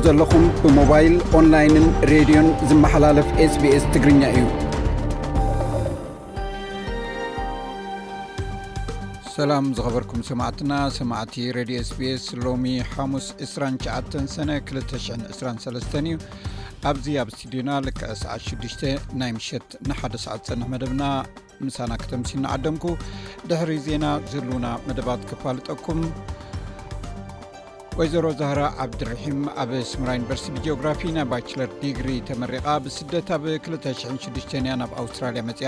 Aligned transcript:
ዘለኹም 0.05 0.45
ብሞባይል 0.63 1.15
ኦንላይንን 1.41 1.87
ሬድዮን 2.13 2.49
ዝመሓላለፍ 2.71 3.29
ስbኤስ 3.55 3.85
ትግርኛ 3.95 4.23
እዩ 4.35 4.45
ሰላም 9.39 9.67
ዝኸበርኩም 9.79 10.23
ሰማዕትና 10.31 10.73
ሰማዕቲ 11.01 11.35
ሬድዮ 11.59 11.81
ስቢስ 11.91 12.25
ሎሚ 12.47 12.67
ሓሙስ 12.95 13.29
29 13.51 14.23
ሰነ 14.37 14.51
223 14.71 15.99
እዩ 16.07 16.17
ኣብዚ 16.89 17.05
ኣብ 17.21 17.29
እስትድዮና 17.31 17.71
ልክዕ 17.87 18.11
ሰዓት6ሽ 18.23 18.81
ናይ 19.21 19.31
ምሸት 19.37 19.69
ንሓደ 19.89 20.15
ሰዓት 20.25 20.43
ፀንሕ 20.49 20.67
መደብና 20.75 21.03
ምሳና 21.67 21.93
ክተምሲልናዓደምኩ 22.03 22.85
ድሕሪ 23.51 23.71
ዜና 23.87 24.05
ዘህልውና 24.33 24.67
መደባት 24.89 25.23
ክፋልጠኩም 25.31 26.01
ወይዘሮ 27.99 28.27
ዛህራ 28.41 28.59
ዓብድርሒም 28.83 29.39
ኣብ 29.61 29.71
ስምራ 29.93 30.11
ዩኒቨርሲቲ 30.17 30.51
ብጂኦግራፊ 30.57 31.01
ናይ 31.15 31.25
ባቸለር 31.31 31.71
ዲግሪ 31.81 32.09
ተመሪቓ 32.29 32.67
ብስደት 32.85 33.29
ኣብ 33.37 33.45
26እያ 33.55 34.63
ናብ 34.81 34.93
ኣውስትራልያ 35.03 35.43
መፅኣ 35.49 35.67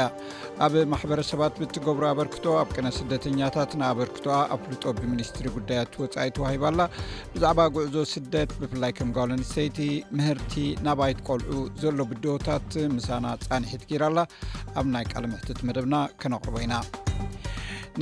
ኣብ 0.65 0.75
ማሕበረሰባት 0.93 1.55
ብትገብሮ 1.61 2.05
ኣበርክቶ 2.11 2.45
ኣብ 2.61 2.71
ቅነ 2.77 2.87
ስደተኛታት 2.99 3.73
ንኣበርክቶ 3.81 4.27
ኣብ 4.57 4.61
ፍሉጦ 4.67 4.85
ብሚኒስትሪ 4.99 5.47
ጉዳያት 5.57 5.99
ወፃኢ 6.03 6.27
ተዋሂባኣላ 6.37 6.85
ብዛዕባ 7.35 7.65
ጉዕዞ 7.79 7.97
ስደት 8.15 8.53
ብፍላይ 8.61 8.95
ከም 8.99 9.11
ጓብሎ 9.17 9.31
ንስተይቲ 9.41 9.81
ምህርቲ 10.21 10.55
ናባይት 10.89 11.23
ቆልዑ 11.29 11.55
ዘሎ 11.85 11.99
ብድዎታት 12.13 12.69
ምሳና 12.97 13.27
ፃንሒት 13.47 13.83
ጌይራ 13.93 14.05
ኣላ 14.13 14.21
ኣብ 14.83 14.87
ናይ 14.95 15.07
ቃለምሕትት 15.15 15.63
መደብና 15.71 15.97
ከነቕርቦ 16.23 16.57
ኢና 16.67 16.77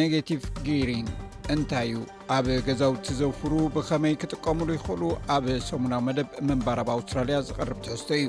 ኔጌቲቭ 0.02 0.45
ጊሪን 0.69 1.08
እንታይ 1.54 1.91
እዩ 1.92 1.98
ኣብ 2.34 2.46
ገዛውቲ 2.66 3.06
ዘውፍሩ 3.20 3.52
ብኸመይ 3.74 4.14
ክጥቀምሉ 4.22 4.68
ይኽእሉ 4.77 5.02
ኣብ 5.34 5.44
ሰሙናዊ 5.68 6.02
መደብ 6.08 6.28
መንባር 6.48 6.78
ኣብ 6.82 6.88
ኣውስትራልያ 6.94 7.36
ዝቐርብ 7.48 7.78
ትሕዝቶ 7.86 8.10
እዩ 8.20 8.28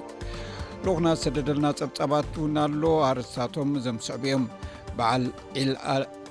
ልኡኹና 0.84 1.08
ሰተደደልና 1.24 1.66
ፀብፃባት 1.82 2.32
ውን 2.44 2.56
ኣሎ 2.64 2.84
ኣርስታቶም 3.10 3.72
ዞም 3.86 4.00
ስዕብ 4.08 4.24
እዮም 4.30 4.46
በዓል 5.00 5.24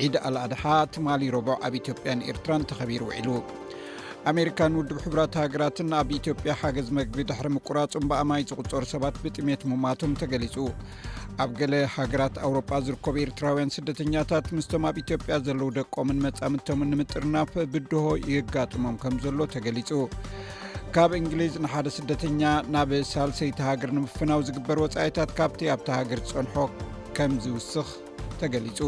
ዒድ 0.07 0.17
ኣልኣድሓ 0.29 0.63
ትማሊ 0.97 1.23
ረቦዕ 1.37 1.59
ኣብ 1.69 1.77
ኢትዮጵያን 1.83 2.27
ኤርትራን 2.31 2.69
ተኸቢሩ 2.71 3.03
ውዒሉ 3.11 3.31
ኣሜሪካንውድብ 4.29 4.97
ሕቡራት 5.03 5.35
ሃገራትን 5.41 5.93
ኣብ 5.99 6.09
ኢትዮጵያ 6.17 6.53
ሓገዝ 6.61 6.89
መግቢ 6.97 7.17
ድሕሪ 7.29 7.47
ምቁራጹም 7.57 8.07
ብኣማይ 8.11 8.43
ዝቕፀሩ 8.49 8.83
ሰባት 8.93 9.17
ብጥሜት 9.25 9.63
ምማቶም 9.71 10.13
ተገሊጹ 10.21 10.57
ኣብ 11.43 11.51
ገለ 11.59 11.75
ሃገራት 11.95 12.35
ኣውሮጳ 12.47 12.71
ዝርከቡ 12.87 13.15
ኤርትራውያን 13.25 13.73
ስደተኛታት 13.77 14.49
ምስቶም 14.57 14.85
ኣብ 14.89 14.97
ኢትዮጵያ 15.03 15.37
ዘለዉ 15.47 15.69
ደቆምን 15.79 16.21
መጻምቶምን 16.27 16.91
ንምጥርናፍ 16.95 17.53
ብድሆ 17.75 18.03
ይየጋጥሞም 18.29 18.99
ከም 19.05 19.17
ዘሎ 19.27 19.41
ተገሊጹ 19.55 19.93
ካብ 20.97 21.11
እንግሊዝ 21.21 21.55
ንሓደ 21.67 21.89
ስደተኛ 21.99 22.43
ናብ 22.77 22.93
ሳልሰይቲ 23.13 23.59
ሃገር 23.69 23.93
ንምፍናዊ 24.01 24.43
ዝግበር 24.51 24.81
ወፃኢታት 24.87 25.33
ካብቲ 25.41 25.63
ኣብቲ 25.77 25.89
ሃገር 26.01 26.23
ዝፀንሖ 26.31 26.55
ከም 27.19 27.33
ዝውስኽ 27.47 27.89
ተገሊፁ 28.41 28.79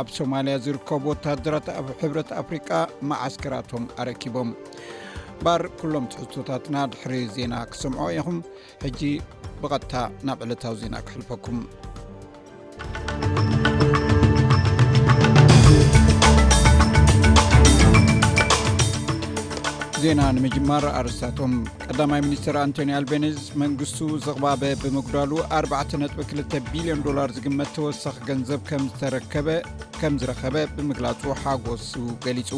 ኣብ 0.00 0.08
ሶማልያ 0.16 0.56
ዝርከቡ 0.64 1.02
ወታድራት 1.12 1.68
ኣብ 1.78 1.86
ሕብረት 2.00 2.30
ኣፍሪቃ 2.40 2.68
ማዓስከራቶም 3.10 3.84
ኣረኪቦም 4.02 4.50
ባር 5.44 5.62
ኩሎም 5.78 6.04
ትሕቶታትና 6.14 6.76
ድሕሪ 6.92 7.14
ዜና 7.36 7.54
ክሰምዖ 7.72 8.02
ኢኹም 8.18 8.38
ሕጂ 8.84 9.00
ብቐጥታ 9.62 9.94
ናብ 10.28 10.38
ዕለታዊ 10.46 10.76
ዜና 10.84 10.94
ክሕልፈኩም 11.08 11.58
ዜና 20.02 20.22
ንምጅማር 20.36 20.84
ኣርስታቶም 20.98 21.52
ቀዳማይ 21.90 22.20
ሚኒስትር 22.24 22.54
ኣንቶኒ 22.62 22.90
ኣልቤኒዝ 22.98 23.36
መንግስቱ 23.62 23.98
ዘቕባበ 24.24 24.62
ብምጉዳሉ 24.82 25.32
4ጥ2 25.58 26.40
ቢልዮን 26.70 27.02
ዶላር 27.06 27.32
ዝግመት 27.36 27.70
ተወሳኺ 27.76 28.16
ገንዘብ 28.28 28.62
ዝከከም 29.02 30.14
ዝረኸበ 30.22 30.56
ብምግላፁ 30.76 31.22
ሓጎሱ 31.42 31.92
ገሊጹ 32.24 32.50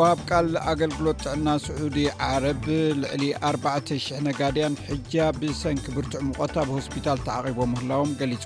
ወብ 0.00 0.18
ቃል 0.30 0.50
ኣገልግሎት 0.72 1.20
ጥዕና 1.26 1.48
ስዑዲ 1.66 1.98
ዓረብ 2.30 2.64
ልዕሊ 3.02 3.24
400 3.52 4.20
ነጋድያን 4.28 4.80
ሕጃ 4.88 5.14
ብሰንኪብርትዕ 5.42 6.22
ሙቆታ 6.30 6.56
ብ 6.70 6.76
ሆስፒታል 6.78 7.20
ተዓቒቦ 7.28 7.60
ምህላዎም 7.74 8.14
ገሊጹ 8.22 8.44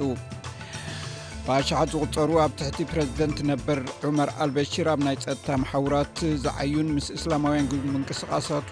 ብኣሸዓት 1.47 1.89
ዝቁፀሩ 1.95 2.31
ኣብ 2.45 2.53
ትሕቲ 2.61 2.79
ፕረዚደንት 2.93 3.39
ነበር 3.51 3.79
ዑመር 4.07 4.31
አልበሺር 4.43 4.87
ኣብ 4.93 5.01
ናይ 5.07 5.17
ፀጥታ 5.25 5.49
ማሕውራት 5.63 6.17
ዝዓዩን 6.45 6.89
ምስ 6.95 7.07
እስላማውያን 7.17 7.69
ግ 7.73 7.79
ምንቅስቓሳቱ 7.95 8.71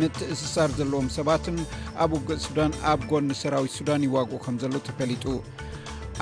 ምትእስሳር 0.00 0.70
ዘለዎም 0.78 1.08
ሰባትን 1.18 1.58
ኣብ 2.04 2.10
ውግእ 2.16 2.40
ሱዳን 2.46 2.72
ኣብ 2.92 3.00
ጎኒ 3.10 3.28
ሰራዊት 3.42 3.74
ሱዳን 3.78 4.06
ይዋግኡ 4.08 4.38
ከም 4.46 4.56
ዘሎ 4.64 4.74
ተፈሊጡ 4.90 5.24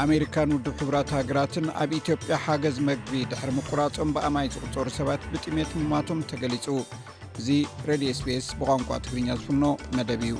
ኣሜሪካን 0.04 0.54
ውድብ 0.56 0.76
ሕቡራት 0.84 1.14
ሃገራትን 1.18 1.66
ኣብ 1.82 1.90
ኢትዮጵያ 2.02 2.34
ሓገዝ 2.44 2.76
መግቢ 2.90 3.14
ድሕሪ 3.32 3.50
ምቁራፆም 3.58 4.12
ብኣማይ 4.16 4.48
ዝቕፀሩ 4.56 4.86
ሰባት 5.00 5.24
ብጥሜት 5.32 5.72
ምማቶም 5.80 6.24
ተገሊፁ 6.32 6.66
እዚ 7.40 7.48
ሬድዮ 7.90 8.10
ስፔስ 8.22 8.48
ብቋንቋ 8.60 8.90
ትግርኛ 9.06 9.28
ዝፍኖ 9.42 9.64
መደብ 9.98 10.22
እዩ 10.28 10.36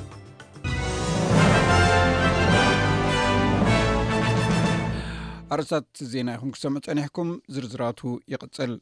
ኣርሳት 5.55 5.91
ዜና 6.11 6.27
ይኹም 6.35 6.51
ክሰም 6.55 6.75
ፀኒሕኩም 6.85 7.29
ዝርዝራቱ 7.53 7.99
ይቅፅል 8.33 8.73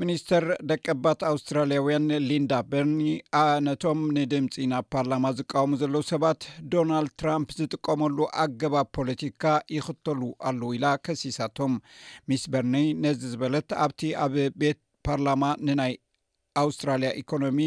ሚኒስተር 0.00 0.44
ደቀባት 0.70 1.20
ኣውስትራልያውያን 1.30 2.06
ሊንዳ 2.28 2.52
በርኒ 2.70 3.00
ኣነቶም 3.40 4.00
ንድምፂ 4.16 4.54
ናብ 4.72 4.86
ፓርላማ 4.94 5.26
ዝቃወሙ 5.38 5.70
ዘለዉ 5.82 6.02
ሰባት 6.12 6.40
ዶናልድ 6.72 7.12
ትራምፕ 7.22 7.50
ዝጥቀመሉ 7.60 8.16
ኣገባብ 8.44 8.88
ፖለቲካ 8.98 9.44
ይኽተሉ 9.76 10.20
ኣለው 10.50 10.72
ኢላ 10.78 10.86
ከሲሳቶም 11.06 11.74
ሚስ 12.30 12.44
በርኒ 12.54 12.76
ነዚ 13.04 13.22
ዝበለት 13.34 13.70
ኣብቲ 13.84 14.02
ኣብ 14.24 14.34
ቤት 14.62 14.80
ፓርላማ 15.08 15.44
ንናይ 15.68 15.94
ኣውስትራልያ 16.64 17.10
ኢኮኖሚ 17.24 17.58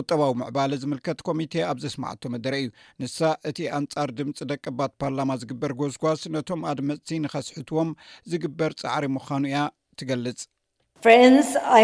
ቁጠባዊ 0.00 0.30
ምዕባለ 0.40 0.72
ዝምልከት 0.82 1.18
ኮሚቴ 1.28 1.52
ኣብ 1.70 1.78
ዘስማዐቶ 1.84 2.22
መደረ 2.34 2.54
እዩ 2.62 2.68
ንሳ 3.02 3.18
እቲ 3.50 3.58
ኣንጻር 3.78 4.08
ድምፂ 4.18 4.36
ደቅባት 4.52 4.92
ፓርላማ 5.02 5.30
ዝግበር 5.42 5.72
ጎስጓስ 5.80 6.20
ነቶም 6.34 6.60
ኣድመፅሲ 6.70 7.10
ንኸስሕትዎም 7.24 7.90
ዝግበር 8.32 8.70
ፃዕሪ 8.82 9.04
ምዃኑ 9.16 9.42
እያ 9.50 9.58
ትገልጽብጾተይ 10.00 11.76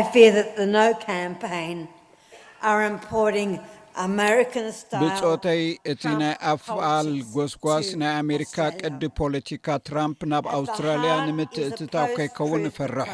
እቲ 5.92 6.02
ናይ 6.22 6.34
ኣፍኣል 6.54 7.08
ጎስጓስ 7.36 7.86
ናይ 8.02 8.12
ኣሜሪካ 8.24 8.56
ቅዲ 8.82 9.02
ፖለቲካ 9.22 9.66
ትራምፕ 9.88 10.20
ናብ 10.32 10.44
ኣውስትራልያ 10.58 11.12
ንምትእትታ 11.30 11.94
ከይከውን 12.18 12.64
እፈርሕ 12.72 13.12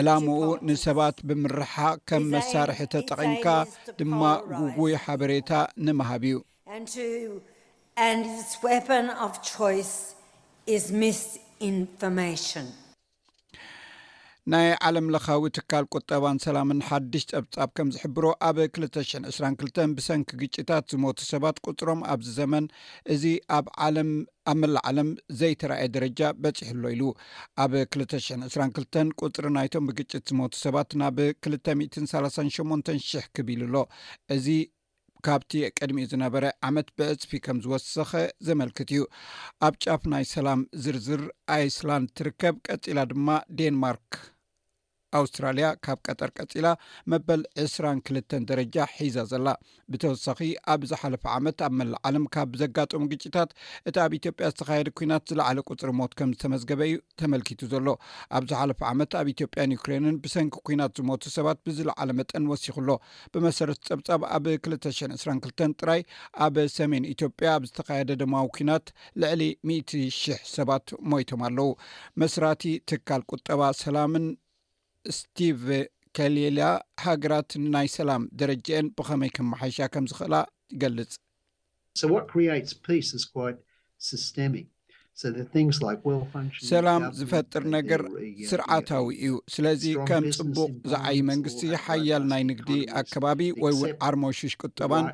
ዕላሙኡ 0.00 0.42
ንሰባት 0.68 1.16
ብምርሓ 1.28 1.74
ከም 2.08 2.24
መሳርሒ 2.34 2.78
ተጠቒምካ 2.92 3.46
ድማ 3.98 4.20
ውጉይ 4.62 4.94
ሓበሬታ 5.04 5.50
ንምሃብ 5.86 6.24
እዩ 6.32 6.40
ናይ 14.52 14.68
ዓለም 14.86 15.08
ለካዊ 15.14 15.42
ትካል 15.56 15.84
ቁጠባን 15.96 16.38
ሰላምን 16.44 16.78
ሓድሽ 16.86 17.22
ፀብጻብ 17.34 17.70
ከም 17.76 17.88
ዝሕብሮ 17.94 18.24
ኣብ 18.48 18.56
222 18.62 19.94
ብሰንኪ 19.98 20.30
ግጭታት 20.40 20.86
ዝሞቱ 20.92 21.18
ሰባት 21.32 21.58
ቁፅሮም 21.70 22.00
ኣብዚ 22.12 22.28
ዘመን 22.38 22.66
እዚ 23.14 23.24
ኣብ 23.58 23.66
ዓም 23.86 24.10
ኣብ 24.52 24.56
መላ 24.62 24.76
ዓለም 24.90 25.10
ዘይተረአየ 25.42 25.92
ደረጃ 25.96 26.20
በፂሕ 26.42 26.68
ኣሎ 26.74 26.84
ኢሉ 26.96 27.04
ኣብ 27.64 27.72
222 27.96 29.16
ቁፅሪ 29.24 29.46
ናይቶም 29.60 29.88
ብግጭት 29.90 30.24
ዝሞቱ 30.32 30.54
ሰባት 30.64 30.90
ናብ 31.02 31.18
238,0000 31.54 33.30
ክቢኢል 33.38 33.62
ኣሎ 33.68 33.76
እዚ 34.36 34.48
ካብቲ 35.26 35.52
ቅድሚ 35.78 35.98
ዝነበረ 36.10 36.44
ዓመት 36.68 36.88
ብዕፅፊ 36.98 37.30
ከም 37.44 37.58
ዝወሰኸ 37.64 38.12
ዘመልክት 38.46 38.88
እዩ 38.94 39.02
ኣብ 39.66 39.74
ጫፍ 39.82 40.02
ናይ 40.12 40.24
ሰላም 40.34 40.60
ዝርዝር 40.84 41.22
ኣይስላንድ 41.56 42.08
ትርከብ 42.18 42.56
ቀፂላ 42.68 42.98
ድማ 43.16 43.28
ዴንማርክ 43.60 44.10
ኣውስትራልያ 45.18 45.66
ካብ 45.84 45.98
ቀጠር 46.08 46.30
ቀፂላ 46.38 46.66
መበል 47.12 47.42
2ስ2ልተን 47.64 48.42
ደረጃ 48.50 48.76
ሒዛ 48.98 49.16
ዘላ 49.32 49.48
ብተወሳኺ 49.92 50.38
ኣብዝሓለፈ 50.74 51.22
ዓመት 51.38 51.58
ኣብ 51.66 51.72
መላእ 51.80 52.00
ዓለም 52.08 52.24
ካብ 52.34 52.50
ዘጋጠሙ 52.62 53.02
ግጭታት 53.12 53.50
እቲ 53.90 53.96
ኣብ 54.04 54.12
ኢትዮጵያ 54.20 54.48
ዝተካየደ 54.54 54.88
ኩናት 55.00 55.24
ዝለዓለ 55.32 55.58
ቁፅሪ 55.70 55.90
ሞት 56.00 56.12
ከም 56.18 56.30
ዝተመዝገበ 56.36 56.80
እዩ 56.90 56.96
ተመልኪቱ 57.22 57.60
ዘሎ 57.72 57.88
ኣብዝ 58.38 58.50
ሓለፈ 58.60 58.80
ዓመት 58.92 59.12
ኣብ 59.20 59.26
ኢትዮጵያን 59.34 59.74
ዩክሬንን 59.76 60.16
ብሰንኪ 60.24 60.54
ኩናት 60.68 60.92
ዝሞቱ 61.00 61.24
ሰባት 61.36 61.60
ብዝለዓለ 61.68 62.08
መጠን 62.20 62.46
ወሲኩሎ 62.52 62.88
ብመሰረቲ 63.34 63.82
ፀብጻብ 63.90 64.20
ኣብ 64.36 64.46
2 64.56 64.90
22 65.16 65.66
ጥራይ 65.82 66.00
ኣብ 66.46 66.56
ሰሜን 66.78 67.08
ኢትዮጵያ 67.14 67.48
ኣብ 67.58 67.62
ዝተካየደ 67.70 68.10
ድማዊ 68.22 68.48
ኩናት 68.58 68.86
ልዕሊ 69.22 69.42
100000 69.72 70.48
ሰባት 70.56 70.86
ሞይቶም 71.12 71.42
ኣለው 71.50 71.70
መስራቲ 72.22 72.62
ትካል 72.90 73.22
ቁጠባ 73.34 73.60
ሰላምን 73.82 74.24
ስቲቭ 75.18 75.60
ከሌላ 76.16 76.60
ሃገራት 77.04 77.50
ንናይ 77.62 77.88
ሰላም 77.98 78.22
ደረጀአን 78.40 78.86
ብኸመይ 78.96 79.30
ክመሓይሻ 79.36 79.78
ከምዝክእላ 79.94 80.34
ይገልጽ 80.74 81.12
ዋ 82.12 82.18
ርስ 82.62 82.74
ፕስ 82.86 83.08
እ 83.18 83.20
ስስቴሚ 84.08 84.54
ሰላም 86.70 87.02
ዝፈጥር 87.16 87.64
ነገር 87.74 88.00
ስርዓታዊ 88.50 89.04
እዩ 89.24 89.32
ስለዚ 89.54 89.82
ከም 90.08 90.24
ፅቡቅ 90.36 90.70
ዝዓይ 90.92 91.18
መንግስቲ 91.30 91.60
ሓያል 91.86 92.22
ናይ 92.30 92.42
ንግዲ 92.50 92.70
ኣከባቢ 93.00 93.40
ወይ 93.64 93.74
ውን 93.80 93.92
ዓርሞውሽሽ 94.08 94.54
ቁጠባን 94.62 95.06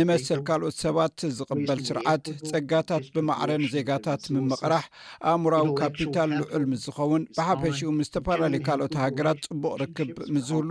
ንመሰል 0.00 0.42
ካልኦት 0.50 0.76
ሰባት 0.84 1.16
ዝቅበል 1.38 1.80
ስርዓት 1.88 2.26
ፀጋታት 2.50 3.06
ብማዕረን 3.14 3.64
ዜጋታት 3.76 4.26
ምምቕራሕ 4.36 4.84
ኣእምራዊ 5.32 5.70
ካፒታል 5.80 6.30
ልዑል 6.40 6.66
ምዝኸውን 6.74 7.24
ብሓፈሽኡ 7.38 7.90
ምዝተፈላለዩ 8.00 8.62
ካልኦት 8.68 8.96
ሃገራት 9.06 9.42
ፅቡቅ 9.50 9.74
ርክብ 9.84 10.14
ምዝህሉ 10.36 10.70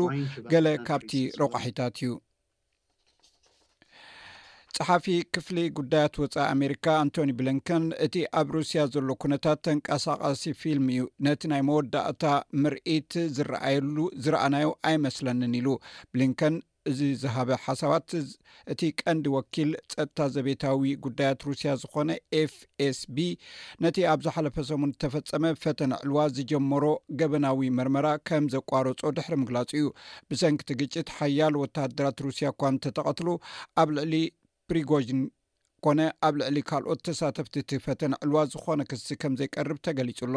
ገለ 0.54 0.70
ካብቲ 0.90 1.14
ረቋሒታት 1.44 1.96
እዩ 2.04 2.14
ፀሓፊ 4.76 5.06
ክፍሊ 5.34 5.58
ጉዳያት 5.78 6.16
ወፃኢ 6.22 6.44
ኣሜሪካ 6.56 6.86
አንቶኒ 7.04 7.32
ብሊንከን 7.40 7.84
እቲ 8.06 8.16
ኣብ 8.40 8.48
ሩስያ 8.56 8.82
ዘሎ 8.94 9.08
ኩነታት 9.24 9.60
ተንቀሳቃሲ 9.66 10.44
ፊልም 10.62 10.88
እዩ 10.96 11.04
ነቲ 11.26 11.42
ናይ 11.52 11.62
መወዳእታ 11.70 12.24
ምርኢት 12.64 13.14
ዝኣየሉ 13.38 13.96
ዝረአናዩ 14.24 14.68
ኣይመስለኒን 14.90 15.54
ኢሉ 15.60 15.68
ብሊንከን 16.14 16.58
እዚ 16.90 17.00
ዝሃበ 17.22 17.50
ሓሳባት 17.64 18.10
እቲ 18.74 18.82
ቀንዲ 19.02 19.26
ወኪል 19.36 19.70
ፀጥታ 19.94 20.20
ዘቤታዊ 20.36 20.92
ጉዳያት 21.06 21.42
ሩስያ 21.48 21.72
ዝኮነ 21.82 22.10
ኤፍ 22.42 22.54
ኤስ 22.88 23.00
b 23.16 23.26
ነቲ 23.84 23.98
ኣብዝሓለፈ 24.14 24.56
ሰሙን 24.70 24.92
ተፈፀመ 25.04 25.44
ፈተነ 25.64 25.92
ዕልዋ 26.06 26.20
ዝጀመሮ 26.38 26.84
ገበናዊ 27.22 27.60
መርመራ 27.80 28.08
ከም 28.30 28.46
ዘቋረፆ 28.56 29.02
ድሕሪ 29.18 29.34
ምግላፅ 29.42 29.72
እዩ 29.80 29.86
ብሰንኪቲ 30.32 30.70
ግጭት 30.84 31.10
ሓያል 31.20 31.56
ወተሃደራት 31.64 32.24
ሩስያ 32.28 32.48
እኳ 32.56 32.62
እንተተቐትሉ 32.76 33.30
ኣብ 33.84 33.92
ልዕሊ 34.00 34.16
ፕሪጎጅን 34.70 35.20
ኮነ 35.86 36.00
ኣብ 36.28 36.36
ልዕሊ 36.40 36.58
ካልኦት 36.70 37.02
ተሳተፍቲ 37.08 37.54
እቲ 37.64 37.72
ፈተን 37.86 38.14
ዕልዋ 38.24 38.38
ዝኮነ 38.54 38.82
ክሲ 38.92 39.08
ከም 39.22 39.34
ዘይቀርብ 39.40 39.78
ተገሊፅሎ 39.86 40.36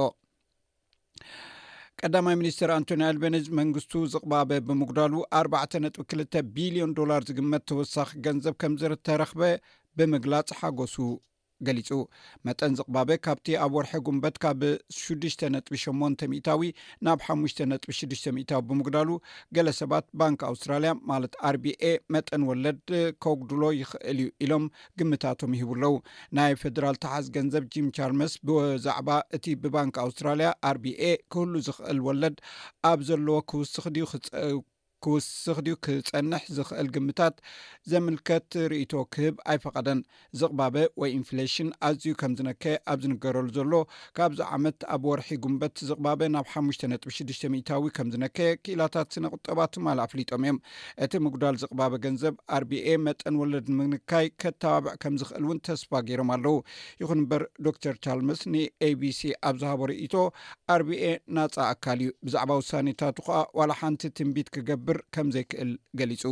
ቀዳማይ 2.01 2.37
ሚኒስትር 2.41 2.69
ኣንቶኒ 2.77 3.03
ኣልቤነጅ 3.09 3.47
መንግስቱ 3.61 3.93
ዝቕባበ 4.13 4.51
ብምጉዳሉ 4.69 5.15
4 5.41 5.81
ነጥ2ልተ 5.85 6.45
ቢልዮን 6.57 6.93
ዶላር 6.99 7.25
ዝግመት 7.31 7.65
ተወሳኪ 7.71 8.13
ገንዘብ 8.27 8.55
ከም 8.63 8.75
ዝተረክበ 8.83 9.43
ብምግላፅ 9.99 10.49
ሓጎሱ 10.61 10.97
ገሊጹ 11.67 11.91
መጠን 12.47 12.77
ዝቕባበ 12.79 13.11
ካብቲ 13.27 13.57
ኣብ 13.65 13.73
ወርሒ 13.77 13.93
ጉንበት 14.07 14.37
ካብ 14.45 14.61
ሽዱሽ 15.01 15.35
ነጥ 15.55 15.67
8ን 15.83 16.15
ሚታዊ 16.33 16.71
ናብ 17.07 17.21
ሓሽ 17.27 17.55
ጥ 17.81 17.85
ሽዱሽ 17.99 18.23
ታዊ 18.51 18.61
ብምግዳሉ 18.69 19.09
ገለ 19.57 19.69
ሰባት 19.81 20.07
ባንኪ 20.21 20.41
ኣውስትራልያ 20.51 20.93
ማለት 21.11 21.35
አር 21.49 21.59
ቢኤ 21.65 21.85
መጠን 22.17 22.45
ወለድ 22.51 22.83
ከጉድሎ 23.25 23.63
ይኽእል 23.81 24.19
እዩ 24.25 24.29
ኢሎም 24.47 24.65
ግምታቶም 25.01 25.55
ይሂቡ 25.59 25.71
ኣለዉ 25.79 25.95
ናይ 26.39 26.55
ፌደራል 26.63 26.99
ታሓዝ 27.05 27.27
ገንዘብ 27.37 27.65
ጂም 27.75 27.87
ቻርመስ 27.99 28.33
ብዛዕባ 28.51 29.09
እቲ 29.39 29.45
ብባንኪ 29.65 29.97
ኣውስትራልያ 30.07 30.51
አር 30.71 30.79
ቢኤ 30.87 31.03
ክህሉ 31.33 31.55
ዝኽእል 31.69 32.01
ወለድ 32.09 32.37
ኣብ 32.93 33.01
ዘለዎ 33.11 33.39
ክውስኽ 33.53 33.85
ድዩ 33.97 34.07
ክፀ 34.13 34.27
ክውስኽ 35.05 35.57
ድዩ 35.67 35.75
ክፀንሕ 35.85 36.43
ዝክእል 36.57 36.89
ግምታት 36.95 37.37
ዘምልከት 37.91 38.47
ርእቶ 38.73 38.93
ክህብ 39.15 39.37
ኣይፈቐደን 39.53 40.01
ዝቕባበ 40.41 40.75
ወይ 41.01 41.11
ኢንፍሌሽን 41.19 41.69
ኣዝዩ 41.89 42.13
ከምዝነከየ 42.21 42.75
ኣብ 42.93 42.99
ዝንገረሉ 43.05 43.47
ዘሎ 43.59 43.73
ካብዚ 44.17 44.41
ዓመት 44.57 44.79
ኣብ 44.97 45.05
ወርሒ 45.11 45.31
ጉንበት 45.45 45.75
ዝቕባበ 45.91 46.21
ናብ 46.35 46.47
ሓሙሽ 46.55 46.79
ጥ6ዱሽ 47.05 47.39
ታዊ 47.71 47.85
ከም 47.99 48.11
ዝነከየ 48.15 48.51
ክላታት 48.65 49.11
ስነ 49.17 49.25
ቁጠባ 49.37 49.59
ትማል 49.75 50.01
ኣፍሊጦም 50.07 50.43
እዮም 50.47 50.59
እቲ 51.07 51.13
ምጉዳል 51.27 51.57
ዝቕባበ 51.63 51.93
ገንዘብ 52.05 52.37
አርቢኤ 52.59 52.87
መጠን 53.07 53.35
ወለድ 53.45 53.67
ንምንካይ 53.79 54.29
ከተባብዕ 54.45 54.95
ከም 55.05 55.17
ዝክእል 55.23 55.45
እውን 55.49 55.61
ተስፋ 55.71 55.91
ገይሮም 56.11 56.33
ኣለው 56.37 56.57
ይኹን 57.03 57.21
እምበር 57.23 57.45
ዶር 57.85 57.97
ቻርምስ 58.05 58.43
ን 58.53 58.67
ኤቢሲ 58.91 59.21
ኣብዝሃቦ 59.53 59.81
ርእቶ 59.93 60.15
አርቢኤ 60.77 61.05
ናፀ 61.37 61.57
ኣካል 61.73 61.99
እዩ 62.07 62.11
ብዛዕባ 62.29 62.51
ውሳኔታት 62.63 63.17
ከዓ 63.27 63.41
ዋላ 63.61 63.73
ሓንቲ 63.83 64.03
ትንቢት 64.17 64.49
ክገብእ 64.55 64.89
ፍርከም 64.91 65.27
ዘይክእል 65.35 65.71
ገሊጹ 65.99 66.23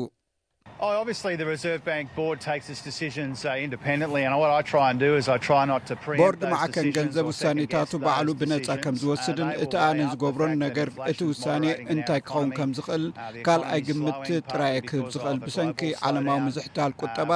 ቦርድ 6.18 6.42
ማዕከን 6.52 6.86
ገንዘብ 6.96 7.26
ውሳኔታቱ 7.30 7.90
ባዕሉ 8.04 8.28
ብነፃ 8.40 8.66
ከም 8.84 8.96
ዝወስድን 9.02 9.48
እቲ 9.64 9.72
ኣነዝገብሮን 9.86 10.52
ነገር 10.64 10.88
እቲ 11.10 11.18
ውሳኔ 11.30 11.64
እንታይ 11.92 12.20
ክኸውን 12.26 12.50
ከም 12.58 12.70
ዝኽእል 12.78 13.04
ካልኣይ 13.46 13.80
ግምት 13.88 14.26
ጥራይየክ 14.50 14.90
ዝኽእል 15.14 15.38
ብሰንኪ 15.46 15.80
ዓለማዊ 16.08 16.38
መዝሕታል 16.46 16.92
ቁጠባ 17.02 17.30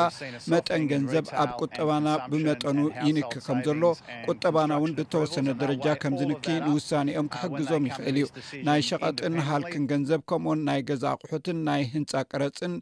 መጠን 0.55 0.85
ገንዘብ 0.93 1.27
ኣብ 1.44 1.50
ቁጠባና 1.62 2.06
ብመጠኑ 2.35 2.79
ይንክ 3.09 3.33
ከም 3.47 3.59
ዘሎ 3.69 3.83
ቁጠባና 4.31 4.73
ውን 4.85 4.94
ብተወሰነ 5.00 5.49
ደረጃ 5.62 5.87
ከም 6.05 6.17
ዝንኪ 6.23 6.47
ንውሳኔ 6.67 7.09
ኦም 7.23 7.29
ክሕግዞም 7.35 7.87
ይኽእል 7.91 8.19
እዩ 8.23 8.29
ናይ 8.69 8.83
ሸቐጥን 8.91 9.37
ሃልክን 9.49 9.87
ገንዘብ 9.94 10.21
ከምኡዎን 10.31 10.62
ናይ 10.71 10.81
ገዛ 10.91 11.05
ኣቑሑትን 11.15 11.59
ናይ 11.71 11.83
ህንፃ 11.97 12.12
ቀረፅን 12.31 12.75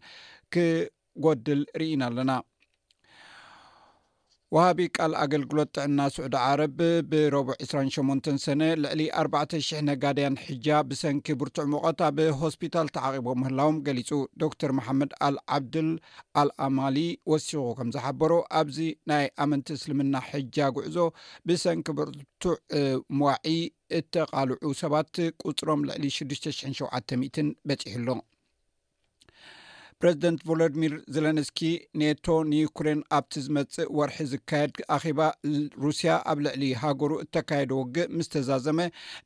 ክጎድል 0.55 1.61
ርኢና 1.81 2.03
ኣለና 2.11 2.31
ወሃቢ 4.55 4.81
ቃል 4.97 5.13
ኣገልግሎት 5.23 5.69
ጥዕና 5.77 6.05
ስዑድ 6.15 6.35
ዓረብ 6.45 6.79
ብረብ 7.11 7.49
28 7.65 8.29
ሰነ 8.45 8.63
ልዕሊ 8.83 9.03
400 9.21 9.83
ነጋድያን 9.89 10.37
ሕጃ 10.45 10.67
ብሰንኪ 10.89 11.27
ብርቱዕ 11.41 11.67
ሞቐት 11.75 12.01
ኣብ 12.07 12.19
ሆስፒታል 12.41 12.89
ተዓቂቦም 12.97 13.39
ምህላዎም 13.43 13.79
ገሊፁ 13.89 14.11
ዶክተር 14.45 14.73
መሓመድ 14.79 15.13
ኣልዓብድል 15.27 15.91
ኣልኣማሊ 16.43 16.97
ወሲኹ 17.33 17.63
ከም 17.81 17.93
ዝሓበሮ 17.97 18.33
ኣብዚ 18.63 18.81
ናይ 19.13 19.27
ኣምንቲ 19.45 19.71
እስልምና 19.79 20.15
ሕጃ 20.31 20.57
ጉዕዞ 20.79 20.99
ብሰንኪ 21.51 21.87
ብርቱዕ 22.01 22.57
ምዋዒ 23.21 23.55
እተቃልዑ 24.01 24.73
ሰባት 24.83 25.15
ቁፅሮም 25.49 25.87
ልዕሊ 25.91 26.05
6 26.19 26.53
7 26.81 27.19
በፂሕ 27.69 27.97
ሎ 28.09 28.19
ረዚደንት 30.05 30.43
ቨሎድሚር 30.49 30.93
ዘለንስኪ 31.15 31.59
ኔቶ 32.01 32.27
ንዩክሬን 32.51 33.01
ኣብቲ 33.17 33.35
ዝመፅእ 33.47 33.89
ወርሒ 33.97 34.17
ዝካየድ 34.31 34.77
ኣኼባ 34.95 35.19
ሩስያ 35.85 36.13
ኣብ 36.31 36.39
ልዕሊ 36.45 36.63
ሃገሩ 36.83 37.11
እተካየደ 37.25 37.73
ወግእ 37.79 38.09
ምስ 38.19 38.29
ተዛዘመ 38.35 38.79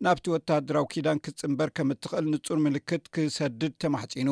ናብቲ 0.05 0.25
ወታደራዊ 0.33 0.87
ኪዳን 0.95 1.19
ክፅምበር 1.27 1.71
ከም 1.77 1.91
እትኽእል 1.95 2.25
ንፁር 2.33 2.59
ምልክት 2.65 3.05
ክሰድድ 3.19 3.73
ተማሕፂኑ 3.85 4.31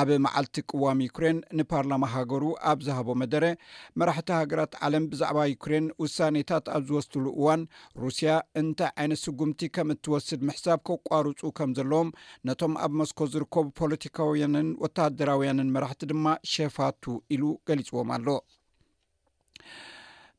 ኣብ 0.00 0.10
መዓልቲ 0.24 0.56
ቅዋም 0.72 1.00
ዩክሬን 1.06 1.38
ንፓርላማ 1.60 2.04
ሃገሩ 2.16 2.44
ኣብ 2.72 2.78
ዝሃቦ 2.88 3.08
መደረ 3.22 3.44
መራሕቲ 4.02 4.28
ሃገራት 4.40 4.76
ዓለም 4.90 5.06
ብዛዕባ 5.14 5.38
ዩክሬን 5.54 5.88
ውሳኔታት 6.04 6.68
ኣብ 6.76 6.84
ዝወስትሉ 6.92 7.24
እዋን 7.40 7.64
ሩስያ 8.04 8.36
እንታይ 8.64 8.92
ዓይነት 9.06 9.22
ስጉምቲ 9.24 9.60
ከም 9.78 9.94
እትወስድ 9.96 10.44
ምሕሳብ 10.50 10.78
ከቋርፁ 10.90 11.40
ከም 11.60 11.72
ዘለዎም 11.80 12.12
ነቶም 12.50 12.76
ኣብ 12.84 12.92
ሞስኮ 13.02 13.18
ዝርከቡ 13.34 13.66
ፖለቲካውያንን 13.82 14.70
ወታደራውያንን 14.86 15.66
መራሕቲ 15.74 16.02
ድማ 16.12 16.26
ሸፋቱ 16.52 17.04
ኢሉ 17.36 17.44
ገሊፅዎም 17.70 18.10
ኣሎ 18.16 18.28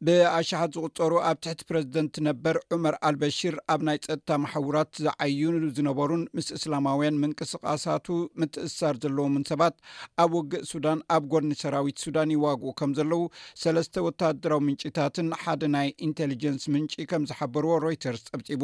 ብኣሸሓት 0.05 0.69
ዝቁፀሩ 0.75 1.15
ኣብ 1.29 1.37
ትሕቲ 1.43 1.59
ፕረዚደንት 1.69 2.15
ነበር 2.27 2.55
ዑመር 2.73 2.95
አልበሺር 3.07 3.55
ኣብ 3.73 3.81
ናይ 3.87 3.97
ፀጥታ 4.05 4.37
ማሕውራት 4.43 4.91
ዝዓይ 5.05 5.33
ዝነበሩን 5.77 6.23
ምስ 6.37 6.47
እስላማውያን 6.57 7.19
ምንቅስቃሳቱ 7.23 8.07
ምትእሳር 8.41 8.95
ዘለዎምን 9.03 9.43
ሰባት 9.51 9.75
ኣብ 10.23 10.31
ውጊእ 10.37 10.65
ሱዳን 10.71 11.01
ኣብ 11.15 11.25
ጎኒ 11.33 11.51
ሰራዊት 11.61 11.99
ሱዳን 12.05 12.33
ይዋግኡ 12.35 12.71
ከም 12.81 12.93
ዘለዉ 12.99 13.21
ሰለስተ 13.63 14.03
ወታደራዊ 14.07 14.61
ምንጭታትን 14.69 15.29
ሓደ 15.43 15.61
ናይ 15.75 15.91
ኢንተልጀንስ 16.07 16.65
ምንጪ 16.75 16.93
ከም 17.13 17.25
ዝሓበርዎ 17.31 17.75
ሮይተርስ 17.85 18.23
ፀብፂቡ 18.31 18.63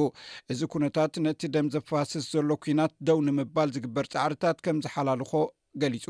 እዚ 0.56 0.62
ኩነታት 0.78 1.20
ነቲ 1.28 1.42
ደም 1.58 1.70
ዘፋስስ 1.76 2.28
ዘሎ 2.34 2.50
ኩናት 2.66 2.96
ደው 3.10 3.22
ንምባል 3.30 3.76
ዝግበር 3.78 4.08
ፃዕርታት 4.18 4.60
ከም 4.68 4.80
ዝሓላልኮ 4.88 5.34
ገሊፁ 5.82 6.06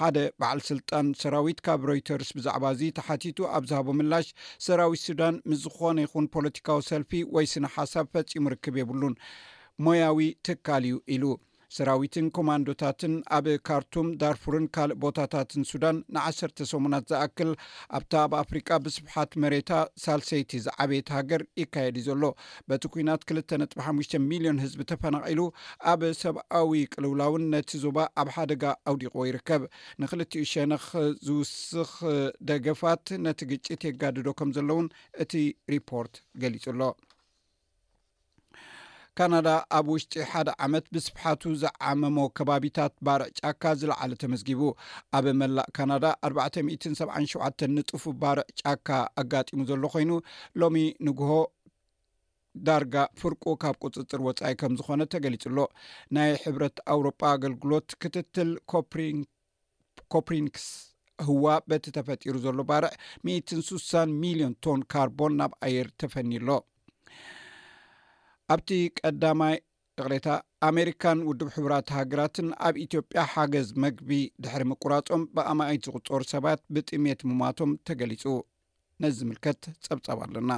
ሓደ 0.00 0.16
በዓል 0.40 0.60
ስልጣን 0.70 1.06
ሰራዊት 1.22 1.60
ካብ 1.68 1.82
ሮይተርስ 1.90 2.30
ብዛዕባ 2.38 2.64
እዚ 2.74 2.82
ተሓቲቱ 2.98 3.38
ኣብዝሃቦ 3.58 3.86
ምላሽ 4.00 4.28
ሰራዊት 4.66 5.02
ሱዳን 5.08 5.36
ምስዝኮነ 5.52 5.98
ይኹን 6.06 6.26
ፖለቲካዊ 6.36 6.80
ሰልፊ 6.90 7.12
ወይ 7.36 7.48
ስነ 7.54 7.66
ሓሳብ 7.76 8.08
ፈፂሙ 8.16 8.44
ርክብ 8.54 8.76
የብሉን 8.80 9.16
ሞያዊ 9.86 10.18
ትካል 10.46 10.84
እዩ 10.90 10.96
ኢሉ 11.16 11.24
ሰራዊትን 11.76 12.26
ኮማንዶታትን 12.36 13.12
ኣብ 13.36 13.46
ካርቱም 13.66 14.08
ዳርፉርን 14.20 14.66
ካልእ 14.74 14.96
ቦታታትን 15.02 15.62
ሱዳን 15.70 15.96
ንዓሰርተ 16.14 16.66
ሰሙናት 16.72 17.04
ዝኣክል 17.12 17.50
ኣብታ 17.96 18.12
ኣብ 18.24 18.32
ኣፍሪቃ 18.40 18.68
ብስብሓት 18.84 19.30
መሬታ 19.44 19.70
ሳልሰይቲዝ 20.04 20.64
ዓበየት 20.84 21.08
ሃገር 21.16 21.42
ይካየድ 21.60 21.96
እዩ 22.00 22.06
ዘሎ 22.08 22.28
በቲ 22.70 22.82
ኩናት 22.96 23.22
ክልተ 23.30 23.58
ነጥሓሙሽተ 23.62 24.20
ሚሊዮን 24.32 24.60
ህዝቢ 24.64 24.80
ተፈናቒሉ 24.92 25.40
ኣብ 25.92 26.02
ሰብኣዊ 26.22 26.70
ቅልውላውን 26.94 27.46
ነቲ 27.54 27.70
ዞባ 27.84 27.98
ኣብ 28.22 28.30
ሓደጋ 28.36 28.64
ኣውዲቆ 28.92 29.16
ይርከብ 29.30 29.64
ንክልትኡ 30.04 30.44
ሸነክ 30.52 30.86
ዝውስኽ 31.28 31.92
ደገፋት 32.50 33.06
ነቲ 33.28 33.40
ግጭት 33.52 33.82
የጋድዶ 33.88 34.28
ከም 34.40 34.52
ዘሎእውን 34.58 34.90
እቲ 35.24 35.32
ሪፖርት 35.76 36.14
ገሊጹ 36.44 36.64
ሎ 36.82 36.92
ካናዳ 39.18 39.48
ኣብ 39.76 39.86
ውሽጢ 39.92 40.14
ሓደ 40.32 40.50
ዓመት 40.66 40.84
ብስብሓቱ 40.94 41.42
ዝዓመሞ 41.62 42.18
ከባቢታት 42.36 42.92
ባርዕ 43.06 43.26
ጫካ 43.38 43.62
ዝለዓለ 43.80 44.12
ተመስጊቡ 44.22 44.60
ኣብ 45.16 45.26
መላእ 45.40 45.66
ካናዳ 45.76 46.04
477 46.28 47.64
ንጡፉ 47.74 48.04
ባርዕ 48.22 48.46
ጫካ 48.60 48.88
ኣጋጢሙ 49.22 49.60
ዘሎ 49.70 49.82
ኮይኑ 49.94 50.12
ሎሚ 50.62 50.84
ንጉሆ 51.08 51.32
ዳርጋ 52.68 52.94
ፍርቁ 53.20 53.42
ካብ 53.64 53.76
ቅፅፅር 53.82 54.22
ወፃኢ 54.28 54.52
ከም 54.62 54.72
ዝኮነ 54.80 55.02
ተገሊፅሎ 55.16 55.58
ናይ 56.14 56.32
ሕብረት 56.46 56.76
ኣውሮጳ 56.96 57.20
ኣገልግሎት 57.34 57.96
ክትትል 58.04 58.50
ኮኮፕሪንክስ 58.76 60.66
ህዋ 61.28 61.44
በቲ 61.70 61.84
ተፈጢሩ 62.00 62.34
ዘሎ 62.48 62.58
ባርዕ 62.72 62.92
16 63.38 64.18
ሚሊዮን 64.26 64.56
ቶን 64.64 64.80
ካርቦን 64.94 65.36
ናብ 65.42 65.52
ኣየር 65.68 65.88
ተፈኒሎ 66.02 66.48
ኣብቲ 68.54 68.68
ቀዳማይ 68.98 69.56
እቕሌታ 70.00 70.28
ኣሜሪካን 70.68 71.18
ውድብ 71.28 71.48
ሕቡራት 71.56 71.88
ሃገራትን 71.96 72.48
ኣብ 72.68 72.74
ኢትዮጵያ 72.84 73.20
ሓገዝ 73.32 73.68
መግቢ 73.84 74.10
ድሕሪ 74.44 74.62
ምቁራጾም 74.70 75.24
ብኣማይት 75.36 75.86
ዝቕጸሩ 75.88 76.20
ሰባት 76.34 76.62
ብጥሜት 76.74 77.20
ምሟቶም 77.30 77.72
ተገሊጹ 77.88 78.24
ነዝ 79.04 79.18
ምልከት 79.30 79.62
ጸብጻብ 79.86 80.18
ኣለና 80.26 80.50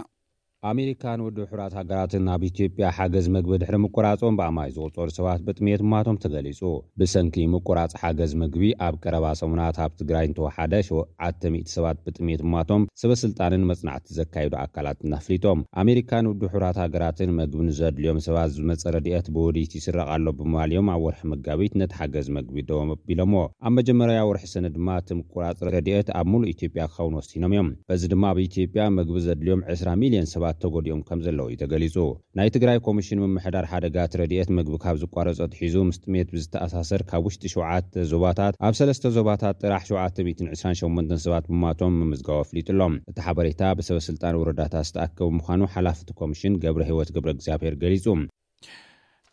ኣሜሪካን 0.71 1.21
ውድ 1.25 1.39
ሑብራት 1.41 1.73
ሃገራትን 1.79 2.29
ኣብ 2.35 2.43
ኢትዮጵያ 2.49 2.85
ሓገዝ 2.99 3.27
ምግቢ 3.35 3.57
ድሕሪ 3.63 3.77
ምቁራጾም 3.83 4.37
ብኣማይ 4.39 4.69
ዝቁፀዱ 4.77 5.09
ሰባት 5.17 5.41
ብጥሜት 5.47 5.83
ማቶም 5.93 6.19
ተገሊጹ 6.23 6.61
ብሰንኪ 7.01 7.37
ምቁራፅ 7.55 7.93
ሓገዝ 8.03 8.33
ምግቢ 8.43 8.69
ኣብ 8.87 8.95
ቀረባ 9.03 9.27
ሰሙናት 9.41 9.79
ኣብ 9.87 9.93
ትግራይ 10.01 10.27
ንተወሓደ 10.31 10.73
70 10.93 11.61
ሰባት 11.75 11.99
ብጥሜት 12.07 12.41
እማቶም 12.47 12.87
ሰበ 13.03 13.11
ስልጣንን 13.25 13.67
መጽናዕቲ 13.71 14.09
ዘካይዱ 14.19 14.53
ኣካላት 14.63 14.99
እናፍሊጦም 15.07 15.61
ኣሜሪካን 15.83 16.31
ውድ 16.31 16.41
ሑብራት 16.51 16.81
ሃገራትን 16.85 17.35
መግቢ 17.41 17.61
ንዘድልዮም 17.69 18.23
ሰባት 18.29 18.51
ዝመፀ 18.57 18.87
ረድአት 18.97 19.29
ብውዲት 19.37 19.75
ይስረቕሎ 19.81 20.27
ብምባልዮም 20.41 20.91
ኣብ 20.95 21.05
ወርሒ 21.09 21.23
መጋቢት 21.35 21.77
ነቲ 21.83 21.93
ሓገዝ 22.01 22.27
መግቢ 22.39 22.57
ደቦም 22.71 22.91
ኣቢሎሞ 22.97 23.37
ኣብ 23.67 23.75
መጀመርያ 23.81 24.19
ወርሒ 24.31 24.49
ስኒ 24.55 24.67
ድማ 24.79 24.89
እቲ 25.03 25.13
ምቁራፅ 25.21 25.61
ረድኤት 25.77 26.09
ኣብ 26.23 26.27
ሙሉእ 26.35 26.53
ኢትዮጵያ 26.57 26.83
ክኸውን 26.95 27.15
ወስሲኖም 27.21 27.53
እዮም 27.59 27.71
በዚ 27.93 28.03
ድማ 28.15 28.25
ኣብ 28.33 28.41
ኢትዮጵያ 28.49 28.83
መግቢ 28.99 29.17
ዘድልዮም 29.29 29.63
20ሚልዮን 29.77 30.29
ሰባት 30.35 30.53
ተጎዲኦም 30.63 31.01
ከምዘለው 31.09 31.47
እዩ 31.53 31.57
ተገሊፁ 31.63 31.97
ናይ 32.39 32.49
ትግራይ 32.57 32.79
ኮሚሽን 32.87 33.23
ምምሕዳር 33.25 33.67
ሓደጋት 33.73 34.13
ረድት 34.21 34.51
ምግቢ 34.59 34.77
ካብ 34.85 34.97
ዝቋረፀትሒዙ 35.03 35.77
ምስጥሜት 35.91 36.29
ብዝተኣሳሰር 36.35 37.03
ካብ 37.11 37.25
ውሽጢ 37.29 37.47
7ተ 37.57 37.95
ዞባታት 38.13 38.55
ኣብ 38.69 38.75
ሰለስ 38.81 39.01
ዞባታት 39.19 39.57
ጥራሕ 39.65 39.83
728 39.91 41.19
ሰባት 41.27 41.45
ብማቶም 41.53 41.97
መምዝጋቡ 42.03 42.39
ኣፍሊጡ 42.47 42.69
ሎም 42.81 42.97
እቲ 43.13 43.19
ሓበሬታ 43.27 43.61
ብሰበስልጣን 43.81 44.39
ወረዳታት 44.43 44.87
ዝተኣከቡ 44.91 45.29
ምኳኑ 45.41 45.61
ሓላፍቲ 45.77 46.11
ኮሚሽን 46.23 46.59
ገብረ 46.65 46.83
ሂወት 46.93 47.13
ግብረ 47.17 47.31
እግዚኣብሄር 47.37 47.77
ገሊፁ 47.85 48.07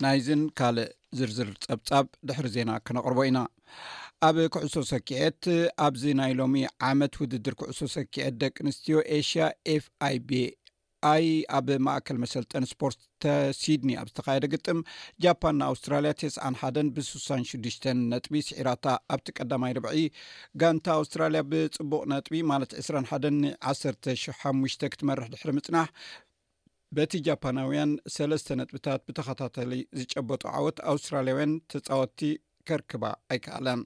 ናይዝን 0.04 0.44
ካልእ 0.60 0.90
ዝርዝር 1.18 1.50
ፀብፃብ 1.66 2.06
ድሕሪ 2.28 2.48
ዜና 2.54 2.70
ክነቅርቦ 2.88 3.20
ኢና 3.30 3.40
ኣብ 4.28 4.38
ኩዕሶ 4.54 4.74
ሰኪት 4.92 5.44
ኣብዚ 5.86 6.04
ናይ 6.20 6.32
ሎሚ 6.40 6.56
ዓመት 6.88 7.14
ውድድር 7.22 7.54
ኩዕሶ 7.60 7.80
ሰኪት 7.98 8.34
ደቂ 8.44 8.56
ኣንስትዮ 8.66 8.98
ኤሽያ 9.18 9.44
ኤፍ 9.74 9.86
ኣይ 10.08 10.16
ቤ 10.30 10.42
ኣይ 11.10 11.26
ኣብ 11.58 11.68
ማእከል 11.86 12.18
መሰልጠን 12.24 12.64
ስፖርት 12.72 13.00
ተሲድኒ 13.24 13.92
ኣብ 14.02 14.08
ዝተካየደ 14.12 14.46
ግጥም 14.54 14.80
ጃፓን 15.24 15.56
ንኣውስትራልያ 15.60 16.12
9ስ 16.22 16.36
ሓን 16.62 16.88
ብ66ሽ 16.96 17.78
ነጥቢ 18.12 18.34
ስዒራታ 18.50 18.86
ኣብቲ 19.14 19.28
ቀዳማይ 19.38 19.74
ርብዒ 19.78 19.94
ጋንታ 20.64 20.88
ኣውስትራልያ 21.00 21.42
ብፅቡቕ 21.52 22.02
ነጥቢ 22.14 22.40
ማለት 22.52 22.74
21 22.82 23.32
ን 23.42 23.54
15 23.72 24.86
ክትመርሕ 24.96 25.28
ድሕሪ 25.34 25.52
ምፅናሕ 25.60 25.90
በቲ 26.98 27.12
ጃፓናውያን 27.28 27.92
ሰለስተ 28.18 28.48
ነጥብታት 28.62 29.02
ብተኸታተሊ 29.10 29.74
ዝጨበጡ 30.00 30.44
ዓወት 30.58 30.80
ኣውስትራልያውያን 30.94 31.54
ተፃወቲ 31.74 32.20
ከርክባ 32.70 33.04
ኣይከኣለን 33.34 33.82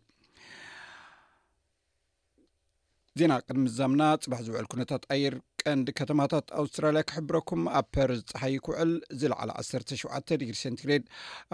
ዜና 3.19 3.33
ቅድሚ 3.47 3.65
ዛምና 3.79 4.01
ፅባሕ 4.23 4.39
ዝውዕል 4.47 4.65
ኩነታት 4.71 5.03
ኣየር 5.15 5.35
ቀንዲ 5.67 5.87
ከተማታት 5.99 6.47
ኣውስትራልያ 6.61 7.01
ክሕብረኩም 7.09 7.61
ኣብ 7.79 7.85
ፐርዝ 7.95 8.21
ፀሓይ 8.31 8.55
ክውዕል 8.65 8.91
ዝለዕለ 9.21 9.49
17 9.67 10.33
ዲግሪ 10.41 10.55
ሴንትግሬድ 10.63 11.03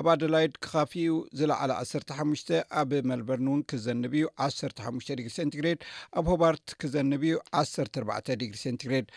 ኣብ 0.02 0.06
ኣደላይድ 0.14 0.54
ክካፍኡ 0.64 1.06
ዝለዕለ 1.40 1.72
1ሓሽ 1.86 2.44
ኣብ 2.82 2.92
መልበርን 3.12 3.48
እውን 3.52 3.62
ክዘንብ 3.72 4.14
እዩ 4.20 4.26
1ሓ 4.48 4.60
ዲግሪ 5.18 5.28
ሴንትግሬድ 5.38 5.80
ኣብ 6.20 6.26
ሆባርት 6.34 6.76
ክዘንብ 6.84 7.22
እዩ 7.30 7.36
14 7.64 8.32
ዲግሪ 8.44 8.58
ሴንትግሬድ 8.66 9.08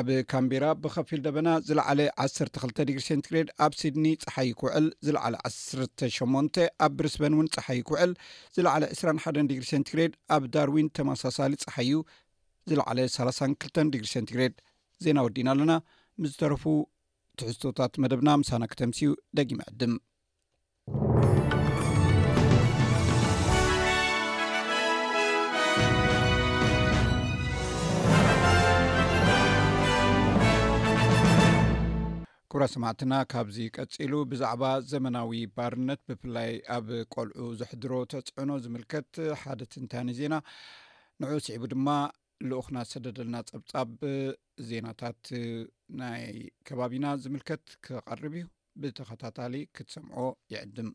ኣብ 0.00 0.08
ካምቢራ 0.32 0.64
ብከፊል 0.82 1.22
ደበና 1.28 1.48
ዝለዓለ 1.68 2.00
12 2.26 2.82
ዲግሪ 2.90 3.02
ሴንትግሬድ 3.10 3.48
ኣብ 3.66 3.72
ሲድኒ 3.82 4.06
ፀሓይ 4.26 4.52
ክውዕል 4.60 4.88
ዝለዕለ 5.08 5.34
18 6.04 6.62
ኣብ 6.84 6.92
ብርስበን 6.98 7.36
እውን 7.38 7.48
ፀሓይ 7.56 7.80
ክውዕል 7.90 8.12
ዝለዕለ 8.58 8.82
21 8.96 9.54
ግሪ 9.58 9.64
ሴንትግሬድ 9.74 10.12
ኣብ 10.34 10.42
ዳርዊን 10.56 10.90
ተመሳሳሊ 10.98 11.52
ፀሓእዩ 11.66 11.92
ዝለዓለ 12.70 12.98
32 13.16 13.98
ግሰንትግሬድ 14.04 14.54
ዜና 15.04 15.18
ወዲና 15.26 15.48
ኣለና 15.54 15.72
ምስዝተረፉ 16.20 16.62
ትሕዝቶታት 17.38 17.94
መደብና 18.02 18.28
ምሳና 18.40 18.64
ክተምሲኡ 18.72 19.10
ደቂም 19.36 19.58
ዕድም 19.66 19.94
ኩብራ 32.54 32.66
ሰማዕትና 32.74 33.14
ካብዚ 33.32 33.56
ቀፂሉ 33.76 34.12
ብዛዕባ 34.32 34.64
ዘመናዊ 34.90 35.38
ባርነት 35.56 36.00
ብፍላይ 36.08 36.50
ኣብ 36.76 36.88
ቆልዑ 37.14 37.46
ዘሕድሮ 37.60 37.92
ተፅዕኖ 38.12 38.50
ዝምልከት 38.64 39.10
ሓደ 39.40 39.60
ትንታኒ 39.72 40.08
ዜና 40.20 40.34
ንዑ 41.22 41.32
ስዒቡ 41.46 41.64
ድማ 41.72 41.88
ልኡክና 42.50 42.78
ስደደልና 42.92 43.36
ፀብጻብ 43.50 43.90
ዜናታት 44.68 45.22
ናይ 46.00 46.24
ከባቢና 46.68 47.06
ዝምልከት 47.22 47.64
ክቐርብ 47.86 48.34
እዩ 48.40 48.44
ብተኸታታሊ 48.82 49.54
ክትሰምዖ 49.76 50.16
ይዕድም 50.52 50.88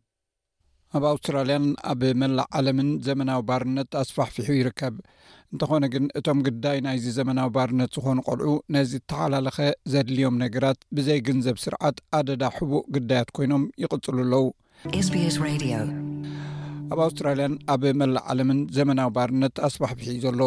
ኣብ 0.98 1.03
ኣውስትራልያን 1.12 1.65
ኣብ 1.91 2.01
መላእ 2.22 2.48
ዓለምን 2.58 2.89
ዘመናዊ 3.08 3.41
ባርነት 3.50 3.91
ኣስፋሕፊሑ 4.01 4.48
ይርከብ 4.60 4.96
እንተኾነ 5.53 5.84
ግን 5.94 6.06
እቶም 6.20 6.39
ግዳይ 6.48 6.77
ናይዚ 6.86 7.06
ዘመናዊ 7.20 7.50
ባርነት 7.58 7.94
ዝኮኑ 7.98 8.20
ቆልዑ 8.29 8.51
ነዚ 8.75 8.94
እተሓላለኸ 9.03 9.60
ዘድልዮም 9.94 10.39
ነገራት 10.44 10.79
ብዘይ 10.98 11.22
ግንዘብ 11.29 11.58
ስርዓት 11.65 12.00
ኣደዳ 12.20 12.44
ሕቡእ 12.58 12.86
ግዳያት 12.98 13.32
ኮይኖም 13.39 13.65
ይቕፅሉ 13.86 14.20
ኣለዉ 14.27 14.46
ss 15.06 15.12
ኣብ 16.93 17.00
ኣውስትራልያን 17.05 17.53
ኣብ 17.74 17.81
መላእ 18.01 18.24
ዓለምን 18.31 18.60
ዘመናዊ 18.77 19.10
ባርነት 19.15 19.55
ኣስባሕብሒዩ 19.67 20.15
ዘሎ 20.24 20.39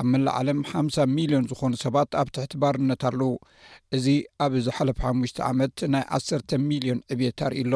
ኣብ 0.00 0.06
መላእ 0.12 0.34
ዓለም 0.40 0.58
ሓምሳ 0.70 0.96
ሚሊዮን 1.18 1.46
ዝኾኑ 1.50 1.72
ሰባት 1.84 2.10
ኣብ 2.20 2.28
ትሕቲ 2.36 2.52
ባርነት 2.62 3.04
ኣለዉ 3.10 3.30
እዚ 3.98 4.06
ኣብ 4.46 4.52
ዝ 4.64 4.74
ሓለፍ 4.78 4.98
ሓሙሽ 5.04 5.32
ዓመት 5.50 5.78
ናይ 5.94 6.04
1ሰተ 6.18 6.50
ሚልዮን 6.68 7.00
ዕብት 7.14 7.38
ኣርእ 7.46 7.58
ኣሎ 7.64 7.74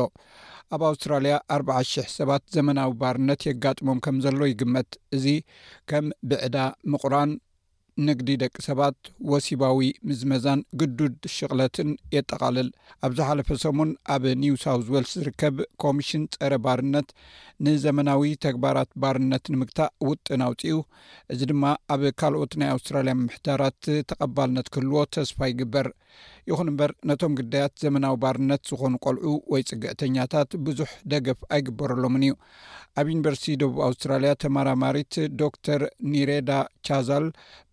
ኣብ 0.74 0.82
ኣውስትራልያ 0.90 1.36
4 1.56 1.70
000 1.70 2.18
ሰባት 2.18 2.44
ዘመናዊ 2.56 2.90
ባርነት 3.04 3.40
የጋጥሞም 3.50 4.02
ከም 4.06 4.18
ዘሎ 4.26 4.40
ይግመት 4.52 4.90
እዚ 5.18 5.26
ከም 5.92 6.08
ብዕዳ 6.32 6.56
ምቁራን 6.94 7.32
ንግዲ 8.08 8.28
ደቂ 8.42 8.54
ሰባት 8.66 8.98
ወሲባዊ 9.32 9.78
ምዝመዛን 10.08 10.60
ግዱድ 10.80 11.16
ሽቅለትን 11.36 11.90
የጠቃልል 12.14 12.68
ኣብዝ 13.06 13.18
ሓለፈ 13.28 13.48
ሰሙን 13.64 13.90
ኣብ 14.14 14.24
ኒውሳውስ 14.44 14.86
ወልስ 14.94 15.12
ዝርከብ 15.20 15.58
ኮሚሽን 15.84 16.24
ፀረ 16.38 16.54
ባርነት 16.66 17.08
ንዘመናዊ 17.66 18.32
ተግባራት 18.46 18.90
ባርነት 19.04 19.44
ንምግታእ 19.54 19.92
ውጥን 20.08 20.44
ውፅኡ 20.52 20.76
እዚ 21.34 21.40
ድማ 21.50 21.64
ኣብ 21.96 22.02
ካልኦት 22.20 22.54
ናይ 22.62 22.70
ኣውስትራልያ 22.76 23.14
ምሕዳራት 23.24 23.82
ተቐባልነት 24.12 24.70
ክህልዎ 24.74 25.02
ተስፋ 25.16 25.38
ይግበር 25.52 25.86
ይኹን 26.50 26.68
እምበር 26.70 26.90
ነቶም 27.08 27.34
ግዳያት 27.38 27.72
ዘመናዊ 27.84 28.14
ባርነት 28.22 28.62
ዝኾኑ 28.70 28.94
ቆልዑ 29.06 29.26
ወይ 29.52 29.62
ፅግዕተኛታት 29.68 30.50
ብዙሕ 30.66 30.90
ደገፍ 31.12 31.38
ኣይግበረሎምን 31.54 32.24
እዩ 32.26 32.34
ኣብ 33.00 33.06
ዩኒቨርሲቲ 33.12 33.54
ደቡብ 33.62 33.78
ኣውስትራልያ 33.88 34.30
ተማራማሪት 34.44 35.12
ዶክተር 35.42 35.82
ኒሬዳ 36.14 36.50
ቻዛል 36.88 37.26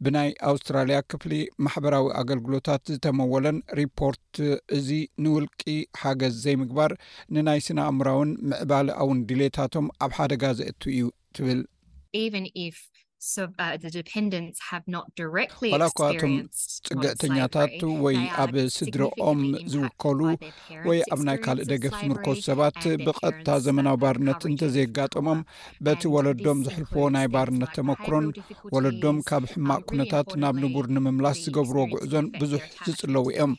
ብናይ 0.09 0.29
ኣውስትራልያ 0.49 0.95
ክፍሊ 1.11 1.33
ማሕበራዊ 1.65 2.05
ኣገልግሎታት 2.19 2.81
ዝተመወለን 2.93 3.57
ሪፖርት 3.79 4.37
እዚ 4.77 4.87
ንውልቂ 5.23 5.61
ሓገዝ 6.01 6.33
ዘይምግባር 6.45 6.93
ንናይ 7.35 7.59
ስና 7.65 7.79
ኣእምራውን 7.89 8.31
ምዕባሊ 8.51 8.87
ኣውን 9.03 9.19
ድሌታቶም 9.31 9.89
ኣብ 10.05 10.11
ሓደጋዘእቱ 10.19 10.81
እዩ 10.95 11.05
ትብል 11.37 11.59
ዋላከቶም 15.73 16.35
ፅግዕተኛታት 16.87 17.75
ወይ 18.03 18.17
ኣብ 18.43 18.53
ስድሪኦም 18.75 19.39
ዝውከሉ 19.71 20.19
ወይ 20.87 20.99
ኣብ 21.13 21.19
ናይ 21.27 21.37
ካልእ 21.45 21.67
ደገፍ 21.71 21.93
ዝምርከሱ 22.01 22.39
ሰባት 22.49 22.79
ብቐጥታ 23.05 23.47
ዘመናዊ 23.65 23.97
ባርነት 24.03 24.41
እንተዘየጋጠሞም 24.51 25.41
በቲ 25.87 26.01
ወለዶም 26.15 26.61
ዝሕልፈዎ 26.67 27.05
ናይ 27.17 27.27
ባርነት 27.35 27.73
ተመክሮን 27.79 28.27
ወለዶም 28.75 29.19
ካብ 29.31 29.43
ሕማቅ 29.53 29.81
ኩነታት 29.91 30.31
ናብ 30.43 30.55
ንቡር 30.63 30.87
ንምምላስ 30.97 31.41
ዝገብርዎ 31.47 31.85
ጉዕዞን 31.95 32.27
ብዙሕ 32.41 32.63
ዝፅለው 32.85 33.27
እዮም 33.33 33.53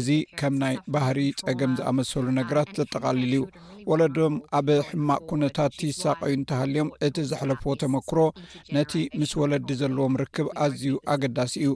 እዚ 0.00 0.08
ከም 0.40 0.54
ናይ 0.62 0.74
ባህሪ 0.96 1.18
ፀገም 1.44 1.72
ዝኣመሰሉ 1.80 2.26
ነገራት 2.40 2.70
ዘጠቃልሉ 2.80 3.32
ዩ 3.40 3.46
ወለዶም 3.90 4.34
ኣብ 4.58 4.68
ሕማቅ 4.88 5.20
ኩነታት 5.30 5.72
ትይሳቀዩ 5.80 6.32
እንተሃልዮም 6.38 6.90
እቲ 7.06 7.16
ዘሕለፎ 7.30 7.62
ተመክሮ 7.82 8.18
ነቲ 8.76 8.92
ምስ 9.20 9.32
ወለዲ 9.40 9.68
ዘለዎም 9.80 10.16
ርክብ 10.22 10.48
ኣዝዩ 10.64 10.84
ኣገዳሲ 11.14 11.54
እዩ 11.62 11.72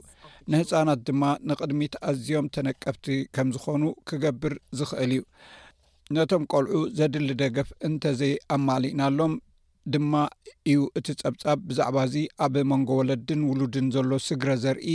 ንህፃናት 0.51 0.99
ድማ 1.07 1.23
ንቅድሚት 1.49 1.95
ኣዝዮም 2.11 2.47
ተነቀፍቲ 2.57 3.05
ከም 3.37 3.49
ዝኾኑ 3.55 3.83
ክገብር 4.09 4.55
ዝኽእል 4.79 5.11
እዩ 5.17 5.23
ነቶም 6.15 6.43
ቆልዑ 6.53 6.75
ዘድሊ 6.97 7.29
ደገፍ 7.43 7.69
እንተዘይኣማሊእናሎም 7.89 9.33
ድማ 9.93 10.13
እዩ 10.71 10.79
እቲ 10.99 11.07
ፀብጻብ 11.23 11.59
ብዛዕባ 11.67 11.97
እዚ 12.07 12.15
ኣብ 12.45 12.55
መንጎ 12.71 12.89
ወለድን 12.99 13.41
ውሉድን 13.49 13.87
ዘሎ 13.95 14.09
ስግረ 14.27 14.49
ዘርኢ 14.63 14.89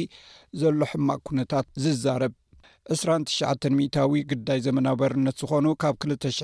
ዘሎ 0.62 0.78
ሕማቅ 0.90 1.20
ኩነታት 1.28 1.66
ዝዛረብ 1.84 2.32
2ስትሽ 2.90 3.70
ሚታዊ 3.78 4.20
ግዳይ 4.30 4.60
ዘመናበርነት 4.64 5.36
ዝኾኑ 5.42 5.66
ካብ 5.82 5.94
2ትሸ 6.04 6.38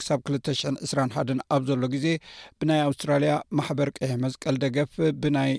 ክሳብ 0.00 0.20
2 0.30 0.54
21 0.86 1.44
ኣብ 1.56 1.62
ዘሎ 1.68 1.82
ግዜ 1.92 2.06
ብናይ 2.60 2.80
ኣውስትራልያ 2.86 3.34
ማሕበር 3.58 3.90
ቀይሕ 3.98 4.14
መስቀል 4.24 4.56
ደገፍ 4.64 4.94
ብናይ 5.24 5.52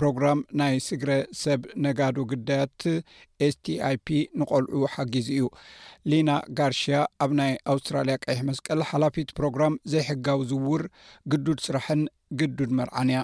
ፕሮግራም 0.00 0.40
ናይ 0.60 0.74
ስግረ 0.86 1.10
ሰብ 1.42 1.60
ነጋዶ 1.84 2.16
ግዳያት 2.32 2.80
ኤስ 3.46 3.54
ቲ 3.66 3.76
ኣይፒ 3.90 4.06
ንቆልዑ 4.42 4.80
ሓጊዙ 4.94 5.28
እዩ 5.36 5.46
ሊና 6.12 6.30
ጋርሽያ 6.58 6.98
ኣብ 7.26 7.30
ናይ 7.42 7.54
ኣውስትራልያ 7.74 8.16
ቀይሕ 8.26 8.42
መስቀል 8.50 8.82
ሓላፊት 8.90 9.30
ፕሮግራም 9.38 9.76
ዘይሕጋዊ 9.94 10.42
ዝውር 10.50 10.84
ግዱድ 11.34 11.60
ስራሕን 11.68 12.02
ግዱድ 12.42 12.72
መርዓንእያ 12.80 13.22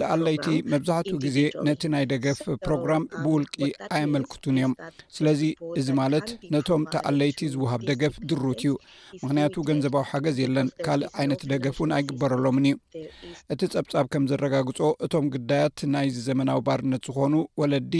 ተኣለይቲ 0.00 0.46
መብዛሕትኡ 0.72 1.16
ግዜ 1.24 1.38
ነቲ 1.68 1.82
ናይ 1.94 2.04
ደገፍ 2.12 2.40
ፕሮግራም 2.66 3.02
um, 3.06 3.12
ብውልቂ 3.22 3.54
ኣይመልክቱን 3.96 4.56
እዮም 4.60 4.72
ስለዚ 5.16 5.40
እዚ 5.80 5.88
ማለት 6.00 6.28
ነቶም 6.54 6.82
ተኣለይቲ 6.94 7.40
ዝውሃብ 7.54 7.80
ደገፍ 7.90 8.14
ድሩት 8.30 8.62
እዩ 8.64 8.74
ምክንያቱ 9.22 9.54
ገንዘባዊ 9.70 10.04
ሓገዝ 10.12 10.38
የለን 10.44 10.68
ካልእ 10.86 11.10
ዓይነት 11.20 11.42
ደገፍ 11.54 11.78
ውን 11.84 11.94
ኣይግበረሎምን 11.98 12.66
እዩ 12.74 12.78
እቲ 13.54 13.60
ፀብፃብ 13.74 14.06
ከም 14.14 14.26
ዘረጋግጾ 14.32 14.80
እቶም 15.06 15.26
ግዳያት 15.36 15.78
ናይ 15.96 16.08
ዘመናዊ 16.28 16.60
ባርነት 16.70 17.04
ዝኮኑ 17.10 17.34
ወለዲ 17.62 17.94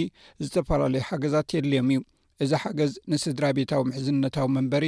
ዝተፈላለዩ 0.47 1.03
ሓገዛት 1.11 1.49
የድልዮም 1.59 1.91
እዩ 1.97 2.01
እዚ 2.45 2.53
ሓገዝ 2.65 2.93
ንስድራ 3.13 3.45
ቤታዊ 3.59 3.83
ምሕዝነታዊ 3.91 4.47
መንበሪ 4.59 4.85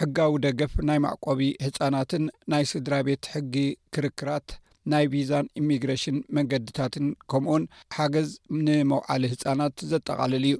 ሕጋዊ 0.00 0.32
ደገፍ 0.44 0.72
ናይ 0.88 0.98
ማዕቆቢ 1.04 1.40
ህፃናትን 1.64 2.24
ናይ 2.52 2.64
ስድራ 2.70 2.94
ቤት 3.06 3.24
ሕጊ 3.34 3.54
ክርክራት 3.94 4.48
ናይ 4.92 5.04
ቪዛን 5.12 5.46
ኢሚግሬሽን 5.60 6.16
መንገድታትን 6.36 7.06
ከምኡን 7.32 7.64
ሓገዝ 7.96 8.30
ንመውዓሊ 8.66 9.22
ህፃናት 9.34 9.76
ዘጠቃልል 9.92 10.44
እዩ 10.48 10.54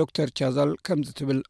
ዶክተር 0.00 0.28
ቻዘል 0.40 0.70
ከምዚ 0.88 1.10
ትብል 1.20 1.40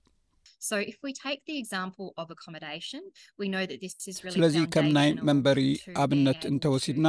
ስለዚ 4.34 4.56
ከም 4.74 4.86
ናይ 4.96 5.08
መንበሪ 5.28 5.58
ኣብነት 6.02 6.40
እንተወሲድና 6.50 7.08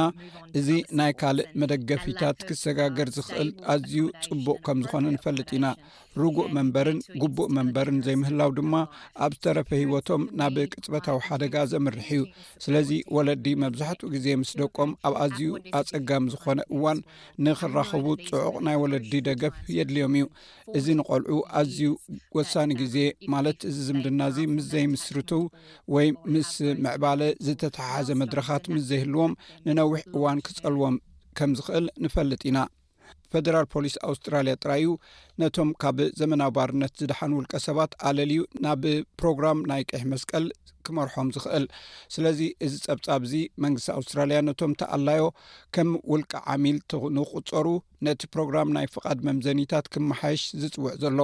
እዚ 0.58 0.68
ናይ 0.98 1.12
ካልእ 1.20 1.48
መደገፊታት 1.60 2.38
ክሰጋገር 2.48 3.08
ዝክእል 3.16 3.50
ኣዝዩ 3.74 3.96
ፅቡቅ 4.26 4.56
ከም 4.68 4.78
ዝኮነ 4.84 5.06
ንፈልጥ 5.16 5.48
ኢና 5.58 5.66
ርጉእ 6.20 6.48
መንበርን 6.56 6.98
ጉቡእ 7.22 7.48
መንበርን 7.56 7.98
ዘይምህላው 8.06 8.50
ድማ 8.58 8.74
ኣብ 9.24 9.32
ዝተረፈ 9.36 9.68
ሂወቶም 9.82 10.22
ናብ 10.40 10.56
ቅፅበታዊ 10.72 11.18
ሓደጋ 11.26 11.54
ዘምርሕ 11.72 12.08
እዩ 12.16 12.22
ስለዚ 12.64 12.88
ወለዲ 13.16 13.44
መብዛሕትኡ 13.64 14.08
ግዜ 14.14 14.26
ምስ 14.40 14.50
ደቆም 14.62 14.90
ኣብ 15.08 15.14
ኣዝዩ 15.24 15.46
ኣፀጋም 15.80 16.24
ዝኮነ 16.32 16.60
እዋን 16.76 16.98
ንክራከቡ 17.46 18.06
ፅዑቅ 18.30 18.56
ናይ 18.68 18.78
ወለዲ 18.84 19.12
ደገፍ 19.28 19.54
የድልዮም 19.78 20.14
እዩ 20.20 20.26
እዚ 20.80 20.86
ንቆልዑ 21.02 21.38
ኣዝዩ 21.62 21.82
ወሳኒ 22.38 22.70
ግዜ 22.82 22.96
um, 23.10 23.38
ማለት 23.40 23.60
እዚ 23.68 23.76
ዝምድና 23.88 24.22
እዚ 24.30 24.38
ምስ 24.54 24.64
ዘይምስርት 24.72 25.30
ወይ 25.94 26.08
ምስ 26.32 26.50
ምዕባለ 26.84 27.20
ዝተተሓሓዘ 27.46 28.08
መድረካት 28.22 28.64
ምስ 28.72 28.82
ዘይህልዎም 28.90 29.32
ንነዊሕ 29.66 30.00
እዋን 30.16 30.38
ክፀልዎም 30.46 30.96
ከም 31.38 31.50
ዝክእል 31.58 31.86
ንፈልጥ 32.04 32.40
ኢና 32.50 32.58
ፈደራል 33.32 33.66
ፖሊስ 33.74 33.94
ኣውስትራልያ 34.08 34.52
ጥራዩ 34.62 34.86
ነቶም 35.40 35.68
ካብ 35.82 35.98
ዘመናዊ 36.20 36.50
ባርነት 36.56 36.92
ዝድሓን 37.00 37.34
ውልቀ 37.38 37.52
ሰባት 37.68 37.92
ኣለልዩ 38.08 38.40
ናብ 38.64 38.82
ፕሮግራም 39.22 39.58
ናይ 39.70 39.82
ቅሕ 39.90 40.02
መስቀል 40.12 40.46
ክመርሖም 40.86 41.28
ዝክእል 41.36 41.64
ስለዚ 42.14 42.40
እዚ 42.66 42.74
ፀብጻብ 42.86 43.22
እዚ 43.28 43.34
መንግስቲ 43.64 43.88
ኣውስትራልያ 43.98 44.38
ነቶም 44.50 44.72
ተኣላዮ 44.82 45.24
ከም 45.76 45.90
ውልቀ 46.12 46.32
ዓሚል 46.54 46.78
ንቁፀሩ 47.18 47.66
ነቲ 48.08 48.22
ፕሮግራም 48.36 48.70
ናይ 48.78 48.88
ፍቓድ 48.96 49.20
መምዘኒታት 49.28 49.88
ክመሓየሽ 49.94 50.44
ዝፅውዕ 50.62 50.94
ዘሎ 51.04 51.20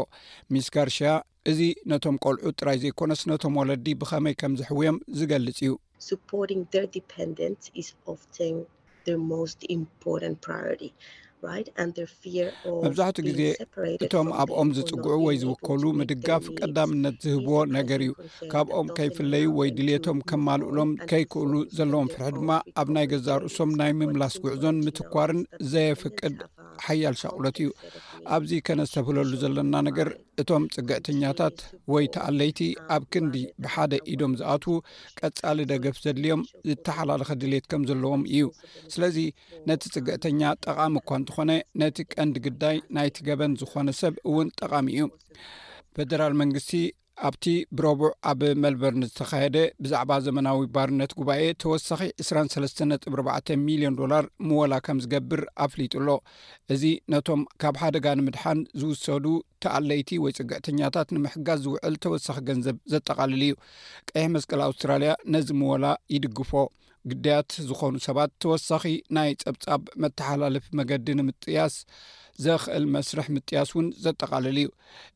ሚስ 0.55 0.69
ጋርሽያ 0.77 1.11
እዚ 1.51 1.61
ነቶም 1.91 2.17
ቆልዑ 2.25 2.51
ጥራይ 2.61 2.77
ዘይኮነስ 2.83 3.21
ነቶም 3.31 3.57
ወለዲ 3.61 3.85
ብከመይ 4.01 4.35
ከም 4.41 4.53
ዝሕውዮም 4.61 4.97
ዝገልፅ 5.19 5.59
እዩመብዛሕትኡ 12.71 13.25
ግዜ 13.29 13.41
እቶም 14.07 14.29
ኣብኦም 14.43 14.71
ዝፅጉዑ 14.79 15.17
ወይ 15.27 15.37
ዝውከሉ 15.45 15.83
ምድጋፍ 16.01 16.45
ቀዳምነት 16.61 17.17
ዝህብዎ 17.27 17.55
ነገር 17.79 18.01
እዩ 18.09 18.13
ካብኦም 18.55 18.89
ከይፍለዩ 18.99 19.45
ወይ 19.61 19.71
ድልቶም 19.79 20.19
ከማልእሎም 20.33 20.91
ከይክእሉ 21.13 21.53
ዘለዎም 21.79 22.11
ፍርሒ 22.15 22.35
ድማ 22.41 22.51
ኣብ 22.83 22.89
ናይ 22.97 23.07
ገዛ 23.13 23.29
ርእሶም 23.45 23.73
ናይ 23.81 23.93
ምምላስ 24.01 24.37
ጉዕዞን 24.47 24.83
ምትኳርን 24.87 25.41
ዘየፍቅድ 25.73 26.39
ሓያል 26.87 27.15
ሻቅሎት 27.25 27.57
እዩ 27.63 27.71
ኣብዚ 28.37 28.51
ከነ 28.67 28.81
ዝተብህለሉ 28.89 29.33
ዘለና 29.43 29.75
ነገር 29.91 30.09
እቶም 30.43 30.65
ፅግዕተኛታት 30.75 31.59
ወይ 31.93 32.05
ተኣለይቲ 32.15 32.61
ኣብ 32.95 33.03
ክንዲ 33.13 33.35
ብሓደ 33.63 33.93
ኢዶም 34.13 34.33
ዝኣትዉ 34.41 34.75
ቀጻሊ 35.21 35.59
ደገፍ 35.73 35.97
ዘድልዮም 36.05 36.43
ዝተሓላለኸ 36.71 37.31
ድሌት 37.43 37.67
ከም 37.73 37.83
ዘለዎም 37.91 38.23
እዩ 38.35 38.47
ስለዚ 38.95 39.19
ነቲ 39.71 39.83
ፅግዕተኛ 39.95 40.43
ጠቃሚ 40.67 40.95
እኳ 41.03 41.11
እንትኾነ 41.21 41.51
ነቲ 41.83 41.99
ቀንዲ 42.15 42.37
ግዳይ 42.47 42.79
ናይቲ 42.99 43.19
ገበን 43.31 43.55
ዝኮነ 43.63 43.89
ሰብ 44.03 44.15
እውን 44.31 44.49
ጠቃሚ 44.61 44.87
እዩ 44.99 45.07
ፈደራል 45.97 46.35
መንግስቲ 46.43 46.73
ኣብቲ 47.27 47.45
ብረቡዕ 47.79 48.09
ኣብ 48.31 48.41
መልበርን 48.63 49.05
ዝተካየደ 49.11 49.57
ብዛዕባ 49.85 50.11
ዘመናዊ 50.27 50.61
ባርነት 50.75 51.13
ጉባኤ 51.21 51.43
ተወሳኺ 51.63 52.01
23ጥ4ር 52.25 53.23
ሚሊዮን 53.69 53.97
ዶላር 54.01 54.25
ምወላ 54.49 54.75
ከም 54.87 54.99
ዝገብር 55.05 55.43
ኣፍሊጡሎ 55.67 56.09
እዚ 56.75 56.83
ነቶም 57.15 57.43
ካብ 57.63 57.77
ሓደጋ 57.83 58.07
ንምድሓን 58.21 58.61
ዝውሰዱ 58.81 59.27
ተኣለይቲ 59.65 60.11
ወይ 60.25 60.35
ፅግዕተኛታት 60.41 61.09
ንምሕጋዝ 61.17 61.61
ዝውዕል 61.67 61.97
ተወሳኺ 62.07 62.37
ገንዘብ 62.51 62.77
ዘጠቓልል 62.95 63.43
እዩ 63.49 63.55
ቀይሕ 64.13 64.27
መስቀል 64.37 64.63
ኣውስትራልያ 64.69 65.13
ነዚ 65.37 65.49
ምወላ 65.63 65.87
ይድግፎ 66.17 66.53
ግዳያት 67.11 67.51
ዝኾኑ 67.71 67.95
ሰባት 68.09 68.31
ተወሳኺ 68.43 68.85
ናይ 69.17 69.31
ጸብጻብ 69.43 69.83
መተሓላልፍ 70.03 70.65
መገዲ 70.79 71.07
ንምጥያስ 71.19 71.75
ዘክእል 72.45 72.85
መስርሕ 72.95 73.27
ምጥያስ 73.35 73.71
እውን 73.75 73.87
ዘጠቃለል 74.05 74.57
እዩ 74.63 74.69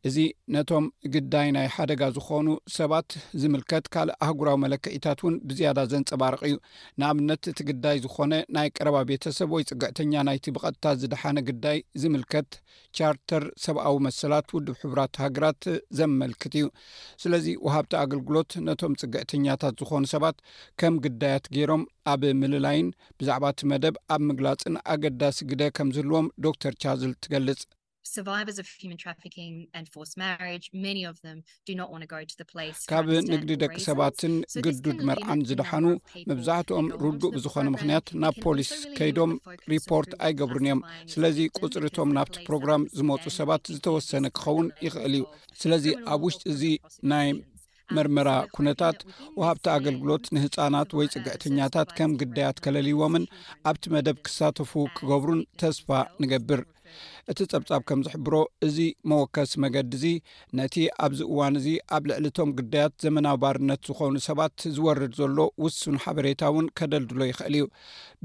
እዚ 0.08 0.16
ነቶም 0.54 0.84
ግዳይ 1.14 1.48
ናይ 1.56 1.66
ሓደጋ 1.74 2.00
ዝኾኑ 2.16 2.48
ሰባት 2.76 3.08
ዝምልከት 3.42 3.84
ካልእ 3.94 4.16
ኣህጉራዊ 4.26 4.56
መለክዒታት 4.64 5.20
እውን 5.22 5.34
ብዝያዳ 5.48 5.78
ዘንፀባርቂ 5.92 6.40
እዩ 6.50 6.56
ንኣብነት 7.00 7.42
እቲ 7.52 7.58
ግዳይ 7.70 7.96
ዝኮነ 8.04 8.32
ናይ 8.56 8.68
ቀረባ 8.76 8.96
ቤተሰብ 9.10 9.50
ወይ 9.56 9.64
ፅግዕተኛ 9.70 10.12
ናይቲ 10.28 10.46
ብቐጥታት 10.56 10.98
ዝድሓነ 11.02 11.38
ግዳይ 11.50 11.78
ዝምልከት 12.04 12.50
ቻርተር 12.98 13.44
ሰብኣዊ 13.66 13.96
መሰላት 14.06 14.48
ውድብ 14.56 14.76
ሕቡራት 14.84 15.14
ሃገራት 15.24 15.62
ዘመልክት 16.00 16.52
እዩ 16.60 16.66
ስለዚ 17.24 17.46
ወሃብቲ 17.66 17.92
ኣገልግሎት 18.04 18.50
ነቶም 18.68 18.94
ፅግዕተኛታት 19.02 19.74
ዝኾኑ 19.82 20.04
ሰባት 20.14 20.36
ከም 20.80 20.94
ግዳያት 21.06 21.46
ገይሮም 21.56 21.82
ኣብ 22.12 22.22
ምልላይን 22.42 22.86
ብዛዕባ 23.18 23.44
እቲ 23.52 23.60
መደብ 23.70 23.94
ኣብ 24.14 24.20
ምግላፅን 24.28 24.74
ኣገዳሲ 24.92 25.38
ግደ 25.50 25.62
ከምዝለዎም 25.76 26.26
ዶክተር 26.46 26.72
ቻዘል 26.82 27.12
ትገልፅ 27.24 27.60
ካብ 32.90 33.04
ንግዲ 33.32 33.50
ደቂ 33.62 33.74
ሰባትን 33.86 34.34
ግዱድ 34.66 34.98
መርዓን 35.08 35.40
ዝድሓኑ 35.48 35.86
መብዛሕትኦም 36.30 36.88
ርዱእ 37.04 37.32
ብዝኮነ 37.36 37.66
ምክንያት 37.76 38.06
ናብ 38.22 38.36
ፖሊስ 38.46 38.72
ከይዶም 38.98 39.32
ሪፖርት 39.74 40.10
ኣይገብሩን 40.28 40.64
እዮም 40.68 40.82
ስለዚ 41.14 41.38
ቁፅሪቶም 41.62 42.14
ናብቲ 42.18 42.36
ፕሮግራም 42.48 42.88
ዝመፁ 43.00 43.24
ሰባት 43.38 43.72
ዝተወሰነ 43.76 44.24
ክኸውን 44.38 44.68
ይክእል 44.86 45.14
እዩ 45.20 45.26
ስለዚ 45.64 45.86
ኣብ 46.14 46.20
ውሽጢ 46.28 46.42
እዚ 46.54 46.62
ናይ 47.12 47.30
መርመራ 47.96 48.30
ኩነታት 48.56 48.98
ወሃብቲ 49.40 49.64
ኣገልግሎት 49.76 50.24
ንህፃናት 50.36 50.90
ወይ 50.98 51.06
ፅግዕተኛታት 51.14 51.88
ከም 51.98 52.10
ግዳያት 52.20 52.58
ከለልይዎምን 52.64 53.24
ኣብቲ 53.70 53.84
መደብ 53.94 54.18
ክሳተፉ 54.26 54.72
ክገብሩን 54.98 55.40
ተስፋ 55.62 55.88
ንገብር 56.22 56.60
እቲ 57.30 57.38
ፀብጻብ 57.50 57.82
ከም 57.88 58.00
ዝሕብሮ 58.06 58.36
እዚ 58.66 58.76
መወከስ 59.10 59.50
መገዲ 59.64 59.92
እዚ 59.98 60.04
ነቲ 60.58 60.76
ኣብዚ 61.06 61.20
እዋን 61.32 61.56
እዚ 61.60 61.66
ኣብ 61.96 62.04
ልዕሊቶም 62.10 62.50
ግዳያት 62.60 62.94
ዘመናዊ 63.04 63.36
ባርነት 63.44 63.82
ዝኮኑ 63.90 64.14
ሰባት 64.28 64.56
ዝወርድ 64.76 65.12
ዘሎ 65.20 65.38
ውሱኑ 65.64 65.94
ሓበሬታ 66.04 66.42
ውን 66.56 66.66
ከደልድሎ 66.80 67.20
ይክእል 67.30 67.54
እዩ 67.60 67.66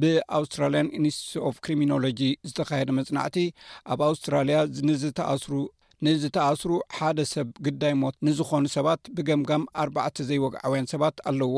ብኣውስትራልያን 0.03 0.91
ኢኒስቲ 0.99 1.41
ኦፍ 1.49 1.57
ክሪሚኖሎጂ 1.67 2.21
ዝተካየደ 2.51 2.89
መፅናዕቲ 2.99 3.37
ኣብ 3.95 4.01
ኣውስትራልያ 4.09 4.59
ንዝተኣስሩ 4.89 5.53
ንዝተኣስሩ 6.05 6.71
ሓደ 6.97 7.19
ሰብ 7.33 7.47
ግዳይ 7.65 7.93
ሞት 8.01 8.15
ንዝኮኑ 8.27 8.63
ሰባት 8.75 9.01
ብገምጋም 9.17 9.63
ኣርባዕቲ 9.83 10.17
ዘይወግዓውያን 10.29 10.89
ሰባት 10.93 11.15
ኣለዎ 11.29 11.55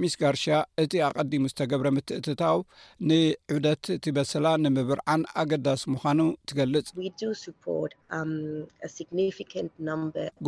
ሚስ 0.00 0.14
ጋርሽ 0.20 0.44
እቲ 0.82 0.92
ኣቀዲሙ 1.08 1.42
ዝተገብረ 1.52 1.86
ምትእትታው 1.96 2.58
ንዑደት 3.10 3.84
እቲ 3.96 4.04
በሰላ 4.18 4.46
ንምብርዓን 4.64 5.24
ኣገዳሲ 5.42 5.82
ምኳኑ 5.94 6.20
ትገልፅ 6.50 6.86
um, 8.18 8.34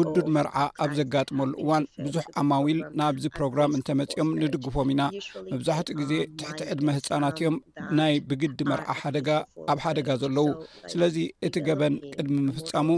ጉዱድ 0.01 0.27
መርዓ 0.37 0.57
ኣብ 0.85 0.91
ዘጋጥመሉ 1.01 1.51
እዋን 1.65 1.85
ብዙሕ 2.05 2.25
ኣማዊል 2.43 2.81
ናብዚ 3.01 3.25
ፕሮግራም 3.37 3.75
እንተመፅኦም 3.79 4.31
ንድግፎም 4.43 4.89
ኢናመብዛሕትኡ 4.97 5.95
ግዜ 6.03 6.13
ትሕቲ 6.39 6.61
ዕድመ 6.75 6.89
ህፃናት 6.99 7.37
እዮም 7.43 7.57
um, 7.83 7.91
ናይ 8.01 8.15
ብግዲ 8.31 8.59
መርዓ 8.71 8.89
ሓደጋ 9.03 9.29
ኣብ 9.73 9.79
ሓደጋ 9.87 10.09
ዘለው 10.25 10.49
ስለዚ 10.95 11.17
እቲ 11.47 11.55
ገበን 11.69 11.95
ቅድሚ 12.15 12.37
ምፍፃሙ 12.49 12.89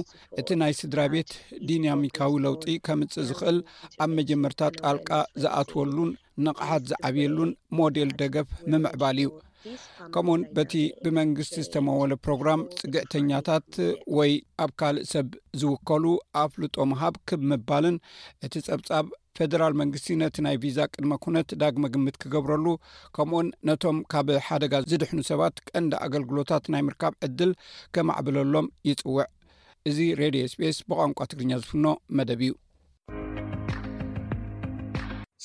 እቲ 0.40 0.48
ናይ 0.60 0.72
ስድራ 0.80 1.00
ቤት 1.12 1.30
ዲናሚካዊ 1.68 2.32
ለውጢ 2.44 2.66
ከምፅእ 2.86 3.24
ዝክእል 3.28 3.58
ኣብ 4.04 4.10
መጀመርታት 4.18 4.74
ጣልቃ 4.80 5.10
ዝኣትወሉን 5.42 6.10
ንቕሓት 6.46 6.82
ዝዓብየሉን 6.90 7.50
ሞዴል 7.78 8.10
ደገፍ 8.20 8.48
ምምዕባል 8.70 9.18
እዩ 9.22 9.28
ከምኡውን 10.14 10.42
በቲ 10.56 10.72
ብመንግስቲ 11.04 11.54
ዝተመወለ 11.66 12.12
ፕሮግራም 12.24 12.60
ፅግዕተኛታት 12.80 13.68
ወይ 14.16 14.32
ኣብ 14.64 14.72
ካልእ 14.80 15.06
ሰብ 15.12 15.30
ዝውከሉ 15.60 16.04
ኣፍልጦ 16.42 16.76
ምሃብ 16.90 17.14
ክብምባልን 17.30 17.96
እቲ 18.48 18.54
ጸብጻብ 18.68 19.06
ፌደራል 19.38 19.74
መንግስቲ 19.80 20.08
ነቲ 20.20 20.36
ናይ 20.46 20.56
ቪዛ 20.64 20.78
ቅድመ 20.92 21.14
ኩነት 21.24 21.48
ዳግመ 21.62 21.86
ግምት 21.94 22.16
ክገብረሉ 22.24 22.66
ከምኡውን 23.16 23.48
ነቶም 23.70 23.98
ካብ 24.12 24.28
ሓደጋ 24.46 24.72
ዝድሕኑ 24.90 25.18
ሰባት 25.30 25.56
ቀንዲ 25.70 25.92
ኣገልግሎታት 26.08 26.64
ናይ 26.74 26.84
ምርካብ 26.88 27.16
ዕድል 27.28 27.52
ከማዕብለሎም 27.96 28.68
ይፅውዕ 28.90 29.26
እዚ 29.88 29.98
ሬድዮ 30.18 30.40
ስፔስ 30.52 30.76
ብቋንቋ 30.90 31.18
ትግርኛ 31.30 31.50
ዝፍኖ 31.62 31.84
መደብ 32.18 32.40
እዩ 32.44 32.52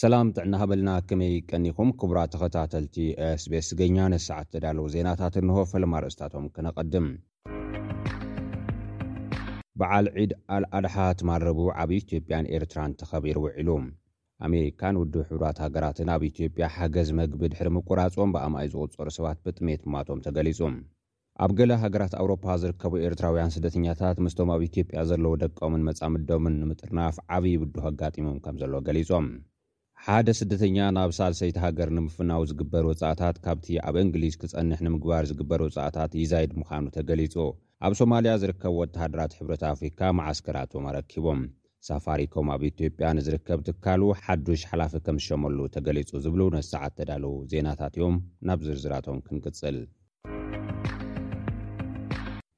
ሰላም 0.01 0.27
ጥዕና 0.35 0.53
ሃበልና 0.61 0.91
ክነይቀኒኹም 1.09 1.89
ክቡራ 1.99 2.19
ተኸታተልቲ 2.33 2.95
ስፔስ 3.43 3.67
ገኛነት 3.79 4.23
ሰዓት 4.27 4.47
ዘዳለው 4.55 4.85
ዜናታት 4.93 5.35
ንሆ 5.47 5.57
ፈለማርእስታቶም 5.71 6.45
ክነቐድም 6.55 7.07
በዓል 9.81 10.07
ዒድ 10.23 10.33
ኣልኣድሓት 10.55 11.21
ማረቡ 11.29 11.59
ዓብዪ 11.83 11.99
ኢትዮጵያን 12.05 12.49
ኤርትራን 12.59 12.95
ተኸቢሩ 13.01 13.37
ውዒሉ 13.45 13.69
ኣሜሪካን 14.47 14.99
ውድብ 15.01 15.21
ሕብራት 15.33 15.59
ሃገራትን 15.65 16.11
ኣብ 16.15 16.23
ኢትዮጵያ 16.31 16.71
ሓገዝ 16.77 17.11
መግቢ 17.21 17.43
ድሕሪ 17.53 17.69
ምቁራጾኦም 17.77 18.33
ብኣማኣይ 18.37 18.69
ዝቁፀሩ 18.73 19.09
ሰባት 19.19 19.39
ብጥሜት 19.47 19.83
ማቶም 19.95 20.23
ተገሊጹ 20.27 20.59
ኣብ 21.43 21.51
ገለ 21.59 21.71
ሃገራት 21.83 22.13
ኣውሮፓ 22.21 22.43
ዝርከቡ 22.61 22.93
ኤርትራውያን 23.07 23.53
ስደተኛታት 23.55 24.17
ምስቶም 24.25 24.49
ኣብ 24.55 24.61
ኢትዮጵያ 24.69 24.99
ዘለዉ 25.09 25.31
ደቀምን 25.43 25.83
መፃምዶምን 25.89 26.55
ንምጥርናፍ 26.61 27.15
ዓብዪ 27.35 27.53
ብድህ 27.61 27.85
ኣጋጢሞም 27.91 28.37
ከም 28.45 28.55
ዘሎ 28.61 28.73
ገሊፆም 28.87 29.27
ሓደ 30.05 30.29
ስደተኛ 30.39 30.77
ናብ 30.97 31.11
ሳልሰይቲ 31.17 31.57
ሃገር 31.65 31.89
ንምፍናው 31.97 32.43
ዝግበር 32.49 32.83
ውፃእታት 32.89 33.37
ካብቲ 33.45 33.67
ኣብ 33.89 33.95
እንግሊዝ 34.03 34.35
ክፀንሕ 34.41 34.79
ንምግባር 34.85 35.23
ዝግበር 35.31 35.61
ውፃእታት 35.65 36.11
ይዛይድ 36.21 36.53
ምዃኑ 36.61 36.85
ተገሊፁ 36.97 37.35
ኣብ 37.87 37.93
ሶማልያ 38.01 38.33
ዝርከብ 38.43 38.75
ወተሃድራት 38.81 39.33
ሕብረት 39.39 39.63
ኣፍሪካ 39.73 39.99
ማዓስከራቶም 40.19 40.87
ኣረኪቦም 40.91 41.41
ሳፋሪኮም 41.89 42.49
ኣብ 42.55 42.63
ኢትዮጵያ 42.71 43.07
ንዝርከብ 43.19 43.61
ትካሉ 43.69 44.01
ሓዱሽ 44.23 44.63
ሓላፊ 44.71 44.93
ከምዝሸመሉ 45.05 45.57
ተገሊጹ 45.77 46.11
ዝብሉ 46.25 46.41
ነሳዓት 46.57 46.95
ተዳለዉ 46.99 47.33
ዜናታት 47.53 47.95
እዮም 47.99 48.17
ናብ 48.49 48.59
ዝርዝራቶም 48.67 49.23
ክንቅፅል 49.27 49.79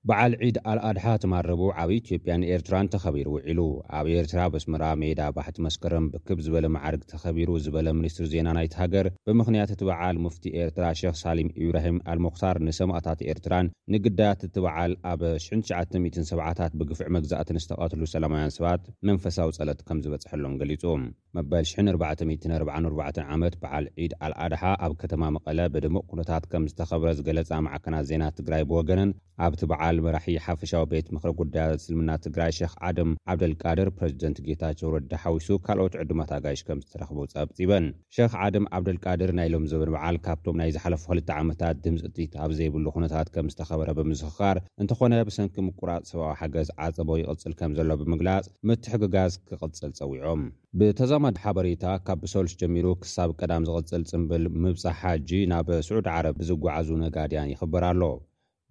በዓል 0.10 0.32
ዒድ 0.46 0.58
ኣልኣድሓ 0.70 1.04
ተማረቡ 1.24 1.62
ዓብዪ 1.82 1.98
ኢትዮጵያን 2.02 2.42
ኤርትራን 2.54 2.90
ተኸቢሩ 2.94 3.28
ውዒሉ 3.36 3.60
ኣብ 3.98 4.08
ኤርትራ 4.20 4.40
በስመራ 4.54 4.84
ሜዳ 5.02 5.22
ባሕቲ 5.36 5.58
መስከረም 5.66 6.10
ብክብ 6.14 6.40
ዝበለ 6.46 6.66
መዓርግ 6.76 7.04
ተኸቢሩ 7.12 7.52
ዝበለ 7.66 7.88
ሚኒስትሪ 8.00 8.26
ዜና 8.34 8.48
ናይት 8.58 8.74
ሃገር 8.80 9.08
ብምኽንያት 9.28 9.72
እቲ 9.76 9.82
በዓል 9.90 10.18
ምፍቲ 10.26 10.44
ኤርትራ 10.64 10.88
ሸክ 11.02 11.16
ሳሊም 11.22 11.52
ኢብራሂም 11.66 12.02
ኣልሞክታር 12.14 12.58
ንሰማእታት 12.68 13.22
ኤርትራን 13.34 13.70
ንግዳያት 13.96 14.44
እቲ 14.48 14.56
በዓል 14.66 14.92
ኣብ 15.12 15.24
199007ዓታት 15.38 16.76
ብግፍዕ 16.82 17.08
መግዛእትን 17.18 17.62
ዝተቐትሉ 17.66 18.04
ሰላማውያን 18.16 18.54
ሰባት 18.58 18.84
መንፈሳዊ 19.12 19.50
ጸለት 19.60 19.80
ከም 19.90 20.02
ዝበጽሐሎም 20.08 20.58
ገሊጹ 20.64 20.84
መበል 21.38 21.66
444 21.94 23.22
ዓመት 23.38 23.56
በዓል 23.64 23.88
ዒድ 24.04 24.14
ኣልኣድሓ 24.26 24.62
ኣብ 24.86 24.94
ከተማ 25.04 25.24
መቐለ 25.38 25.60
ብድሞቕ 25.76 26.06
ኩነታት 26.12 26.44
ከም 26.52 26.68
ዝተኸብረ 26.74 27.10
ዝገለፃ 27.22 27.52
ማዕከናት 27.70 28.06
ዜና 28.12 28.24
ትግራይ 28.40 28.64
ብወገነን 28.70 29.12
ኣብቲ 29.44 29.62
በዓ 29.70 29.84
መራሒ 30.06 30.34
ሓፈሻዊ 30.46 30.84
ቤት 30.92 31.08
ምክሪ 31.16 31.32
ጉዳያ 31.40 31.66
ስልምና 31.84 32.12
ትግራይ 32.26 32.52
ሸክ 32.58 32.74
ዓድም 32.88 33.10
ዓብደልቃድር 33.32 33.90
ፕረዚደንት 33.98 34.38
ጌታቸው 34.48 34.90
ወዲ 34.96 35.14
ሓዊሱ 35.24 35.48
ካልኦት 35.66 35.94
ዕድማት 36.04 36.32
ኣጋይሽ 36.38 36.62
ከም 36.68 36.80
ዝተረኽቡ 36.84 37.20
ፀብፂበን 37.34 37.86
ሸክ 38.18 38.34
ዓድም 38.46 38.66
ዓብደልቃድር 38.78 39.32
ናይሎም 39.40 39.68
ዝበን 39.72 39.92
በዓል 39.96 40.18
ካብቶም 40.28 40.58
ናይ 40.62 40.72
ዝሓለፉ 40.78 41.04
ክልተ 41.12 41.30
ዓመታት 41.42 41.76
ድምፅጢት 41.86 42.34
ኣብ 42.46 42.52
ዘይብሉ 42.60 42.86
ኩነታት 42.98 43.30
ከም 43.36 43.50
ዝተኸበረ 43.54 43.90
ብምስክካር 44.00 44.60
እንተኾነ 44.84 45.14
ብሰንኪ 45.30 45.56
ምቁራፅ 45.68 46.04
ሰብዊ 46.12 46.28
ሓገዝ 46.42 46.70
ዓፀበው 46.88 47.20
ይቅፅል 47.24 47.56
ከም 47.62 47.74
ዘሎ 47.80 47.90
ብምግላፅ 48.02 48.46
ምትሕግጋዝ 48.70 49.34
ክቅፅል 49.50 49.74
ፀዊዖም 50.02 50.44
ብተዛማድ 50.80 51.36
ሓበሬታ 51.46 51.84
ካብ 52.08 52.20
ብሰልስ 52.26 52.54
ጀሚሩ 52.62 52.88
ክሳብ 53.04 53.30
ቀዳም 53.42 53.66
ዝቕፅል 53.70 54.04
ፅምብል 54.12 54.46
ምብፃሕ 54.64 54.98
ሓጂ 55.04 55.30
ናብ 55.54 55.68
ስዑድ 55.90 56.06
ዓረብ 56.18 56.38
ብዝጓዓዙ 56.42 56.90
ነጋድያን 57.06 57.52
ይኽበር 57.54 57.84
ኣሎ 57.92 58.02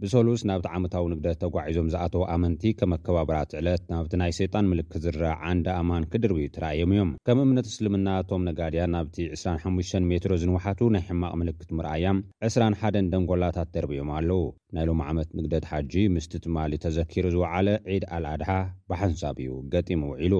ብሰሉስ 0.04 0.40
ናብቲ 0.48 0.66
ዓመታዊ 0.76 1.02
ንግደት 1.10 1.36
ተጓዒዞም 1.42 1.90
ዝኣተዉ 1.92 2.22
ኣመንቲ 2.34 2.62
ከመ 2.78 2.92
ኣከባብራት 2.98 3.50
ዕለት 3.58 3.82
ናብቲ 3.92 4.12
ናይ 4.22 4.32
ሰይጣን 4.38 4.68
ምልክት 4.72 4.94
ዝራዓ 5.04 5.40
እንደ 5.56 5.66
ኣማን 5.80 6.06
ክድርብዩ 6.12 6.46
ትረኣዮም 6.54 6.92
እዮም 6.94 7.10
ከም 7.26 7.40
እምነት 7.44 7.66
እስልምና 7.72 8.08
ቶም 8.30 8.42
ነጋድያ 8.48 8.84
ናብቲ 8.94 9.16
25 9.34 10.00
ሜትሮ 10.12 10.32
ዝንውሓቱ 10.44 10.80
ናይ 10.96 11.04
ሕማቕ 11.10 11.30
ምልክት 11.42 11.70
ምርኣያም 11.80 12.22
20ራ1ደን 12.48 13.10
ደንጎላታት 13.14 13.70
ደርብዮም 13.78 14.12
ኣለዉ 14.18 14.42
ናይ 14.78 14.86
ሎሚ 14.90 15.02
ዓመት 15.12 15.30
ንግደት 15.40 15.66
ሓጂ 15.74 15.92
ምስቲ 16.16 16.34
ትማሊ 16.46 16.72
ተዘኪሩ 16.86 17.26
ዝወዕለ 17.36 17.68
ዒድ 17.94 18.06
ኣልኣድሓ 18.16 18.50
ብሓንሳብ 18.92 19.38
እዩ 19.46 19.52
ገጢሙውዒሉ 19.74 20.34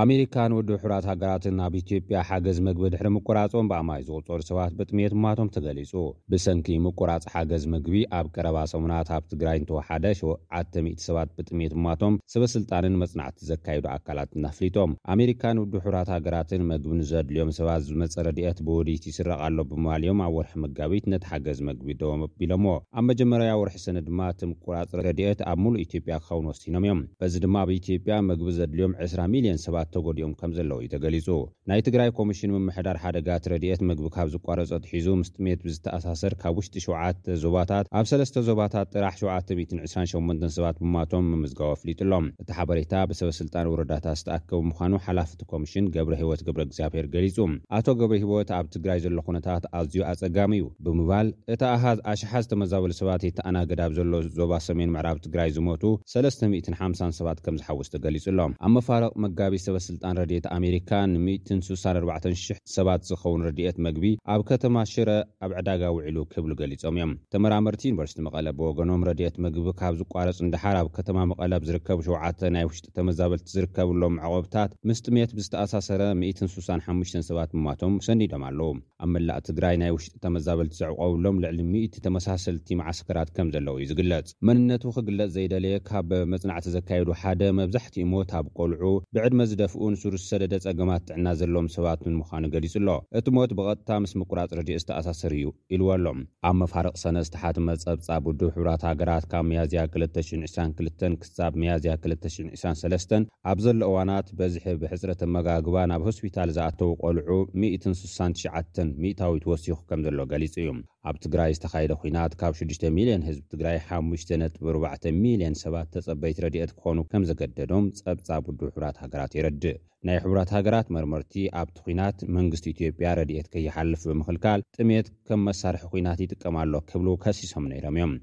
ኣሜሪካን 0.00 0.52
ውድ 0.56 0.70
ሑብራት 0.72 1.04
ሃገራትን 1.10 1.54
ናብ 1.58 1.74
ኢትዮጵያ 1.80 2.16
ሓገዝ 2.30 2.56
መግቢ 2.66 2.82
ድሕሪ 2.92 3.08
ምቁራጾም 3.14 3.68
ብኣማይ 3.70 4.00
ዝቁፀሉ 4.08 4.40
ሰባት 4.48 4.72
ብጥሜት 4.78 5.12
ማቶም 5.24 5.48
ተገሊጹ 5.54 5.92
ብሰንኪ 6.32 6.66
ምቁራፅ 6.86 7.22
ሓገዝ 7.34 7.62
ምግቢ 7.72 8.00
ኣብ 8.18 8.26
ቀረባ 8.34 8.58
ሰሙናት 8.72 9.10
ኣብ 9.18 9.22
ትግራይ 9.30 9.58
ንተወሓደ 9.62 10.04
7 10.18 11.04
ሰባት 11.06 11.30
ብጥሜት 11.38 11.72
እማቶም 11.78 12.18
ሰበስልጣንን 12.34 12.98
መፅናዕቲ 13.02 13.38
ዘካይዱ 13.50 13.82
ኣካላት 13.94 14.30
እናፍሊጦም 14.38 14.92
ኣሜሪካን 15.14 15.62
ውድ 15.62 15.74
ሑራት 15.86 16.10
ሃገራትን 16.16 16.66
መግቢ 16.72 16.90
ንዘድልዮም 17.00 17.54
ሰባት 17.60 17.80
ዝመፀ 17.88 18.18
ረድት 18.28 18.60
ብውዲት 18.68 19.06
ይስረቕኣሎ 19.12 19.58
ብምባልዮም 19.72 20.20
ኣብ 20.26 20.36
ወርሒ 20.40 20.54
መጋቢት 20.66 21.08
ነቲ 21.14 21.24
ሓገዝ 21.32 21.60
መግቢ 21.70 21.88
ደቦም 22.02 22.22
ኣቢሎሞ 22.28 22.68
ኣብ 22.98 23.06
መጀመርያ 23.12 23.50
ወርሒ 23.62 23.80
ስነ 23.86 23.98
ድማ 24.10 24.20
እቲ 24.34 24.44
ምቁራፅ 24.52 24.92
ረድኤት 25.08 25.40
ኣብ 25.54 25.58
ሙሉእ 25.66 25.82
ኢትዮጵያ 25.88 26.14
ክኸውን 26.26 26.46
ወሲኖም 26.52 26.84
እዮም 26.90 27.02
በዚ 27.22 27.34
ድማ 27.46 27.56
ኣብ 27.64 27.72
ኢትዮጵያ 27.80 28.14
መግቢ 28.30 28.46
ዘድልዮም 28.60 28.94
20 29.06 29.28
ሚልዮን 29.36 29.62
ሰባት 29.66 29.82
ተጎዲኦም 29.94 30.32
ከም 30.40 30.50
ዘለው 30.58 30.78
እዩ 30.84 30.88
ተገሊፁ 30.94 31.28
ናይ 31.70 31.80
ትግራይ 31.86 32.08
ኮሚሽን 32.18 32.52
ምምሕዳር 32.56 32.96
ሓደጋት 33.04 33.44
ረድኤት 33.52 33.80
ምግቢ 33.90 34.06
ካብ 34.16 34.28
ዝቋረፀት 34.34 34.84
ሒዙ 34.92 35.08
ምስ 35.20 35.30
ጥሜት 35.36 35.60
ብዝተኣሳሰር 35.66 36.32
ካብ 36.42 36.56
ውሽጢ 36.60 36.74
7ዓተ 36.86 37.24
ዞባታት 37.44 37.86
ኣብ 38.00 38.06
ሰለስተ 38.12 38.36
ዞባታት 38.48 38.88
ጥራሕ 38.94 39.14
728 39.22 40.46
ሰባት 40.56 40.76
ብማቶም 40.82 41.26
ምምዝጋቡ 41.32 41.68
ኣፍሊጡ 41.76 42.00
ሎም 42.12 42.26
እቲ 42.42 42.48
ሓበሬታ 42.58 42.92
ብሰበስልጣን 43.10 43.70
ውረዳታት 43.72 44.18
ዝተኣከቡ 44.22 44.60
ምኳኑ 44.70 44.92
ሓላፍቲ 45.06 45.40
ኮሚሽን 45.52 45.90
ገብረ 45.96 46.14
ህወት 46.22 46.40
ገብረ 46.48 46.62
እግዚኣብሄር 46.68 47.08
ገሊፁ 47.14 47.36
ኣቶ 47.78 47.86
ገብረ 48.00 48.18
ሂይወት 48.24 48.50
ኣብ 48.58 48.66
ትግራይ 48.76 48.98
ዘሎ 49.04 49.18
ኩነታት 49.28 49.64
ኣዝዩ 49.80 50.00
ኣፀጋሚ 50.10 50.52
እዩ 50.60 50.66
ብምባል 50.84 51.28
እቲ 51.54 51.62
ኣሃዝ 51.74 51.98
ኣሽሓ 52.12 52.32
ዝተመዛበሉ 52.44 52.92
ሰባት 53.00 53.22
የተኣናግዳብ 53.28 53.90
ዘሎ 53.98 54.12
ዞባ 54.38 54.52
ሰሜን 54.68 54.92
ምዕራብ 54.96 55.18
ትግራይ 55.26 55.50
ዝሞቱ 55.58 55.84
350 56.16 57.14
ሰባት 57.20 57.38
ከም 57.44 57.56
ዝሓውስ 57.62 57.88
ተገሊጹ 57.94 58.24
ኣሎም 58.34 58.52
ኣብ 58.66 58.72
መፋረቅ 58.78 59.12
መጋቢ 59.24 59.54
ሰብ 59.66 59.75
ስልጣን 59.86 60.16
ረድት 60.22 60.46
ኣሜሪካ 60.58 60.90
ን164000 61.12 62.60
ሰባት 62.76 63.00
ዝኸውን 63.08 63.40
ረድት 63.46 63.76
መግቢ 63.86 64.04
ኣብ 64.34 64.42
ከተማ 64.50 64.76
ሽረ 64.92 65.10
ኣብ 65.44 65.50
ዕዳጋ 65.58 65.82
ውዕሉ 65.96 66.16
ክብሉ 66.32 66.50
ገሊፆም 66.60 66.96
እዮም 66.98 67.12
ተመራምርቲ 67.34 67.82
ዩኒቨርሲቲ 67.90 68.18
መቐለ 68.26 68.46
ብወገኖም 68.58 69.04
ረድት 69.08 69.36
መግቢ 69.46 69.66
ካብ 69.80 69.94
ዝቋረፅ 70.00 70.38
እንዳሓር 70.46 70.76
ኣብ 70.82 70.88
ከተማ 70.98 71.18
መቐለ 71.32 71.50
ኣብዝርከቡ 71.60 71.98
7ውዓተ 72.08 72.40
ናይ 72.56 72.64
ውሽጢ 72.68 72.86
ተመዛበልቲ 72.98 73.48
ዝርከብሎም 73.56 74.16
ዕቆብታት 74.26 74.70
ምስጥሜት 74.90 75.30
ብዝተኣሳሰረ 75.38 76.02
165 76.24 77.20
ሰባት 77.28 77.50
ብማቶም 77.56 77.94
ሰኒዶም 78.08 78.44
ኣለው 78.50 78.70
ኣብ 79.04 79.08
መላእ 79.14 79.40
ትግራይ 79.48 79.76
ናይ 79.82 79.90
ውሽጢ 79.96 80.14
ተመዛበልቲ 80.26 80.74
ዘዕቆብሎም 80.82 81.38
ልዕሊ 81.44 81.60
ምእ 81.72 81.84
ተመሳሰልቲ 82.06 82.68
ማዓስከራት 82.82 83.28
ከም 83.36 83.48
ዘለው 83.56 83.74
እዩ 83.82 83.86
ዝግለጽ 83.92 84.28
መንነቱ 84.48 84.84
ክግለፅ 84.98 85.28
ዘይደለየ 85.36 85.76
ካ 85.88 86.00
ብመፅናዕቲ 86.10 86.66
ዘካየዱ 86.76 87.08
ሓደ 87.22 87.40
መብዛሕትኡ 87.60 88.04
ሞት 88.14 88.30
ኣብ 88.38 88.46
ቆልዑ 88.58 88.84
ብዕድመ 89.14 89.40
ደፍኡ 89.60 89.80
ንስሩ 89.92 90.12
ዝሰደደ 90.22 90.54
ጸገማት 90.64 91.02
ጥዕና 91.08 91.28
ዘሎም 91.40 91.66
ሰባት 91.74 92.00
ንምዃኑ 92.14 92.44
ገሊጹ 92.54 92.74
ኣሎ 92.80 92.88
እቲ 93.18 93.26
ሞት 93.36 93.50
ብቐጥታ 93.58 93.90
ምስ 94.02 94.12
ምቁራፅ 94.20 94.50
ርድኦ 94.58 94.76
ዝተኣሳሰር 94.82 95.32
እዩ 95.38 95.48
ኢልዎ 95.74 95.88
ኣሎም 95.96 96.18
ኣብ 96.48 96.54
መፋርቅ 96.62 96.94
ሰነ 97.02 97.16
ዝተሓትመ 97.28 97.68
ፀብጻ 97.84 98.08
ውዱብ 98.26 98.50
ሕብራት 98.56 98.82
ሃገራት 98.88 99.26
ካብ 99.32 99.44
መያዝያ 99.50 99.84
222 99.96 101.06
ክጻብ 101.22 101.52
መያዝያ 101.62 101.94
223 102.08 103.16
ኣብ 103.52 103.58
ዘሎ 103.66 103.80
እዋናት 103.90 104.28
በዝሒ 104.40 104.64
ብሕፅረት 104.82 105.22
ኣመጋግባ 105.28 105.76
ናብ 105.92 106.04
ሆስፒታል 106.10 106.52
ዝኣተዉ 106.58 106.90
ቆልዑ 107.04 107.38
169 107.66 108.84
ሚታዊት 109.04 109.46
ወሲኹ 109.52 109.78
ከም 109.90 110.00
ዘሎ 110.08 110.18
ገሊጹ 110.34 110.54
እዩ 110.64 110.70
ኣብ 111.08 111.16
ትግራይ 111.24 111.50
ዝተኻየደ 111.56 111.92
ኩናት 112.02 112.32
ካብ 112.40 112.54
6ሽ 112.60 112.78
ሚልዮን 112.96 113.24
ህዝቢ 113.28 113.42
ትግራይ 113.52 113.76
5ሽ 113.96 114.22
ነጥብ 114.42 114.62
4ዕ 114.90 115.04
ሚልዮን 115.24 115.54
ሰባት 115.62 115.88
ተጸበይቲ 115.94 116.38
ረድት 116.44 116.70
ክኾኑ 116.78 116.98
ከም 117.10 117.24
ዘገደዶም 117.30 117.84
ጸብጻብ 118.00 118.42
ውዱ 118.50 118.60
ሕብራት 118.70 118.96
ሃገራት 119.02 119.34
ይረዲእ 119.38 119.76
ናይ 120.08 120.18
ሕብራት 120.24 120.50
ሃገራት 120.56 120.88
መርመርቲ 120.96 121.34
ኣብቲ 121.60 121.78
ኩናት 121.88 122.18
መንግስቲ 122.38 122.66
ኢትዮጵያ 122.74 123.10
ረድኤት 123.20 123.48
ከይሓልፍ 123.54 124.02
ብምኽልካል 124.12 124.62
ጥሜት 124.78 125.08
ከም 125.28 125.42
መሳርሒ 125.50 125.84
ኩናት 125.94 126.22
ይጥቀማሎ 126.26 126.74
ክብሉ 126.90 127.08
ከሲሶም 127.26 127.66
ነይሮም 127.74 127.98
እዮም 128.00 128.14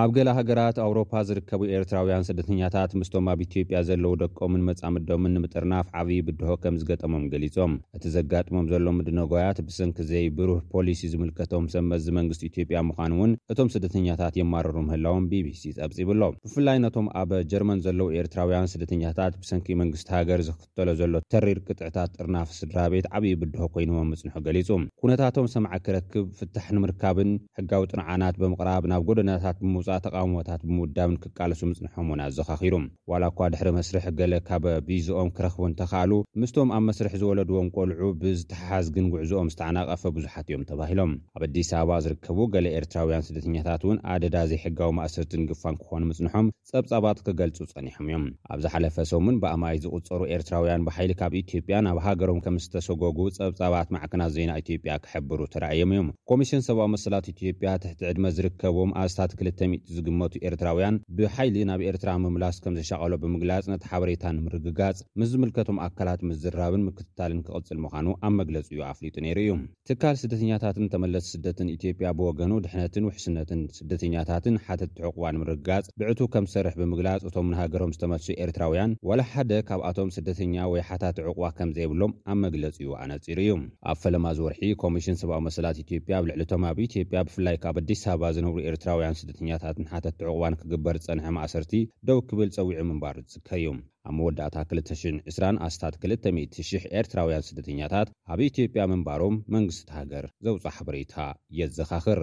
ኣብ 0.00 0.10
ገላ 0.16 0.30
ሃገራት 0.36 0.78
ኣውሮፓ 0.86 1.10
ዝርከቡ 1.28 1.60
ኤርትራውያን 1.76 2.24
ስደተኛታት 2.28 2.90
ምስቶም 3.00 3.28
ኣብ 3.32 3.38
ኢትዮጵያ 3.44 3.76
ዘለዉ 3.88 4.10
ደቆምን 4.22 4.62
መፃምዶምን 4.66 5.32
ንምጥርናፍ 5.36 5.86
ዓብይ 6.00 6.18
ብድሆ 6.26 6.48
ከምዝገጠሞም 6.62 7.22
ገሊፆም 7.32 7.74
እቲ 7.96 8.04
ዘጋጥሞም 8.16 8.66
ዘሎ 8.72 8.84
ምድነ 8.96 9.20
ጓያት 9.30 9.58
ብስንኪ 9.68 9.96
ዘይ 10.10 10.26
ብሩህ 10.40 10.58
ፖሊሲ 10.72 11.02
ዝምልከቶም 11.12 11.64
ሰመዚ 11.74 12.04
መንግስቲ 12.18 12.42
ኢትዮጵያ 12.50 12.80
ምኳኑ 12.88 13.10
እውን 13.20 13.32
እቶም 13.54 13.70
ስደተኛታት 13.74 14.36
የማርሩ 14.40 14.76
ምህላዎም 14.88 15.28
ቢቢሲ 15.30 15.64
ፀብፂብሎ 15.78 16.20
ብፍላይ 16.48 16.80
ነቶም 16.86 17.08
ኣበ 17.22 17.32
ጀርመን 17.52 17.80
ዘለው 17.86 18.10
ኤርትራውያን 18.20 18.70
ስደተኛታት 18.74 19.40
ብሰንኪ 19.44 19.70
መንግስቲ 19.82 20.10
ሃገር 20.18 20.44
ዝክተሎ 20.50 20.88
ዘሎ 21.00 21.14
ተሪር 21.36 21.60
ቅጥዕታት 21.68 22.12
ጥርናፍ 22.18 22.52
ስድራ 22.60 22.78
ቤት 22.96 23.08
ዓብዪ 23.14 23.34
ብድሆ 23.44 23.64
ኮይኑዎም 23.78 24.12
ምፅንሑ 24.16 24.38
ገሊፁ 24.50 24.70
ኩነታቶም 25.04 25.50
ሰምዐ 25.56 25.72
ክረክብ 25.88 26.28
ፍታሕ 26.42 26.68
ንምርካብን 26.78 27.32
ሕጋዊ 27.62 27.82
ጥንዓናት 27.94 28.36
ብምቅራብ 28.44 28.84
ናብ 28.94 29.02
ጎደናታት 29.10 29.58
ብም 29.64 29.74
ተቃውሞታት 30.06 30.60
ብምውዳብን 30.68 31.16
ክቃልሱ 31.24 31.60
ምፅንሖም 31.70 32.06
ውን 32.12 32.20
ኣዘካኺሩ 32.28 32.74
ዋላእኳ 33.10 33.38
ድሕሪ 33.52 33.68
መስርሕ 33.78 34.04
ገለ 34.18 34.34
ካበ 34.48 34.64
ብዝኦም 34.88 35.30
ክረኽቡ 35.36 35.62
እንተካኣሉ 35.70 36.12
ምስቶም 36.42 36.70
ኣብ 36.76 36.82
መስርሕ 36.88 37.12
ዝወለድዎም 37.22 37.68
ቆልዑ 37.76 38.00
ብዝተሓሓዝግን 38.22 39.06
ጉዕዝኦም 39.14 39.50
ዝተዓናቐፈ 39.54 40.02
ብዙሓት 40.16 40.46
እዮም 40.50 40.64
ተባሂሎም 40.70 41.12
ኣብ 41.36 41.42
ኣዲስ 41.48 41.70
ኣበባ 41.80 41.96
ዝርከቡ 42.06 42.38
ገለ 42.54 42.66
ኤርትራውያን 42.78 43.24
ስደተኛታት 43.28 43.82
እውን 43.86 44.00
ኣደዳ 44.14 44.36
ዘይሕጋዊ 44.52 44.90
ማእሰርቲ 45.00 45.32
ንግፋን 45.42 45.78
ክኾኑ 45.82 46.02
ምፅንሖም 46.10 46.48
ፀብፃባት 46.72 47.18
ክገልፁ 47.28 47.58
ፀኒሖም 47.74 48.06
እዮም 48.10 48.24
ኣብዝሓለፈ 48.54 48.96
ሰሙን 49.12 49.38
ብኣማይት 49.44 49.82
ዝቁፀሩ 49.86 50.20
ኤርትራውያን 50.36 50.86
ብሓይሊ 50.88 51.12
ካብ 51.22 51.32
ኢትዮጵያ 51.42 51.76
ናብ 51.88 52.00
ሃገሮም 52.06 52.42
ከም 52.46 52.58
ዝተሰጎጉ 52.66 53.18
ፀብፃባት 53.38 53.88
ማዕክናት 53.96 54.32
ዜና 54.38 54.50
ኢትዮጵያ 54.64 54.92
ክሕብሩ 55.06 55.40
ትረኣዮም 55.54 55.90
እዮም 55.96 56.10
ኮሚስን 56.30 56.64
ሰብኣዊ 56.68 56.88
መሰላት 56.96 57.26
ኢትዮጵያ 57.34 57.70
ትሕቲ 57.84 58.00
ዕድመ 58.12 58.26
ዝርከቦም 58.36 58.90
ኣስታት 59.02 59.32
2 59.40 59.75
ዝግመቱ 59.94 60.32
ኤርትራውያን 60.48 60.96
ብሓይሊ 61.18 61.56
ናብ 61.70 61.80
ኤርትራ 61.90 62.10
ምምላስ 62.24 62.56
ከም 62.64 62.74
ዘሻቀሎ 62.80 63.12
ብምግላፅ 63.22 63.64
ነቲ 63.72 63.82
ሓበሬታ 63.90 64.24
ንምርግጋፅ 64.36 64.98
ምስ 65.20 65.28
ዝምልከቶም 65.32 65.78
ኣካላት 65.86 66.20
ምዝራብን 66.30 66.84
ምክትታልን 66.88 67.40
ክቅፅል 67.46 67.78
ምኳኑ 67.84 68.06
ኣብ 68.26 68.32
መግለፂ 68.40 68.66
እዩ 68.74 68.80
ኣፍሊጡ 68.92 69.14
ነይሩ 69.26 69.38
እዩ 69.44 69.54
ትካል 69.90 70.16
ስደተኛታትን 70.22 70.90
ተመለስ 70.94 71.24
ስደትን 71.34 71.72
ኢትዮጵያ 71.76 72.08
ብወገኑ 72.20 72.52
ድሕነትን 72.66 73.06
ውሕስነትን 73.10 73.60
ስደተኛታትን 73.78 74.56
ሓተት 74.66 74.92
ዕቁባ 75.08 75.24
ንምርግጋፅ 75.36 75.86
ብዕቱ 76.02 76.20
ከም 76.34 76.46
ዝሰርሕ 76.50 76.74
ብምግላፅ 76.80 77.22
እቶም 77.30 77.48
ንሃገሮም 77.52 77.94
ዝተመልሱ 77.96 78.28
ኤርትራውያን 78.44 78.94
ዋላ 79.10 79.20
ሓደ 79.32 79.52
ካብኣቶም 79.68 80.12
ስደተኛ 80.16 80.56
ወይ 80.72 80.82
ሓታ 80.90 81.04
ዕቁባ 81.30 81.46
ከምዘይብሎም 81.58 82.14
ኣብ 82.32 82.38
መግለፂ 82.44 82.76
እዩ 82.84 82.90
ኣነፂሩ 83.02 83.38
እዩ 83.46 83.52
ኣብ 83.90 83.96
ፈለማ 84.04 84.26
ዝወርሒ 84.38 84.62
ኮሚሽን 84.84 85.16
ሰብኣዊ 85.22 85.40
መሰላት 85.48 85.76
ኢትዮጵያ 85.84 86.14
ኣብ 86.20 86.24
ልዕሊቶም 86.30 86.64
ኣብ 86.70 86.78
ኢትዮጵያ 86.88 87.18
ብፍላይ 87.28 87.56
ካብ 87.64 87.76
ኣዲስ 87.82 88.02
ኣበባ 88.12 88.30
ዝነብሩ 88.36 88.60
ኤርትራውያን 88.70 89.16
ስደኛ 89.20 89.48
ኣትንሓተት 89.70 90.14
ትዕቑባን 90.20 90.56
ክግበር 90.60 90.96
ጸንሐ 91.06 91.26
ማእሰርቲ 91.36 91.72
ደው 92.08 92.18
ክብል 92.28 92.50
ፀዊዑ 92.56 92.80
ምንባር 92.90 93.16
ዝፅከዩ 93.32 93.64
ኣብ 94.08 94.14
መወዳእታ 94.18 94.56
2020 94.76 95.62
ኣስታት 95.68 95.94
2000 96.10 96.70
ኤርትራውያን 97.00 97.46
ስደተኛታት 97.48 98.10
ኣብ 98.34 98.40
ኢትዮጵያ 98.50 98.84
ምንባሮም 98.92 99.40
መንግስቲት 99.56 99.90
ሃገር 99.98 100.26
ዘውፁ 100.46 100.64
ሓበሬታ 100.76 101.14
የዘኻኽር 101.60 102.22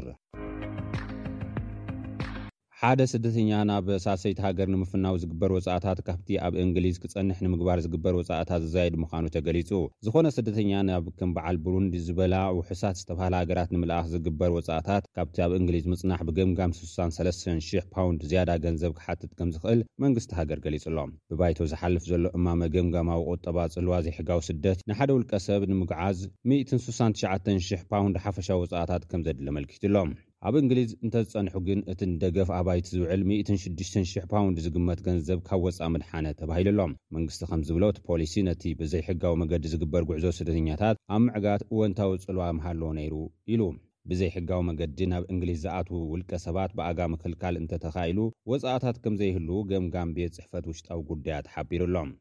ሓደ 2.86 3.02
ስደተኛ 3.12 3.50
ናብ 3.67 3.88
ሳሰይቲ 4.04 4.39
ሃገር 4.46 4.67
ንምፍናዊ 4.72 5.17
ዝግበር 5.24 5.52
ወፃእታት 5.56 6.00
ካብቲ 6.08 6.30
ኣብ 6.46 6.54
እንግሊዝ 6.63 6.96
ክጸንሕ 7.04 7.38
ንምግባር 7.46 7.80
ዝግበር 7.86 8.13
ወፃእታት 8.17 8.62
ዝዘየድ 8.65 8.96
ምዃኑ 9.04 9.26
ተገሊጹ 9.36 9.69
ዝኾነ 10.06 10.28
ስደተኛ 10.38 10.72
ናብ 10.88 11.06
ከም 11.19 11.30
በዓል 11.36 11.58
ብሩንድ 11.65 11.93
ዝበላ 12.08 12.36
ውሑሳት 12.58 12.98
ዝተብሃለ 13.02 13.34
ሃገራት 13.41 13.69
ንምልኣኽ 13.76 14.08
ዝግበር 14.13 14.52
ወፃእታት 14.58 15.06
ካብቲ 15.19 15.38
ኣብ 15.46 15.54
እንግሊዝ 15.60 15.86
ምጽናሕ 15.93 16.19
ብገምጋም 16.30 16.74
63,0000 16.82 17.88
ፓውንድ 17.96 18.24
ዝያዳ 18.32 18.52
ገንዘብ 18.65 18.91
ክሓትት 19.00 19.32
ከም 19.39 19.52
ዝኽእል 19.56 19.84
መንግስቲ 20.06 20.32
ሃገር 20.41 20.60
ገሊጹሎም 20.65 21.13
ብባይቶ 21.34 21.58
ዝሓልፍ 21.74 22.04
ዘሎ 22.12 22.26
እማመገምጋማዊ 22.39 23.24
ቁጠባ 23.36 23.58
ፅልዋ 23.78 23.96
ዘይሕጋዊ 24.08 24.41
ስደት 24.50 24.82
ንሓደ 24.91 25.10
ውልቀ 25.19 25.32
ሰብ 25.48 25.63
ንምግዓዝ 25.72 26.19
169,000 26.56 27.88
ፓውንድ 27.93 28.17
ሓፈሻዊ 28.26 28.60
ወፃእታት 28.65 29.06
ከም 29.13 29.24
ዘድሎ 29.30 29.48
መልኪቱሎም 29.60 30.12
ኣብ 30.47 30.56
እንግሊዝ 30.60 30.89
እንተዝጸንሑ 31.06 31.53
ግን 31.67 31.79
እቲንደገፍ 31.91 32.49
ኣባይቲ 32.58 32.88
ዝውዕል 32.95 33.21
160000 33.32 34.25
ፓውንድ 34.34 34.58
ዝግመት 34.65 34.99
ገንዘብ 35.06 35.39
ካብ 35.47 35.62
ወፃእ 35.65 35.91
ምድሓነ 35.93 36.25
ተባሂሉ 36.39 36.67
ኣሎም 36.73 36.95
መንግስቲ 37.15 37.43
ከም 37.51 37.62
ዝብሎ 37.67 37.84
እቲ 37.91 37.99
ፖሊሲ 38.10 38.34
ነቲ 38.47 38.63
ብዘይ 38.79 39.03
ሕጋዊ 39.10 39.34
መገዲ 39.41 39.63
ዝግበር 39.73 40.06
ጉዕዞ 40.10 40.25
ስደተኛታት 40.39 40.97
ኣብ 41.17 41.21
ምዕጋት 41.27 41.63
እወንታዊ 41.71 42.12
ጽልዋ 42.25 42.47
ምሃለዎ 42.58 42.89
ነይሩ 42.99 43.15
ኢሉ 43.53 43.63
ብዘይ 44.12 44.32
ሕጋዊ 44.36 44.62
መገዲ 44.71 44.99
ናብ 45.13 45.25
እንግሊዝ 45.36 45.58
ዝኣትዉ 45.63 46.01
ውልቀ 46.12 46.32
ሰባት 46.47 46.73
ብኣጋ 46.79 46.99
ምክልካል 47.13 47.58
እንተተኻኢሉ 47.62 48.19
ወፃእታት 48.53 48.99
ከም 49.06 49.15
ዘይህልዉ 49.21 49.62
ገምጋም 49.71 50.12
ቤት 50.19 50.36
ፅሕፈት 50.39 50.67
ውሽጣዊ 50.73 50.99
ጉዳያ 51.13 51.38
ተሓቢሩኣሎም 51.47 52.12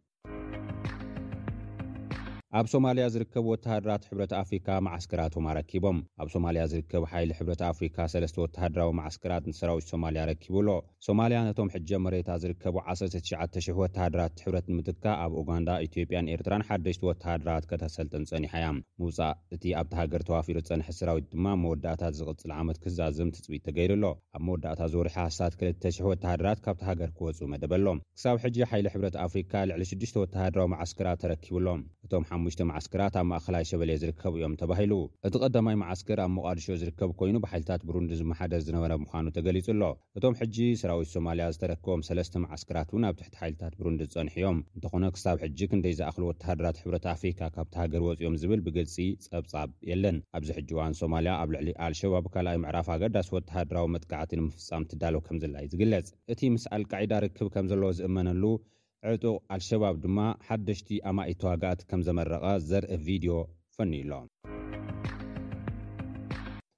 ኣብ 2.58 2.66
ሶማልያ 2.72 3.04
ዝርከብ 3.12 3.44
ወተሃድራት 3.50 4.02
ሕብረት 4.08 4.32
ኣፍሪካ 4.40 4.66
ማዓስከራቶም 4.86 5.44
ኣረኪቦም 5.50 5.98
ኣብ 6.22 6.28
ሶማልያ 6.34 6.62
ዝርከብ 6.72 7.04
ሓይሊ 7.10 7.30
ሕብረት 7.38 7.62
ኣፍሪካ 7.68 7.96
ሰለስተ 8.12 8.36
ወተሃድራዊ 8.42 8.90
ማዓስከራት 8.98 9.44
ንስራዊት 9.50 9.86
ሶማልያ 9.92 10.20
ኣረኪቡሎ 10.24 10.68
ሶማልያ 11.06 11.38
ነቶም 11.46 11.70
ሕጀ 11.74 11.90
መሬታ 12.06 12.28
ዝርከቡ 12.42 12.74
19,00 12.94 13.78
ወተሃድራት 13.84 14.34
ሕብረት 14.44 14.66
ንምጥካ 14.72 15.04
ኣብ 15.22 15.32
ኡጋንዳ 15.42 15.70
ኢትዮጵያን 15.86 16.28
ኤርትራን 16.34 16.66
ሓደሽቲ 16.70 17.02
ወተሃድራት 17.10 17.66
ከተሰልጠን 17.70 18.26
ፀኒሐ 18.32 18.52
እያም 18.62 18.80
ምውፃእ 19.04 19.34
እቲ 19.58 19.64
ኣብቲ 19.82 19.94
ሃገር 20.00 20.24
ተዋፊሩ 20.30 20.56
ፀንሐ 20.70 20.90
ስራዊት 20.98 21.26
ድማ 21.32 21.46
መወዳእታት 21.62 22.14
ዝቕፅል 22.20 22.54
ዓመት 22.60 22.80
ክህዛዘም 22.84 23.32
ትፅቢት 23.38 23.64
ተገይሩሎ 23.70 24.04
ኣብ 24.36 24.44
መወዳእታ 24.50 24.78
ዞርሒ 24.96 25.14
ሃሳት 25.18 25.56
2,00 25.64 26.06
ወተሃድራት 26.12 26.62
ካብቲ 26.66 26.84
ሃገር 26.90 27.10
ክወፁ 27.16 27.40
መደበሎም 27.54 28.04
ክሳብ 28.18 28.36
ሕጂ 28.44 28.58
ሓይሊ 28.72 28.86
ሕብረት 28.96 29.18
ኣፍሪካ 29.26 29.50
ልዕሊ 29.72 29.82
6ዱሽ 29.94 30.14
ወተሃድራዊ 30.26 30.68
ማዓስከራት 30.76 31.18
ተረኪቡሎም 31.24 31.82
ኣ 32.42 32.62
ማዓስከራት 32.68 33.14
ኣብ 33.18 33.26
ማእኸላይ 33.30 33.64
ሸበለ 33.68 33.90
ዝርከቡ 34.02 34.32
እዮም 34.38 34.54
ተባሂሉ 34.60 34.92
እቲ 35.26 35.34
ቀዳማይ 35.44 35.76
ማዓስከር 35.82 36.18
ኣብ 36.22 36.30
መቓድሾ 36.36 36.64
ዝርከብ 36.80 37.10
ኮይኑ 37.20 37.36
ብሓይልታት 37.44 37.82
ብሩንድ 37.88 38.10
ዝመሓደ 38.20 38.54
ዝነበረ 38.66 38.92
ምኳኑ 39.02 39.26
ተገሊጹ 39.36 39.66
ኣሎ 39.74 39.82
እቶም 40.18 40.36
ሕጂ 40.40 40.56
ስራዊት 40.80 41.10
ሶማልያ 41.12 41.44
ዝተረክቦም 41.56 42.00
ሰለስተ 42.08 42.40
ማዓስከራት 42.44 42.88
እውን 42.92 43.06
ኣብ 43.10 43.14
ትሕቲ 43.20 43.36
ሓይልታት 43.42 43.74
ብሩንድ 43.82 44.00
ዝፀንሐ 44.14 44.34
እዮም 44.40 44.58
እንተኾነ 44.76 45.04
ክሳብ 45.16 45.36
ሕጂ 45.44 45.58
ክንደይ 45.72 45.94
ዝኣኽሊ 46.00 46.24
ወተሃድራት 46.30 46.80
ሕብረት 46.82 47.06
ኣፍሪካ 47.14 47.40
ካብ 47.58 47.68
ተሃገር 47.76 48.02
ወፅኦም 48.08 48.38
ዝብል 48.42 48.62
ብግልፂ 48.66 48.96
ፀብጻብ 49.28 49.70
የለን 49.92 50.18
ኣብዚ 50.40 50.50
ሕጂ 50.58 50.68
እዋን 50.76 50.96
ሶማልያ 51.02 51.36
ኣብ 51.44 51.48
ልዕሊ 51.56 51.70
ኣልሸባብ 51.88 52.26
ካልኣይ 52.36 52.58
ምዕራፍ 52.64 52.88
ኣጋዳሲ 52.96 53.30
ወተሃድራዊ 53.38 53.88
መጥቃዓቲ 53.94 54.32
ንምፍፃም 54.42 54.88
ትዳሎ 54.92 55.14
ከምዘላ 55.28 55.56
ይ 55.66 55.70
ዝግለጽ 55.74 56.08
እቲ 56.34 56.40
ምስ 56.56 56.66
ኣልቃዒዳ 56.78 57.14
ርክብ 57.28 57.50
ከም 57.56 57.68
ዘለዎ 57.72 57.92
ዝእመነሉ 58.00 58.44
ዕጡቕ 59.10 59.36
አልሸባብ 59.54 59.94
ድማ 60.02 60.18
ሓደሽቲ 60.48 60.88
ኣማእት 61.10 61.40
ዋጋኣት 61.46 61.80
ከም 61.90 62.00
ዘመረቐ 62.06 62.44
ዘርኢ 62.68 62.96
ቪድዮ 63.06 63.32
ፈኒዩሎም 63.76 64.26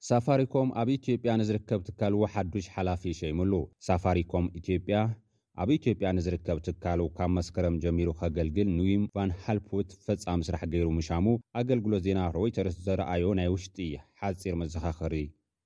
ሳፋሪኮም 0.08 0.68
ኣብ 0.82 0.88
ኢትዮጵያ 0.96 1.32
ንዝርከብ 1.40 1.80
ትካልዎ 1.88 2.20
ሓዱሽ 2.36 2.66
ሓላፊ 2.76 3.02
ሸይሙሉ 3.20 3.52
ሳፋሪኮም 3.88 4.46
ኢጵያ 4.60 4.96
ኣብ 5.62 5.68
ኢትዮጵያ 5.78 6.08
ንዝርከብ 6.18 6.58
ትካልው 6.68 7.08
ካብ 7.18 7.30
መስከረም 7.38 7.76
ጀሚሩ 7.84 8.08
ከገልግል 8.20 8.68
ንዊም 8.78 9.04
ቫን 9.16 9.30
ሃልፑት 9.44 9.90
ፈፃሚ 10.06 10.38
ምስራሕ 10.42 10.62
ገይሩ 10.74 10.88
ሙሻሙ 10.98 11.26
ኣገልግሎት 11.60 12.04
ዜና 12.08 12.20
ሮይተርስ 12.38 12.76
ዘረኣዩ 12.86 13.26
ናይ 13.40 13.50
ውሽጢ 13.56 13.78
ሓፂር 14.22 14.56
መዘኻኸሪ 14.62 15.16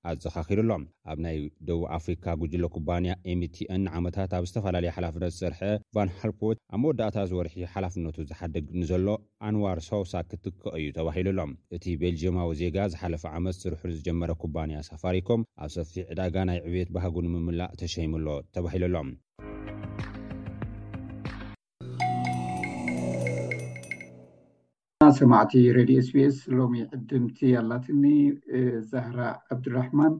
ኣዘኻኺሩ 0.09 0.59
ሎም 0.69 0.83
ኣብ 1.11 1.17
ናይ 1.25 1.37
ደቡብ 1.67 1.83
ኣፍሪካ 1.97 2.25
ጉጅሎ 2.41 2.63
ኩባንያ 2.75 3.11
ኤmቲን 3.31 3.83
ዓመታት 3.97 4.31
ኣብ 4.37 4.43
ዝተፈላለየ 4.49 4.93
ሓላፍነት 4.97 5.33
ዝስርሐ 5.37 5.59
ቫን 5.95 6.11
ሃርፖርት 6.19 6.59
ኣብ 6.73 6.79
መወዳእታ 6.83 7.17
ዝወርሒ 7.31 7.55
ሓላፍነቱ 7.73 8.17
ዝሓደግ 8.29 8.65
ንዘሎ 8.81 9.07
ኣንዋር 9.47 9.79
ሰውሳ 9.89 10.13
ክትከ 10.29 10.63
እዩ 10.79 10.87
ተባሂሉ 10.97 11.27
ሎም 11.39 11.51
እቲ 11.77 11.85
ቤልጅማዊ 12.03 12.51
ዜጋ 12.61 12.77
ዝሓለፈ 12.93 13.25
ዓመት 13.39 13.57
ስርሑ 13.63 13.83
ዝጀመረ 13.97 14.31
ኩባንያ 14.43 14.85
ሳፋሪኮም 14.89 15.43
ኣብ 15.65 15.71
ሰፊ 15.77 15.93
ዕዳጋ 16.13 16.35
ናይ 16.51 16.61
ዕብት 16.69 16.91
ባህጉን 16.97 17.31
ምምላእ 17.35 17.73
ተሸይምሎ 17.81 18.27
ተባሂሉ 18.57 18.85
ኣሎም 18.91 19.11
ሰማዕቲ 25.17 25.51
ሬድ 25.75 25.89
ስቢኤስ 26.07 26.37
ሎሚ 26.57 26.73
ዕድምቲ 26.95 27.37
ኣላትኒ 27.59 28.03
ዛህራ 28.91 29.19
ኣብድራሕማን 29.53 30.13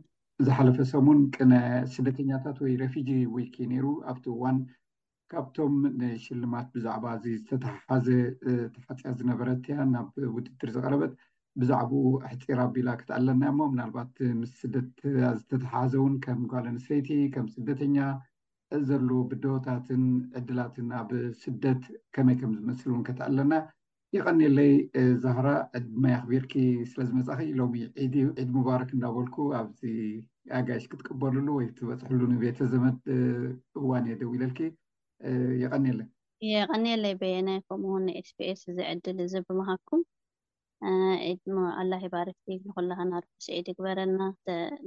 ዝሓለፈ 0.46 0.78
ሰሙን 0.92 1.20
ቅነ 1.36 1.52
ስደተኛታት 1.94 2.58
ወይ 2.64 2.74
ሬፊጂ 2.82 3.10
ዊኪ 3.36 3.56
ነይሩ 3.72 3.86
ኣብቲ 4.12 4.26
እዋን 4.34 4.58
ካብቶም 5.32 5.74
ንሽልማት 6.02 6.68
ብዛዕባ 6.76 7.06
እዚ 7.18 7.26
ዝተተሓሓዘ 7.42 8.08
ተፋፅያ 8.76 9.10
ዝነበረት 9.22 9.64
ያ 9.74 9.78
ናብ 9.94 10.10
ውድድር 10.36 10.70
ዝቀረበት 10.76 11.12
ብዛዕባኡ 11.62 12.08
ኣሕፂራ 12.30 12.60
ኣቢላ 12.70 12.90
ክተኣለና 13.02 13.44
እሞ 13.54 13.60
ምናልባት 13.74 14.14
ምስ 14.42 14.54
ስደ 14.62 14.76
ዝተተሓሓዘ 15.42 15.94
ውን 16.06 16.16
ከም 16.26 16.42
ጓሎ 16.54 16.66
ኣንስይቲ 16.76 17.10
ከም 17.36 17.48
ስደተኛ 17.56 17.98
ዘለዎ 18.90 19.20
ብደወታትን 19.34 20.06
ዕድላትን 20.42 20.88
ናብ 20.94 21.12
ስደት 21.44 21.84
ከመይ 22.18 22.38
ከም 22.42 22.54
ዝመስል 22.62 22.90
እውን 22.94 23.04
ከትኣለና 23.10 23.54
የቀኒለይ 24.16 24.72
ዛህራ 25.24 25.48
ዕድ 25.78 25.88
ማይ 26.04 26.14
ኣክቢርኪ 26.20 26.54
ስለ 26.92 27.02
ዝመፅእኺ 27.10 27.42
ሎሚ 27.60 27.74
ዒድ 28.36 28.50
ምባርክ 28.56 28.90
እንናበልኩ 28.94 29.36
ኣብዚ 29.60 29.82
ኣጋይሽ 30.60 30.86
ክትቀበሉሉ 30.92 31.48
ወይ 31.58 31.66
ትበፅሕሉ 31.78 32.22
ንቤተዘመን 32.32 32.96
እዋን 33.80 34.08
እየ 34.10 34.16
ደው 34.22 34.32
ኢለልኪ 34.38 34.62
የቀኒየለይ 35.64 36.08
የቀኒየለይ 36.54 37.14
በየና 37.22 37.50
ከምኡው 37.68 38.00
ንኤስፒኤስ 38.08 38.62
ዝዕድል 38.80 39.20
እዚ 39.28 39.34
ብምሃኩም 39.48 40.02
ድኣላሂ 41.48 42.04
ባርንኩላካ 42.14 43.00
ናርሑስዒድ 43.12 43.70
ግበረና 43.78 44.20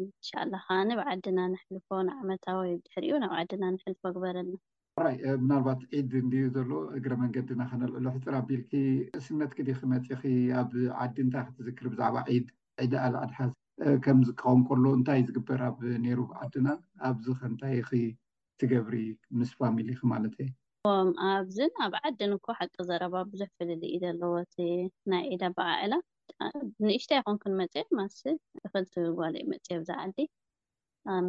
እንሻላካ 0.00 0.68
ንብ 0.90 1.00
ዓድና 1.12 1.38
ንሕልፎ 1.54 1.88
ንዓመታዊይ 2.10 2.70
ድሕሪእዩ 2.86 3.16
ናብ 3.24 3.34
ዓድና 3.40 3.64
ንሕልፎ 3.76 4.02
ግበረና 4.16 4.52
ኣራ 5.00 5.08
ምናልባት 5.42 5.80
ዒድ 5.92 6.12
እንድ 6.20 6.32
ዘሎ 6.54 6.70
እግረ 6.96 7.12
መንገዲና 7.20 7.60
ክነልዕሉ 7.70 8.06
ሕፅር 8.16 8.34
ኣቢልኪ 8.40 8.72
እስነት 9.18 9.52
ክዲክ 9.58 9.78
መፂ 9.92 10.06
ኣብ 10.60 10.72
ዓዲ 11.02 11.16
እንታይ 11.24 11.44
ክትዝክሪ 11.48 11.84
ብዛዕባ 11.92 12.14
ድዕድ 12.26 12.92
ኣልዓድሓዝ 13.04 13.52
ከም 14.06 14.18
ዝከኸም 14.26 14.60
ከሎ 14.70 14.84
እንታይ 14.98 15.20
ዝግበር 15.28 15.60
ኣብ 15.68 15.78
ነይሩዓድና 16.04 16.68
ኣብዚ 17.08 17.26
ከንታይ 17.40 17.76
ትገብሪ 18.62 18.96
ምስ 19.38 19.52
ፋሚሊ 19.60 19.88
ማለት 20.12 20.34
እ 20.44 20.48
ኣብዚን 21.30 21.72
ኣብ 21.86 21.94
ዓዲንኮ 22.10 22.46
ሓቂ 22.60 22.74
ዘረባ 22.90 23.14
ብዙሕ 23.32 23.48
ፍልድ 23.56 23.82
እዩ 23.94 24.02
ዘለዎቲ 24.04 24.56
ናይ 25.14 25.24
ዒዳ 25.32 25.42
ኣብዓዕላ 25.52 25.94
ንእሽተ 26.88 27.10
ይኮንኩን 27.20 27.56
መፅ 27.62 27.74
ማስ 28.00 28.18
ክልትጓልእ 28.74 29.48
መፅ 29.54 29.66
ብዚዓዲ 29.82 30.18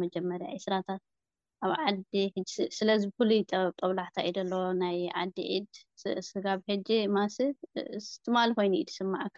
መጀመርያ 0.04 0.46
ዒስራታት 0.60 1.00
ኣብ 1.64 1.72
ዓዲስለዚ 2.38 3.02
ብፍሉይ 3.10 3.40
ጠብላሕታ 3.80 4.16
እኢ 4.24 4.30
ደሎ 4.38 4.52
ናይ 4.80 4.96
ዓዲ 5.20 5.36
ዒድ 5.52 5.66
ስጋብ 6.28 6.58
ሕጂ 6.70 6.88
ማስ 7.16 7.36
ዝትማል 8.06 8.50
ኮይኑ 8.56 8.72
እዩ 8.78 8.84
ድስማዓካ 8.88 9.36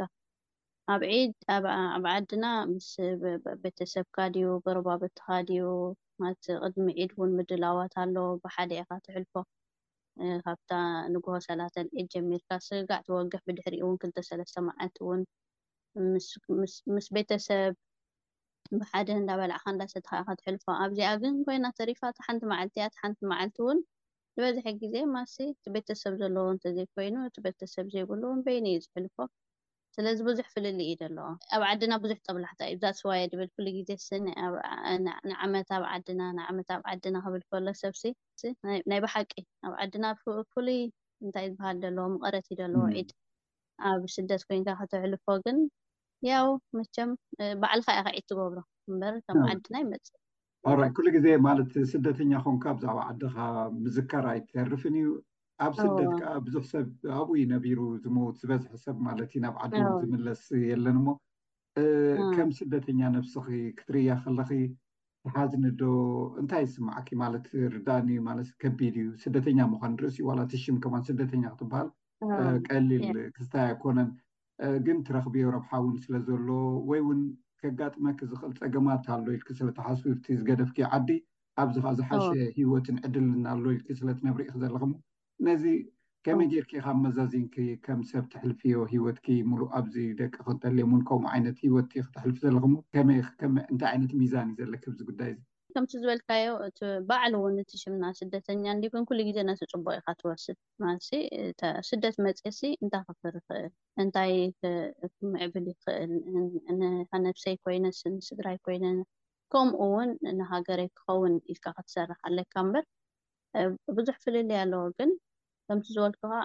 ኣብ 0.94 1.02
ዒድ 1.16 1.36
ኣብ 1.56 2.04
ዓድና 2.14 2.44
ምስቤተሰብካ 2.72 4.16
ድዩ 4.36 4.48
በረባብትካ 4.66 5.28
ድዩ 5.50 5.62
ማ 6.22 6.32
ቅድሚ 6.66 6.86
ዒድ 6.98 7.12
እውን 7.16 7.30
ምድላዋት 7.40 7.94
ኣሎ 8.04 8.16
ብሓደ 8.44 8.70
ኢኻ 8.82 8.90
ትሕልፎ 9.06 9.34
ካብታ 10.46 10.70
ንጉሆ 11.14 11.34
ሰላተን 11.48 11.86
ዒድ 11.98 12.08
ጀሚርካ 12.14 12.50
ስጋዕ 12.68 13.00
ትወግሕ 13.08 13.40
ብድሕሪ 13.48 13.74
እውን 13.84 13.98
ክልተሰለስተ 14.04 14.56
መዓት 14.68 14.96
እውን 15.04 15.22
ምስ 16.96 17.06
ቤተሰብ 17.16 17.72
ብሓደ 18.80 19.08
እንዳበልዕካ 19.20 19.64
እዳሰትካ 19.74 20.12
ከትሕልፎ 20.28 20.64
ኣብዚኣ 20.84 21.08
ግን 21.22 21.34
ኮይና 21.46 21.66
ተሪፋ 21.80 22.00
እቲ 22.12 22.18
ሓንቲ 22.26 22.40
መዓልቲ 22.52 22.74
እያ 22.80 22.86
ቲ 22.92 22.96
ሓንቲ 23.02 23.18
መዓልቲ 23.32 23.56
እውን 23.64 23.78
ዝበዝሐ 24.36 24.64
ግዜ 24.82 24.94
ማስ 25.14 25.34
እቲ 25.50 25.64
ቤተሰብ 25.74 26.14
ዘለዎ 26.20 26.46
እተዘይኮይኑ 26.56 27.16
እቲ 27.28 27.36
ቤተሰብ 27.46 27.86
ዘይብሉእውን 27.94 28.40
በይኒ 28.46 28.66
እዩ 28.72 28.80
ዝሕልፎ 28.86 29.16
ስለዚ 29.96 30.18
ብዙሕ 30.28 30.46
ፍልሊ 30.54 30.80
እዩ 30.88 30.96
ዘሎዎ 31.02 31.28
ኣብ 31.56 31.62
ዓድና 31.68 31.92
ብዙሕ 32.04 32.18
ጠብላሕታ 32.28 32.60
እ 32.72 32.76
ብዛ 32.78 32.86
ስዋየ 33.00 33.30
ብል 33.40 33.50
ፍሉይ 33.54 33.72
ግዜ 33.78 33.90
ስንዓመት 34.08 35.70
ኣብ 35.78 35.84
ዓድና 35.94 36.20
ንዓመት 36.40 36.70
ኣብ 36.76 36.82
ዓድና 36.94 37.16
ክብል 37.26 37.44
ከሎ 37.50 37.66
ሰብሲ 37.84 38.04
ናይ 38.92 39.00
ባሓቂ 39.06 39.32
ኣብ 39.66 39.74
ዓድና 39.84 40.04
ፍሉይ 40.54 40.82
እንታይ 41.24 41.48
ዝበሃል 41.52 41.78
ዘለዎ 41.84 42.06
ምቐረት 42.14 42.46
እዩ 42.50 42.56
ደለዎ 42.62 42.82
ዒድ 42.98 43.12
ኣብ 43.92 44.02
ስደት 44.18 44.42
ኮይንካ 44.50 44.68
ክትሕልፎ 44.82 45.26
ግን 45.46 45.58
ያው 46.32 46.46
መቸም 46.78 47.10
በዕልካ 47.62 47.88
ከዒ 48.06 48.18
ትገብሮ 48.30 48.58
እምበር 48.90 49.14
ም 49.38 49.42
ዓድና 49.52 49.74
ይመፅእ 49.82 50.14
ኣራይ 50.70 50.90
ኩሉ 50.96 51.06
ግዜ 51.16 51.26
ማለት 51.48 51.72
ስደተኛ 51.92 52.32
ኮንካ 52.44 52.64
ብዛዕባ 52.78 52.98
ዓድካ 53.10 53.36
ምዝካር 53.82 54.24
ኣይትተርፍን 54.32 54.94
እዩ 55.00 55.08
ኣብ 55.64 55.74
ስደት 55.82 56.10
ከዓ 56.20 56.32
ብዙሕ 56.46 56.64
ሰብ 56.72 56.88
ኣብኡይ 57.18 57.42
ነቢሩ 57.52 57.80
ዝመዉት 58.04 58.36
ዝበዝሐ 58.42 58.72
ሰብ 58.86 58.96
ማለት 59.08 59.30
ዩ 59.36 59.40
ናብ 59.44 59.54
ዓድን 59.64 59.84
ዝምለስ 60.04 60.42
የለን 60.70 60.98
ሞ 61.04 61.16
ከም 62.36 62.50
ስደተኛ 62.58 63.00
ነብስኪ 63.16 63.50
ክትርያ 63.78 64.16
ከለኪ 64.24 64.52
ተሓዝኒ 65.26 65.64
ዶ 65.80 65.84
እንታይ 66.40 66.64
ስማዕኪ 66.74 67.08
ማለት 67.24 67.46
ርዳንዩ 67.76 68.18
ማለት 68.28 68.48
ከቢድ 68.62 68.96
እዩ 69.02 69.08
ስደተኛ 69.24 69.58
ምኳኑ 69.72 69.92
ንርእስ 69.96 70.16
እዩ 70.18 70.26
ዋላ 70.30 70.40
ትሽም 70.54 70.76
ከምን 70.84 71.02
ስደተኛ 71.10 71.42
ክትበሃል 71.54 71.88
ቀሊል 72.68 73.16
ክስታይ 73.36 73.64
ኣይኮነን 73.70 74.10
ግን 74.86 74.98
ትረክብዮ 75.06 75.46
ረብሓ 75.54 75.70
እውን 75.80 75.96
ስለ 76.04 76.14
ዘሎ 76.28 76.46
ወይ 76.90 77.00
እውን 77.04 77.18
ከጋጥመ 77.60 78.04
ኪ 78.18 78.28
ዝኽእል 78.30 78.54
ፀገማት 78.60 79.04
ኣሎ 79.16 79.26
ኢልክስለት 79.38 79.78
ሓስርቲ 79.86 80.24
ዝገደፍኪ 80.38 80.78
ዓዲ 80.96 81.08
ኣብዚ 81.62 81.76
ከዓ 81.82 81.92
ዝሓሸ 81.98 82.26
ሂወትን 82.58 82.96
ዕድልን 83.06 83.44
ኣሎ 83.52 83.64
ኢልክስለት 83.76 84.18
ነብሪኢ 84.26 84.50
ዘለኹም 84.62 84.92
ነዚ 85.46 85.64
ከመይ 86.26 86.46
ጌርኪ 86.52 86.72
ካብ 86.84 86.96
መዛዚንኪ 87.06 87.56
ከም 87.84 88.00
ሰብ 88.10 88.24
ትሕልፍዮ 88.32 88.74
ሂወትኪ 88.92 89.26
ምሉእ 89.50 89.70
ኣብዚ 89.78 89.94
ደቂ 90.20 90.32
ክእንተልዮም 90.46 90.92
እውን 90.94 91.02
ከምኡ 91.08 91.26
ዓይነት 91.34 91.58
ሂወት 91.66 91.88
ክትሕልፊ 92.06 92.36
ዘለኹሞእንታይ 92.46 93.88
ዓይነት 93.92 94.12
ሚዛን 94.22 94.48
እዩ 94.52 94.56
ዘለክ 94.64 94.84
ዚ 94.96 94.98
ጉዳይ 95.10 95.30
እ 95.38 95.42
ከምቲ 95.76 95.92
ዝበልካዮ 96.02 96.50
እቲ 96.66 96.78
ባዕል 97.08 97.32
እውን 97.38 97.56
እቲሽምና 97.62 98.04
ስደተኛ 98.20 98.62
ንዲን 98.76 99.02
ኩሉ 99.08 99.18
ግዜ 99.28 99.38
ናስፅቡቅ 99.48 99.92
ኢካ 99.98 100.06
ትወስብ 100.20 100.56
ማለ 100.82 100.96
ስደት 101.88 102.16
መፅሲ 102.26 102.60
እንታይ 102.84 103.04
ክፍር 103.08 103.34
ይክእል 103.38 103.66
እንታይ 104.02 104.32
ምዕብል 105.32 105.66
ይኽእል 105.72 106.14
ንነብሰይ 107.24 107.56
ኮይነስንስድራይ 107.64 108.56
ኮይነ 108.68 108.84
ከምኡ 109.54 109.78
እውን 109.88 110.10
ንሃገረይ 110.38 110.88
ክኸውን 111.00 111.34
ኢካ 111.54 111.64
ክትሰርሓለካ 111.76 112.54
ምበር 112.68 112.84
ብዙሕ 113.98 114.16
ፍልለያ 114.24 114.62
ኣለዎ 114.66 114.84
ግን 114.98 115.12
ከምቲ 115.68 115.86
ዝበልኩ 115.98 116.22
ከ 116.32 116.44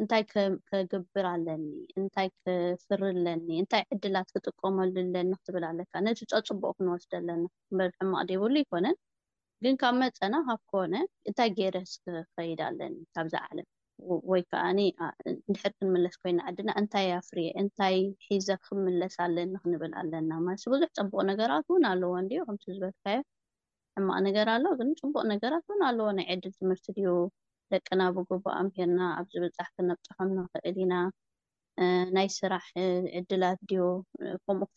እንታይ 0.00 0.22
ከግብር 0.68 1.24
ኣለኒ 1.32 1.64
እንታይ 2.00 2.28
ክፍርለኒ 2.36 3.46
እንታይ 3.62 3.82
ዕድላት 3.94 4.28
ክጥቀመሉለኒ 4.34 5.30
ክትብል 5.40 5.64
ኣለካ 5.70 5.92
ነቲፅቡቅ 6.06 6.70
ክንወስደኣለኒ 6.78 7.42
በ 7.78 7.88
ሕማቅ 7.96 8.22
ደብሉ 8.30 8.54
ይኮነን 8.62 8.96
ግን 9.64 9.74
ካብ 9.82 9.94
መፀና 10.04 10.34
ካብ 10.48 10.60
ኮነ 10.72 10.94
እንታይ 11.30 11.50
ጌይረ 11.58 11.76
ስክከይድ 11.92 12.60
ኣለኒ 12.68 12.94
ካብዛ 13.16 13.34
ዓለም 13.48 13.68
ወይ 14.30 14.42
ከዓ 14.50 14.64
ንድሕር 14.78 15.72
ክንምለስ 15.76 16.16
ኮይና 16.22 16.38
ዓድና 16.50 16.70
እንታይ 16.80 17.06
ኣፍርየ 17.20 17.48
እንታይ 17.62 17.98
ሒዘ 18.28 18.48
ክምለስ 18.64 19.14
ኣለኒ 19.26 19.52
ክንብል 19.64 19.92
ኣለና 20.00 20.30
ማለ 20.46 20.56
ብዙሕ 20.74 20.88
ፀቡቅ 20.98 21.20
ነገራት 21.32 21.66
እውን 21.70 21.84
ኣለዎ 21.92 22.12
ከምቲ 22.48 22.64
ዝበልካዮ 22.78 23.20
ሕማቅ 23.96 24.18
ነገር 24.28 24.46
ኣሎ 24.56 24.64
ግን 24.80 24.90
ፅቡቅ 25.02 25.22
ነገራት 25.34 25.64
እውን 25.70 25.82
ኣለዎ 25.90 26.08
ናይ 26.20 26.26
ዕድል 26.34 26.54
ትምህርቲ 26.60 26.86
ድዩ 26.98 27.08
ደቂ 27.72 27.86
ናብግብኣምሄርና 28.00 29.00
ኣብዚ 29.18 29.34
ብፃሕ 29.44 29.68
ክነብፅሖም 29.76 30.30
ንኽእል 30.38 30.76
ኢና 30.84 30.94
ናይ 32.16 32.28
ስራሕ 32.38 32.64
ዕድላት 33.18 33.60
ድዩ 33.68 33.82
ከምኡ 34.44 34.70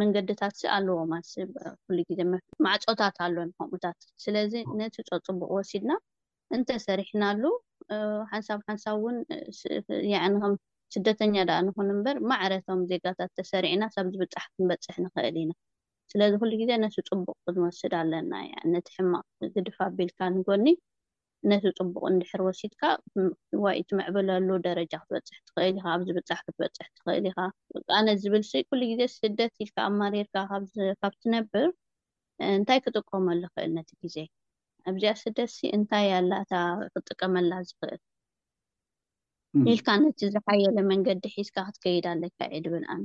መንገድታት 0.00 0.56
ኣለዎ 0.76 0.96
ማስብ 1.12 1.52
ሉ 1.96 2.00
ግዜ 2.08 2.20
ማዕፆታት 2.66 3.16
ኣሎከምኡታት 3.26 3.98
ስለዚ 4.24 4.54
ነቲ 4.80 4.96
ፆፅቡቅ 5.10 5.48
ወሲድና 5.58 5.92
እንተሰሪሕናሉ 6.56 7.42
ሓንሳብ 8.32 8.60
ሓንሳብ 8.68 8.96
ውን 9.06 9.16
ከም 10.42 10.54
ስደተኛ 10.94 11.34
ዳኣ 11.50 11.60
ንኹን 11.66 11.88
ምበር 11.98 12.16
ማዕረቶም 12.30 12.80
ዜጋታት 12.90 13.30
ተሰሪዕና 13.38 13.82
ብ 14.06 14.08
ዝ 14.14 14.16
ብፃሕ 14.24 14.44
ክንበፅሕ 14.54 14.96
ንክእል 15.04 15.36
ኢና 15.42 15.52
ስለዚ 16.12 16.32
ኩሉ 16.42 16.52
ግዜ 16.62 16.70
ነቲ 16.84 16.96
ፅቡቅ 17.10 17.36
ክንወስድ 17.44 17.92
ኣለና 18.00 18.32
ነቲ 18.74 18.86
ሕማቅ 18.98 19.24
ግድፋኣቢልካ 19.56 20.20
ንጎኒ 20.36 20.66
ነቲ 21.50 21.64
ፅቡቅ 21.78 22.02
እንድሕር 22.10 22.40
ወሲትካ 22.48 22.82
ዋይ 23.64 23.78
ቲ 23.88 23.96
መዕበለሉ 23.98 24.48
ደረጃ 24.66 24.92
ክትበፅሕትኽእል 25.02 25.74
ኢካ 25.78 25.86
ኣብዚ 25.94 26.08
ብፃሕ 26.16 26.40
ክትበፅሕ 26.46 26.88
ትኽእል 26.96 27.24
ኢኻ 27.30 27.38
ኣነ 27.98 28.06
ዝብል 28.22 28.42
ኩሉ 28.70 28.80
ግዜ 28.90 29.00
ስደት 29.16 29.54
ኢልካ 29.64 29.76
ኣብ 29.86 29.94
ማሬርካ 30.02 30.36
ካብ 31.02 31.14
ትነብር 31.22 31.66
እንታይ 32.50 32.78
ክጥቀመ 32.84 33.26
ዝክእል 33.42 33.70
ነቲ 33.78 33.90
ግዜ 34.06 34.16
ኣብዚኣ 34.90 35.14
ስደት 35.24 35.54
እንታይ 35.78 36.08
ኣላእታ 36.20 36.52
ክትጥቀመላ 36.92 37.52
ዝኽእል 37.70 38.00
ኢልካ 39.74 39.88
ነቲ 40.04 40.20
ዝሓየለ 40.36 40.78
መንገዲ 40.92 41.24
ሒስካ 41.36 41.56
ክትከይዳ 41.70 42.06
ለካ 42.22 42.38
ዒ 42.54 42.62
ድብል 42.66 42.86
ኣነ 42.94 43.02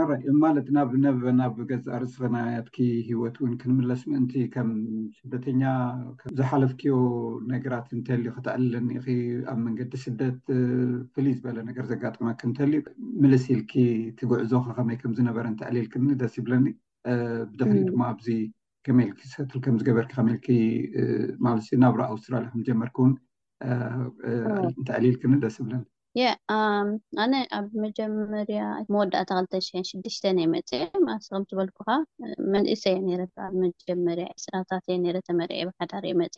ኣራይ 0.00 0.22
ማለት 0.42 0.66
ናብ 0.74 0.90
ነበ 1.04 1.22
ናብ 1.38 1.56
ገዛ 1.70 1.86
ርስክናያትኪ 2.02 2.76
ሂወት 3.08 3.34
እውን 3.40 3.50
ክንምለስ 3.60 4.02
ምእንቲ 4.10 4.32
ከም 4.54 4.68
ስደተኛ 5.16 5.62
ዝሓለፍኪዮ 6.38 6.94
ነገራት 7.52 7.88
እንተልዩ 7.96 8.28
ክተዕልለኒ 8.36 8.88
ኣብ 9.52 9.58
መንገዲ 9.66 9.92
ስደት 10.06 10.38
ፍልይ 11.14 11.34
ዝበለ 11.38 11.58
ነገር 11.68 11.84
ዘጋጥቅመክ 11.90 12.40
እንተልዩ 12.48 12.80
ምልስ 13.24 13.44
ኢልኪ 13.56 13.74
ትጉዕዞ 14.20 14.52
ከመይ 14.78 14.98
ከምዝነበረ 15.04 15.44
እንተዕሊልክኒደስ 15.52 16.34
ይብለኒ 16.40 16.66
ብደሊ 17.52 17.76
ድማ 17.92 18.02
ኣብዚ 18.14 18.28
ከመል 18.86 19.12
ል 19.56 19.60
ከም 19.66 19.76
ዝገበር 19.82 20.06
ከመል 20.16 20.38
ማለ 21.44 21.58
ናብራ 21.84 22.02
ኣውስትራልያ 22.14 22.50
ክምዝጀመርኪ 22.54 22.96
እውንእንትዕሊልክኒ 23.72 25.34
ደስ 25.44 25.56
ይብለኒ 25.62 25.82
የ 26.18 26.22
ኣነ 27.22 27.34
ኣብ 27.58 27.66
መጀመርያ 27.82 28.62
መወዳእታ 28.94 29.30
ክተ6ሽተ 29.44 30.24
የመፅ 30.42 30.70
ማስ 31.04 31.26
ከምዝበልኩከ 31.32 31.90
መንእሰ 32.54 32.82
የ 33.12 33.26
ኣብ 33.44 33.54
መጀመርያ 33.62 34.26
ስራታት 34.44 34.84
እየ 34.94 35.14
ረ 35.16 35.20
ተመርአ 35.28 35.54
የብሓዳር 35.60 36.06
የመፅ 36.08 36.34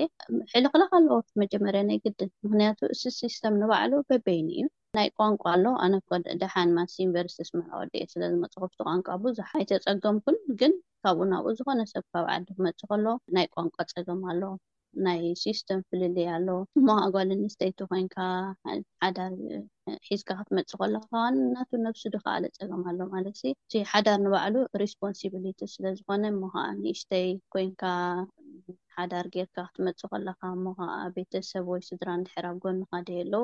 ሒሊ 0.53 0.63
ክላካለዎ 0.75 1.17
መጀመርያ 1.43 1.81
ናይ 1.89 1.99
ግድን 2.05 2.31
ምክንያቱ 2.47 2.81
እስ 2.95 3.03
ሲስተም 3.23 3.59
ንባዕሉ 3.63 3.93
በበይኒ 4.13 4.51
እዩ 4.61 4.69
ናይ 4.99 5.11
ቋንቋ 5.21 5.43
ኣሎ 5.55 5.65
ኣነ 5.87 5.95
ደሓንማስ 6.45 6.95
ዩኒቨርስቲስወዲ 7.05 7.95
ስለዝመፀከፍቲ 8.15 8.79
ቋንቋ 8.91 9.09
ብዙሓ 9.25 9.51
ይተፀገምኩን 9.65 10.39
ግን 10.63 10.75
ካብኡ 11.07 11.27
ናብኡ 11.33 11.49
ዝኮነ 11.61 11.81
ሰብ 11.95 12.05
ካብ 12.15 12.29
ዓዲ 12.37 12.49
ክመፅእ 12.61 12.89
ከሎ 12.93 13.07
ናይ 13.39 13.49
ቋንቋ 13.57 13.77
ፀገም 13.97 14.23
ኣለዎ 14.35 14.53
ናይ 15.05 15.23
ስስተም 15.41 15.81
ፍልልያ 15.89 16.27
ኣሎ 16.39 16.49
እሞካ 16.79 17.01
ጓል 17.15 17.29
ኣንስተይቲ 17.35 17.79
ኮይንካ 17.91 18.17
ሓዳር 19.03 19.33
ሒዝካ 20.09 20.29
ክትመፅእ 20.39 20.79
ከለ 20.81 20.97
ዋ 21.15 21.23
እናቱ 21.41 21.71
ነብሱዱ 21.87 22.15
ካ 22.25 22.27
ኣለ 22.35 22.45
ፀገም 22.59 22.83
ኣሎ 22.91 23.01
ማለት 23.15 23.39
እ 23.47 23.81
ሓዳር 23.93 24.19
ንባዕሉ 24.27 24.55
ሪስፖንስብሊቲ 24.83 25.61
ስለዝኮነ 25.75 26.23
እሞከዓ 26.33 26.65
ንእሽተይ 26.83 27.27
ኮይንካ 27.55 27.83
ሓዳር 28.99 29.29
ጌይርካ 29.37 29.57
ክትመፁእ 29.71 30.11
ከለካ 30.13 30.41
እሞከዓ 30.57 30.91
ቤተሰብ 31.17 31.67
ወይ 31.73 31.83
ስድራ 31.89 32.09
እንድሕር 32.21 32.47
ኣብ 32.53 32.59
ጎኒካ 32.65 32.93
ደየ 33.09 33.19
ኣለዉ 33.25 33.43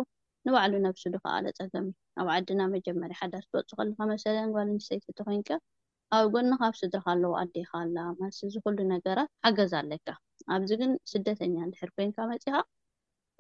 ንባዕሉ 0.49 0.75
ነብሱዱ 0.87 1.15
ካ 1.25 1.27
ኣለ 1.39 1.47
ፀገም 1.59 1.89
እዩ 1.93 2.23
ኣብ 2.23 2.29
ዓድና 2.39 2.61
መጀመርያ 2.77 3.17
ሓዳር 3.23 3.45
ክትወፁ 3.49 3.71
ከለካ 3.81 3.99
መሰለን 4.15 4.51
ጓል 4.57 4.67
ኣንስተይቲቲ 4.77 5.19
ኮይንካ 5.31 5.51
ኣብ 6.19 6.27
ጎኒካ 6.37 6.63
ብ 6.73 6.83
ስድራካ 6.85 7.07
ኣለው 7.17 7.35
ኣዴካ 7.43 7.73
ኣላማለ 7.85 8.33
ዝኩሉ 8.57 8.79
ነገራት 8.95 9.31
ሓገዝ 9.47 9.75
ኣለካ 9.83 10.09
ኣብዚ 10.55 10.71
ግን 10.81 10.93
ስደተኛ 11.13 11.55
እንድሕር 11.67 11.91
ኮንካ 11.97 12.17
መፂኻ 12.33 12.57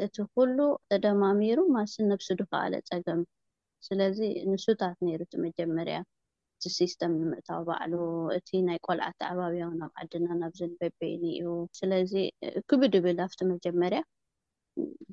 እቲ 0.04 0.16
ኩሉ 0.34 0.58
ተደማሚሩ 0.90 1.58
ማስ 1.74 1.92
ነብሱ 2.10 2.28
ዱከኣለ 2.40 2.74
ፀገም 2.90 3.20
ስለዚ 3.86 4.18
ንሱታት 4.52 4.96
ነይሩ 5.06 5.20
እቲ 5.26 5.34
መጀመርያ 5.46 5.98
እቲ 6.56 6.64
ሲስተም 6.78 7.12
ንምእታዊ 7.20 7.60
ባዕሉ 7.68 7.94
እቲ 8.38 8.48
ናይ 8.68 8.78
ቆልዓቲ 8.86 9.18
ኣባብያዊ 9.30 9.70
ናብ 9.80 9.92
ዓድና 10.02 10.26
ናብዘንበበይኒ 10.42 11.24
እዩ 11.38 11.48
ስለዚ 11.80 12.12
ክብድብል 12.70 13.18
ኣብቲ 13.26 13.40
መጀመርያ 13.52 14.00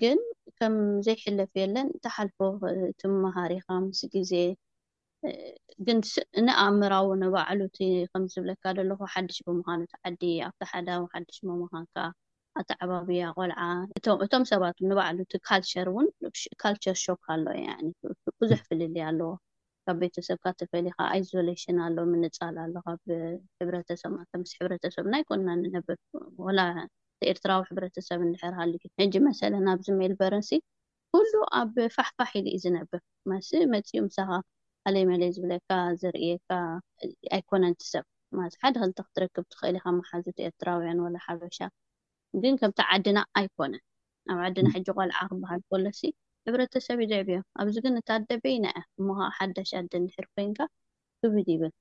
ግን 0.04 0.20
ከም 0.60 0.76
ዘይሕለፍ 1.08 1.52
የለን 1.62 1.88
ተሓልፎ 2.06 2.38
ትመሃሪካ 3.04 3.68
ምስ 3.86 4.02
ግዜ 4.16 4.34
ግን 5.86 6.00
ንኣእምራዊ 6.46 7.08
ንባዕሉቲ 7.22 7.78
ከምዝብለካ 8.12 8.64
ደለኩ 8.80 9.00
ሓዱሽ 9.14 9.38
ብምዃኑቲ 9.48 9.92
ዓዲ 10.10 10.22
ኣብታ 10.48 10.62
ሓዳዊ 10.74 11.00
ሓዱሽ 11.14 11.38
ብምዃንካ 11.48 11.96
ኣተዓባብያ 12.60 13.24
ቆልዓ 13.38 13.62
እቶም 14.26 14.44
ሰባት 14.52 14.78
ንባዕሉቲ 14.92 15.34
ካልቸር 15.48 15.88
እውን 15.92 16.08
ካልቸር 16.64 16.98
ሾክ 17.04 17.24
ኣሎ 17.36 17.46
ብዙሕ 18.42 18.60
ፍልልያ 18.68 19.06
ኣለዎ 19.12 19.30
ካብ 19.88 19.98
ቤተሰብካ 20.02 20.46
ተፈሊካ 20.62 20.98
ኣይሶሌሽን 21.16 21.78
ኣሎ 21.86 21.98
ምንፃል 22.14 22.56
ኣለካ 22.66 22.86
ብሕሰብምስ 23.70 24.52
ሕብረተሰብ 24.60 25.06
ናይኮንና 25.14 25.50
ንነብብ 25.64 26.00
ኤርትራዊ 27.32 27.62
ሕብረተሰብ 27.70 28.20
ንሕርሃሉ 28.32 28.74
ሕዚ 29.02 29.14
መሰለ 29.30 29.54
ናብዚ 29.68 29.88
ሜል 30.02 30.14
በረንሲ 30.22 30.52
ኩሉ 31.14 31.32
ኣብ 31.62 31.74
ፋሕፋሕኢሉ 31.98 32.46
ዩ 32.56 32.60
ዝነብብ 32.66 33.04
መስ 33.32 33.50
መፂኡምሳኻ 33.74 34.32
ኣለይ 34.88 35.04
መለይ 35.10 35.32
ዝብለካ 35.36 35.70
ዘርእየካ 36.02 36.50
ኣይኮነንቲሰብ 37.36 38.06
ማለት 38.38 38.54
ሓደ 38.62 38.76
ክልተ 38.82 38.98
ክትረክብ 39.08 39.46
ትኽእል 39.54 39.76
ይካመሓዙት 39.80 40.38
ኤርትራውያን 40.46 41.00
ወላ 41.06 41.16
ሓበሻ 41.26 41.58
ግን 42.44 42.54
ከምታ 42.62 42.80
ዓድና 42.96 43.20
ኣይኮነን 43.40 43.84
ኣብ 44.34 44.40
ዓድና 44.46 44.68
ሕጂ 44.76 44.88
ቆልዓ 44.98 45.18
ክበሃል 45.32 45.62
ኮሎሲ 45.72 46.02
ዕብረተሰብ 46.50 47.00
ይድዕብዮም 47.04 47.46
ኣብዚ 47.62 47.76
ግን 47.86 47.98
እታደበይና 48.02 48.66
እያ 48.80 48.84
እሞካ 49.00 49.20
ሓዳሽ 49.38 49.72
ኣደ 49.80 49.92
ድሕር 50.06 50.28
ኮይንካ 50.34 50.60
ክብድ 51.22 51.48
ይብል 51.54 51.74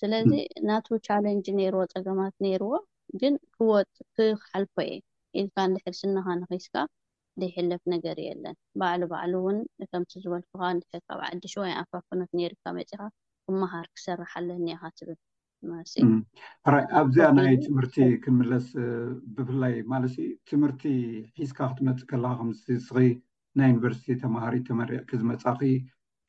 ስለዚ 0.00 0.30
ናቱ 0.68 0.86
ቻለንጅ 1.08 1.46
ነይርዎ 1.60 1.82
ፀገማት 1.94 2.34
ነይርዎ 2.46 2.72
ግን 3.22 3.34
ክወጥ 3.56 3.94
ክሓልፎ 4.42 4.74
እየ 4.88 4.98
ኢልካ 5.40 5.56
ንድሕርስንኻ 5.72 6.26
ነክስካ 6.42 6.76
ደይሕለፍ 7.42 7.82
ነገር 7.94 8.16
የለን 8.26 8.54
ባዕሉ 8.80 9.02
ባዕሉ 9.12 9.34
እውን 9.42 9.58
ከምቲ 9.92 10.12
ዝበልኩካ 10.24 10.62
ሕካብ 10.96 11.20
ዓዲ 11.28 11.42
ሽዋይ 11.54 11.72
ኣፋፍኖት 11.82 12.30
ነርካ 12.38 12.64
መፂካ 12.78 13.00
ክምሃር 13.48 13.86
ክሰራሓለእኒካ 13.96 14.82
ትብል 14.98 15.18
ለ 15.68 15.82
እዩራይ 16.68 16.84
ኣብዝኣ 17.00 17.26
ናይ 17.38 17.52
ትምህርቲ 17.66 17.96
ክምለስ 18.24 18.66
ብፍላይ 19.36 19.74
ማለትዩ 19.92 20.26
ትምህርቲ 20.50 20.82
ሒዝካ 21.40 21.58
ክትመፅእ 21.72 22.08
ከለካ 22.10 22.38
ከምዝስኺ 22.40 22.98
ናይ 23.58 23.68
ዩኒቨርስቲ 23.72 24.06
ተማሃሪ 24.24 24.54
ተመሪቅ 24.68 25.00
ክዝመፃኺ 25.10 25.60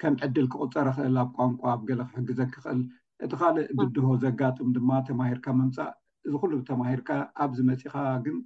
ከም 0.02 0.16
ዕድል 0.26 0.46
ክቁፀረ 0.54 0.88
ክእል 0.98 1.16
ኣብ 1.24 1.30
ቋንቋ 1.38 1.62
ኣብ 1.76 1.82
ገለ 1.90 2.02
ክሕግዘ 2.10 2.40
ክክእል 2.56 2.80
እቲ 3.26 3.32
ካሊእ 3.42 3.70
ብድሆ 3.78 4.08
ዘጋጥም 4.24 4.70
ድማ 4.76 4.90
ተማሂርካ 5.08 5.46
ምምፃእ 5.60 5.92
እዝ 6.28 6.34
ኩሉ 6.42 6.52
ብተማሂርካ 6.62 7.10
ኣብዚ 7.44 7.60
መፂካ 7.72 7.94
ግን 8.26 8.38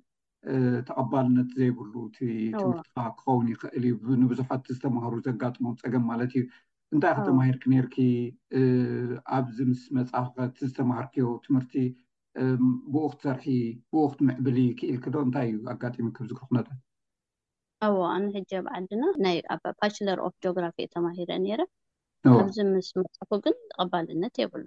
ተቐባልነት 0.87 1.49
ዘይብሉ 1.57 1.93
እቲ 2.09 2.19
ትምህርቲካ 2.59 2.97
ክኸውን 3.17 3.47
ይኽእል 3.53 3.83
እዩ 3.89 4.05
ንቡዙሓቲ 4.21 4.65
ዝተምሃሩ 4.77 5.13
ዘጋጥሞም 5.27 5.75
ፀገም 5.81 6.05
ማለት 6.11 6.31
እዩ 6.37 6.43
እንታይ 6.95 7.13
ከተማሂር 7.17 7.57
ክ 7.63 7.65
ነርኪ 7.73 7.95
ኣብዚ 9.37 9.57
ምስ 9.71 9.81
መፃፍከ 9.97 10.37
እቲ 10.49 10.57
ዝተማሃርኪዮ 10.71 11.27
ትምህርቲ 11.45 11.75
ብኡክትሰርሒ 12.93 13.45
ብኡክት 13.93 14.19
ምዕብሊ 14.29 14.57
ክኢልክ 14.79 15.05
ዶ 15.15 15.21
እንታይ 15.27 15.47
እዩ 15.55 15.61
ኣጋጢሚ 15.75 16.07
ከብዚክርኩነት 16.17 16.67
እዎ 17.87 17.95
ኣነ 18.15 18.23
ሕጂ 18.35 18.51
ኣብዓድና 18.61 19.03
ናይኣ 19.25 19.49
ፓሽለር 19.79 20.19
ኦፍ 20.25 20.33
ጂኦግራፊ 20.43 20.77
ተማሂረ 20.95 21.29
ነይረ 21.45 21.61
ኣብዚ 22.41 22.57
ምስ 22.73 22.89
መፃፉ 23.03 23.29
ግን 23.45 23.55
ተቐባልነት 23.69 24.35
የብሉ 24.41 24.65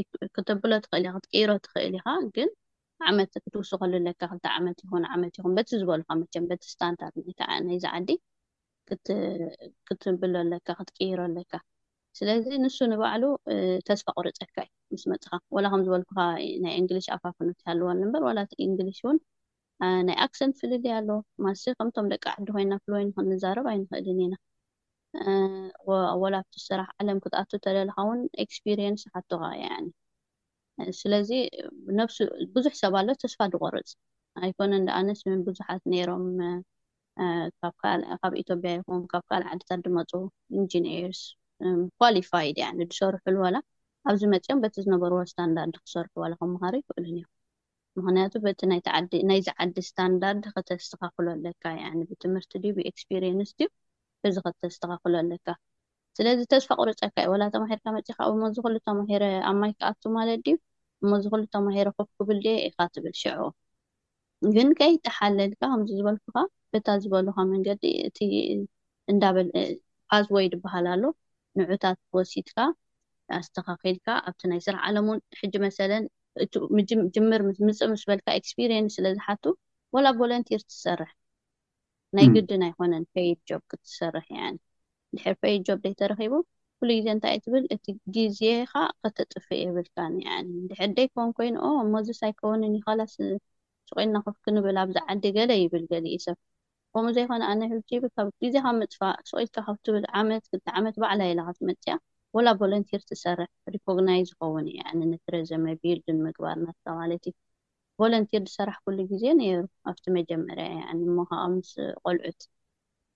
ዕ 0.00 0.02
ክተብሎ 0.36 0.70
ትኽእል 0.84 1.06
እትሮ 1.18 1.50
ትኽእል 1.66 1.94
ኢካ 2.00 2.06
ዓመት 3.10 3.30
ክትውስከሉ 3.44 3.92
ለካ 4.06 4.20
ክልቲ 4.30 4.46
ዓመት 4.58 4.78
ይኹን 4.84 5.04
ዓመት 5.14 5.34
ይኹን 5.38 5.52
በቲ 5.58 5.70
ዝበልካ 5.80 6.08
መቸም 6.20 6.44
በቲ 6.50 6.62
ስታንታ 6.74 7.02
ከዓ 7.38 7.50
ናይዚ 7.66 7.84
ዓዲ 7.98 8.10
ክትብለ 9.88 10.34
ለካ 10.52 10.68
ክትቅይሮ 10.80 11.18
ኣለካ 11.28 11.52
ስለዚ 12.18 12.44
ንሱ 12.64 12.78
ንባዕሉ 12.92 13.22
ተስፋ 13.88 14.06
ቁሪፀካ 14.20 14.54
እዩ 14.66 14.94
ምስ 14.94 15.04
መፅኻ 15.12 15.32
ወላ 15.56 15.66
ከም 15.72 15.84
ዝበልኩካ 15.86 16.18
ናይ 16.64 16.74
እንግሊሽ 16.80 17.06
ኣፋፍኖት 17.16 17.58
ያኣልዎ 17.66 17.88
ንበር 18.02 18.22
ዋላቲ 18.28 18.52
እንግሊሽ 18.68 18.98
እውን 19.04 19.18
ናይ 20.08 20.16
ኣክሰን 20.26 20.52
ፍልልያ 20.60 20.92
ኣለዎ 21.00 21.18
ማስ 21.46 21.62
ከምቶም 21.78 22.08
ደቂ 22.14 22.24
ዓዲ 22.36 22.48
ኮይና 22.56 22.72
ፍልወይን 22.84 23.08
ክንዛረብ 23.16 23.68
ኣይንክእልን 23.72 24.20
ኢና 24.26 24.34
ወላቲ 26.24 26.52
ስራሕ 26.68 26.88
ዓለም 27.00 27.18
ክትኣቱ 27.24 27.50
ተደልካ 27.66 27.96
ውን 28.10 28.20
ኤክስፔሪንስ 28.44 29.04
ሓቱካ 29.16 29.42
ስለዚ 31.00 31.30
ነሱ 31.98 32.16
ብዙሕ 32.54 32.74
ሰብ 32.82 32.94
ኣሎ 33.00 33.08
ተስፋ 33.22 33.40
ድቆርፅ 33.52 33.90
ኣይኮነ 34.42 34.72
ዳኣነስ 34.88 35.20
ቡዙሓት 35.46 35.82
ነይሮም 35.92 36.24
ካብ 38.22 38.32
ኢትዮጵያ 38.42 38.70
ይኹም 38.76 39.02
ካብ 39.12 39.22
ካልእ 39.30 39.48
ዓድታት 39.52 39.80
ድመፁ 39.86 40.10
ኢንጂኒርስ 40.58 41.20
ኳሊፋይድ 42.00 42.58
ዝሰርሑሉ 42.80 43.36
ዋላ 43.46 43.56
ኣብዚ 44.10 44.22
መፂኦም 44.34 44.62
በቲ 44.64 44.74
ዝነበርዎ 44.86 45.18
ስታንዳርድ 45.32 45.74
ክሰርሑ 45.84 46.12
ዋላ 46.22 46.32
ከምምካሮ 46.40 46.74
ይኽእሉን 46.80 47.18
እዮም 47.18 47.28
ምክንያቱ 47.98 48.32
በቲ 48.46 48.60
ናይ 49.30 49.40
ዝዓዲ 49.48 49.76
ስታንዳርድ 49.90 50.44
ከተስተኻኽሎ 50.54 51.26
ኣለካ 51.36 51.64
ብትምህርቲ 52.10 52.62
ብኤክስፔሪንስ 52.78 53.50
ዩ 53.64 53.68
እዚ 54.28 54.36
ከተስተኻክሎ 54.46 55.14
ኣለካ 55.22 55.48
ስለዚ 56.18 56.40
ተስፋ 56.52 56.70
ቁርፀካ 56.80 57.14
እዩ 57.24 57.28
ወላ 57.34 57.42
ተማሂርካ 57.54 57.86
መፂካ 57.98 58.18
ዝክሉ 58.56 58.74
ተማሂር 58.88 59.22
ኣብ 59.50 59.56
ማይ 59.62 59.70
ክኣቱ 59.78 60.02
ማለት 60.16 60.40
ድዩ 60.46 60.56
እሞ 61.02 61.12
ዝኽሉ 61.24 61.42
ተማሂረክፍ 61.54 62.08
ክብል 62.18 62.38
ደ 62.46 62.48
ኢካ 62.68 62.78
ትብል 62.94 63.14
ሽዕ 63.20 63.38
ግን 64.54 64.68
ከይተሓለልካ 64.78 65.60
ከምዚ 65.72 65.90
ዝበልኩካ 65.98 66.36
ፍታ 66.72 66.86
ዝበሉካ 67.02 67.38
መንገዲ 67.52 67.82
እቲ 68.08 68.18
እዳፓዝ 69.12 70.26
ወይድበሃል 70.36 70.86
ኣሎ 70.94 71.02
ንዑታት 71.58 71.98
ወሲትካ 72.18 72.58
ኣስተኻኺልካ 73.40 74.06
ኣብቲ 74.28 74.42
ናይ 74.50 74.60
ስራሕ 74.66 74.80
ዓለም 74.88 75.06
ውን 75.10 75.20
ሕጂ 75.40 75.54
መሰለን 75.66 76.04
እ 76.44 76.46
ጅምር 77.14 77.40
ምፅብ 77.48 77.88
ምስ 77.92 78.02
በልካ 78.10 78.26
ኤክስፒሪንስ 78.40 78.92
ስለዝሓቱ 78.98 79.44
ወላ 79.96 80.06
ቮለንቲር 80.20 80.62
ትሰርሕ 80.70 81.10
ናይ 82.16 82.26
ግድን 82.36 82.62
ኣይኮነን 82.68 83.04
ፌይድ 83.14 83.38
ጆብ 83.50 83.62
ክትሰርሕ 83.70 84.26
ያኒ 84.40 84.56
ድሕር 85.16 85.34
ፌይድ 85.42 85.62
ጆብ 85.68 85.78
ዘይ 85.84 85.94
ተረኪቡ 86.00 86.32
ኩሉ 86.82 86.92
ግዜ 86.98 87.08
እንታእ 87.14 87.36
ትብል 87.42 87.64
እቲ 87.74 87.84
ግዜካ 88.14 88.72
ከተጥፍእ 89.02 89.58
የብልካ 89.64 89.96
ድሕድደ 90.70 90.98
ይከውን 91.04 91.30
ኮይኑኦ 91.38 91.66
መዚስ 91.92 92.20
ኣይከውንን 92.26 92.72
ይላስ 92.78 93.14
ስቆይና 93.88 94.16
ከክንብል 94.26 94.76
ኣብዝዓዲ 94.82 95.24
ገለ 95.36 95.50
ይብል 95.60 95.84
ገሊእ 95.92 96.16
ሰብ 96.24 96.36
ከምኡ 96.94 97.12
ዘይኮነ 97.16 97.42
ኣናይ 97.52 97.68
ሕ 97.72 97.76
ይብልካብ 97.94 98.26
ግዜካብ 98.44 98.74
ምፅፋእ 98.80 99.14
ስቆልካ 99.28 99.56
ካብትብል 99.66 100.06
ዓት 100.20 100.44
ክ 100.50 100.54
ዓመት 100.80 100.96
ባዕላ 101.04 101.20
ኢ 101.32 101.36
ካብትመፅያ 101.48 101.94
ወላ 102.38 102.48
ቨለንቲር 102.62 103.02
ዝሰርሕ 103.10 103.48
ሪኮግናይዝ 103.74 104.26
ዝኸውን 104.32 104.66
ንትረዘመቢልድ 105.12 106.04
ንምግባር 106.18 106.58
ና 106.64 106.74
ማለት 107.00 107.22
እዩ 107.32 107.36
ቨለንቲር 108.02 108.42
ዝሰራሕ 108.50 108.78
ኩሉ 108.86 108.98
ግዜ 109.12 109.24
ነይሩ 109.42 109.60
ኣብቲ 109.92 110.04
መጀመርያ 110.18 110.68
እሞከብ 110.96 111.44
ምስ 111.56 111.72
ቆልዑት 112.04 112.40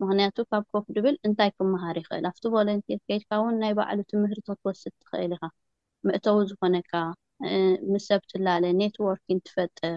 ምክንያቱ 0.03 0.37
ካብ 0.51 0.65
ኮፍ 0.73 0.87
ድብል 0.97 1.17
እንታይ 1.27 1.51
ክምሃር 1.59 1.97
ይኽእል 2.01 2.25
ኣብቲ 2.31 2.43
ቫለንቴር 2.55 2.99
ከይድካ 3.09 3.31
እውን 3.41 3.55
ናይ 3.63 3.73
ባዕሉ 3.79 3.99
ትምህርቲትወስድ 4.13 4.93
ትኽእል 5.03 5.33
ኢኻ 5.37 5.43
ምእተዉ 6.09 6.39
ዝኾነካ 6.51 6.93
ምስ 7.93 8.05
ሰብ 8.11 8.23
ትላለ 8.31 8.65
ኔትዎርኪን 8.81 9.39
ትፈጥር 9.47 9.97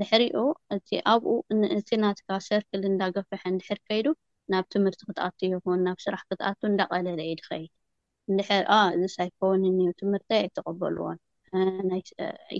ድሕሪኡ 0.00 0.36
እቲ 0.76 0.88
ኣብኡ 1.12 1.34
እቲናትካ 1.78 2.28
ሰርክል 2.48 2.82
እንዳገፈሐ 2.90 3.42
እንድሕር 3.52 3.78
ከይዱ 3.88 4.06
ናብ 4.52 4.64
ትምህርቲ 4.74 5.00
ክትኣት 5.08 5.36
ይኹን 5.46 5.80
ናብ 5.88 5.98
ስራሕ 6.06 6.22
ክትኣቱ 6.30 6.60
እንዳቀለለ 6.72 7.20
ኢ 7.30 7.32
ድከይድ 7.40 7.70
ንድር 8.36 8.64
ኣ 8.78 8.80
እዚ 8.96 9.04
ሳይኮውንኒ 9.16 9.78
ትምህርቲይ 10.02 10.38
ኣይተቐበልዎንይ 10.44 12.02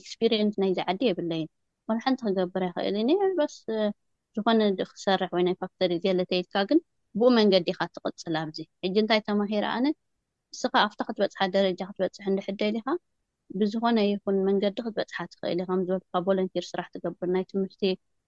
ኤክስፔሪንስ 0.00 0.54
ናይ 0.64 0.72
ዝዓዲ 0.78 1.00
የብለየን 1.10 1.50
መርሓንቲ 1.90 2.20
ክገብር 2.28 2.62
ይክእል 2.68 2.96
ኒስ 3.10 3.56
ዝኾነ 4.36 4.60
ክሰርሕ 4.90 5.30
ወይ 5.36 5.42
ናይ 5.46 5.54
ፋክተሪ 5.62 5.92
ዘለተይልካ 6.04 6.54
ግን 6.68 6.78
ብኡ 7.18 7.28
መንገዲ 7.38 7.66
ኢካ 7.72 7.80
ትቅፅል 7.96 8.34
ኣብዚ 8.42 8.58
ሕጂ 8.84 8.94
እንታይ 9.02 9.20
ተማሂር 9.28 9.64
ኣነት 9.74 9.96
ንስኻ 10.52 10.72
ኣብታ 10.86 11.00
ክትበፅሓ 11.08 11.38
ደረጃ 11.56 11.80
ክትበፅሕ 11.90 12.26
ንድሕደል 12.34 12.76
ኢካ 12.80 12.88
ብዝኾነ 13.60 13.96
ይኹን 14.10 14.36
መንገዲ 14.48 14.76
ክትበፅሓ 14.86 15.16
ትኽእል 15.32 15.60
ከምዝበልካ 15.70 16.14
ቮለንቲር 16.28 16.64
ስራሕ 16.70 16.88
ትገብር 16.94 17.28
ናይ 17.34 17.44
ትምህርቲ 17.50 17.82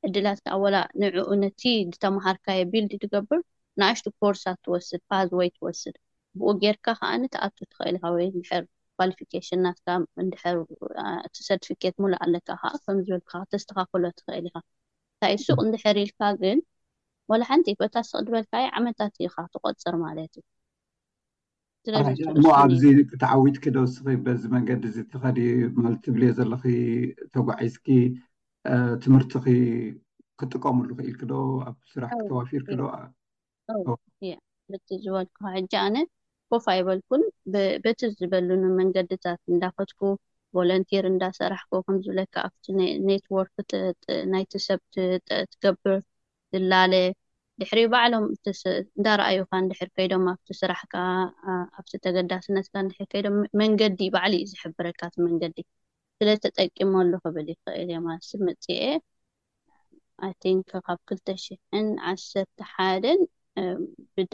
ዕድላትካዓ 0.09 0.57
ወላ 0.65 0.77
ንዑኡነቲ 1.03 1.63
ድተማሃርካዮ 1.95 2.61
ቢልዲ 2.75 2.93
ትገብር 3.05 3.41
ንኣሽቱ 3.83 4.07
ኮርሳት 4.21 4.59
ትወስድ 4.67 5.03
ፓዝወይ 5.11 5.51
ትወስድ 5.57 5.97
ብኡ 6.41 6.49
ጌይርካ 6.65 6.87
ከዓኒ 7.01 7.23
ተኣቱ 7.37 7.57
ትኽእል 7.73 7.99
ኢካ 8.01 8.07
ወይ 8.17 8.29
ድሕር 8.37 8.65
ካልፊኬሽንትካ 9.01 9.89
ንድሕር 10.27 10.57
ቲ 11.35 11.37
ሰርቲፍኬት 11.49 11.97
ምሉእ 12.05 12.21
ኣለካ 12.27 12.49
ከዓ 12.63 12.73
ከምዝብልካ 12.85 13.33
ተስተካክሎ 13.55 14.03
ትኽእል 14.21 14.47
ኢኻ 14.51 14.57
ሱቅ 15.47 15.59
ንድሕሪኢልካ 15.69 16.21
ግን 16.43 16.59
ዋላ 17.31 17.43
ሓንቲ 17.51 17.67
ቦታስቅ 17.81 18.17
ዝበልካ 18.27 18.53
ዓመታት 18.79 19.13
እዩ 19.21 19.27
ካብትቆፅር 19.35 19.95
ማለት 20.05 20.33
እዩእሞ 22.13 22.45
ኣብዚ 22.63 22.83
ክተዓዊትኪ 23.11 23.65
ደወስኪ 23.77 24.09
በዚ 24.27 24.43
መንገዲ 24.55 24.85
እ 25.01 25.03
ተኸዲ 25.13 25.39
ማለት 25.83 26.05
ብልዮ 26.15 26.31
ዘለ 26.39 26.53
ተጓዒስኪ 27.35 27.87
ትምህርቲ 29.05 29.33
ክጥቀምሉ 30.41 30.89
ክኢልክ 30.99 31.21
ዶ 31.33 31.35
ኣብ 31.69 31.77
ስራሕ 31.93 32.11
ክተዋፊርኪ 32.21 32.69
ዶ 32.81 32.83
ዝበል 35.05 35.53
ሕጂ 35.59 35.73
ኣነ 35.87 35.97
ኮፋ 36.51 36.67
ይበልኩን 36.79 37.23
በቲ 37.85 38.01
ዝበሉን 38.19 38.63
መንገድታት 38.81 39.41
እንዳፈትኩ 39.53 39.99
ቨለንቲር 40.57 41.05
እንዳሰራሕከ 41.13 41.71
ከምዝብለካ 41.87 42.35
ኣብቲ 42.49 42.65
ኔትዎርክ 43.09 43.51
ፍጥ 43.57 43.71
ናይቲ 44.33 44.53
ሰብቲ 44.69 44.95
ትገብር 45.53 45.95
ዝላለ 46.55 46.95
ድሕሪ 47.61 47.81
ባዕሎም 47.93 48.25
እንዳረኣዩካ 48.99 49.53
ንድሕር 49.65 49.89
ከይዶም 49.97 50.25
ኣብቲ 50.35 50.49
ስራሕ 50.61 50.81
ከዓ 50.93 51.03
ኣብቲ 51.79 51.93
ተገዳስነትካ 52.05 52.75
ንድሕር 52.87 53.07
ከይዶም 53.13 53.37
መንገዲእ 53.63 54.13
ባዕሊ 54.17 54.35
እዩ 54.45 54.49
ዝሕብረካቲ 54.53 55.15
መንገዲ 55.27 55.57
ስለተጠቂመሉ 56.21 57.13
ክብል 57.25 57.47
ይኽእል 57.55 57.83
እዮማስብ 57.91 58.41
መፅኤ 58.49 58.81
ኣይንክ 60.29 60.69
ካብ 60.87 60.99
2ልተ 61.11 61.29
ሽሕን 61.47 61.89
ዓሰርተ 62.11 62.59
ሓደን 62.75 63.23
ብ 64.15 64.27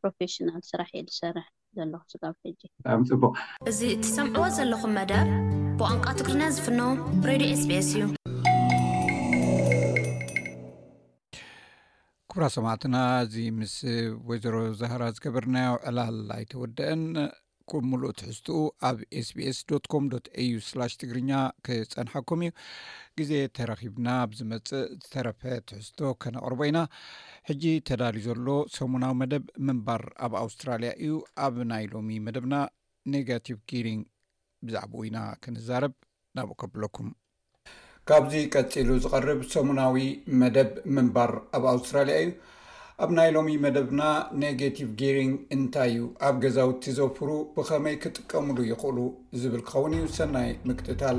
ፕሮፌሽናል 0.00 0.62
ስራሕ 0.70 0.90
እየ 0.98 1.04
ዝሰርሕ 1.12 1.46
ፅቡቅ 1.76 3.32
እዚ 3.70 3.78
እቲሰምዕዎ 3.94 4.46
ዘለኹም 4.56 4.92
መደብ 4.98 5.28
ብቋንቋ 5.78 6.06
ትግሪና 6.18 6.42
ዝፍኖ 6.56 6.80
ሬድዮ 7.28 7.46
ኤስቤኤስ 7.54 7.88
እዩ 7.94 8.02
ኩብራ 12.32 12.44
ሰማዕትና 12.56 12.96
እዚ 13.26 13.34
ምስ 13.60 13.74
ወይዘሮ 14.28 14.56
ዝህራ 14.80 15.02
ዝገበርናዮ 15.16 15.70
ዕላል 15.90 16.18
ኣይተወደአን 16.38 17.02
ብሙሉእ 17.80 18.12
ትሕዝትኡ 18.20 18.58
ኣብ 18.88 18.98
ስቢስ 19.28 19.58
ኮም 19.92 20.04
ዩ 20.48 20.58
ትግርኛ 21.00 21.30
ክፀንሐኩም 21.66 22.40
እዩ 22.46 22.50
ግዜ 23.18 23.32
ተረኺብና 23.56 24.08
ብዝመፅእ 24.30 24.84
ዝተረፈ 25.02 25.42
ትሕዝቶ 25.70 25.98
ከነቅርበ 26.22 26.60
ኢና 26.70 26.78
ሕጂ 27.48 27.64
ተዳልዩ 27.90 28.24
ዘሎ 28.28 28.48
ሰሙናዊ 28.78 29.14
መደብ 29.22 29.44
ምንባር 29.68 30.04
ኣብ 30.26 30.34
ኣውስትራልያ 30.42 30.90
እዩ 31.04 31.14
ኣብ 31.46 31.56
ናይ 31.72 31.84
ሎሚ 31.94 32.10
መደብና 32.28 32.54
ኔጋቲቭ 33.14 33.58
ጊሪንግ 33.72 34.02
ብዛዕባ 34.68 34.92
ኢና 35.08 35.18
ክንዛረብ 35.42 35.94
ናብኡ 36.38 36.56
ከብለኩም 36.62 37.10
ካብዚ 38.10 38.34
ቀፂሉ 38.56 38.88
ዝቐርብ 39.02 39.40
ሰሙናዊ 39.54 39.96
መደብ 40.40 40.70
ምንባር 40.96 41.32
ኣብ 41.56 41.64
ኣውስትራልያ 41.72 42.14
እዩ 42.24 42.30
ኣብ 43.04 43.10
ናይ 43.16 43.28
ሎሚ 43.34 43.48
መደብና 43.62 44.02
ኔጋቲቭ 44.40 44.88
ጊሪንግ 45.00 45.32
እንታይ 45.54 45.88
እዩ 45.94 46.02
ኣብ 46.26 46.34
ገዛውቲ 46.42 46.84
ዘፍሩ 46.98 47.28
ብኸመይ 47.54 47.96
ክጥቀምሉ 48.02 48.56
ይኽእሉ 48.68 48.98
ዝብል 49.42 49.62
ክኸውን 49.68 49.94
እዩ 49.98 50.04
ሰናይ 50.18 50.50
ምክትታል 50.68 51.18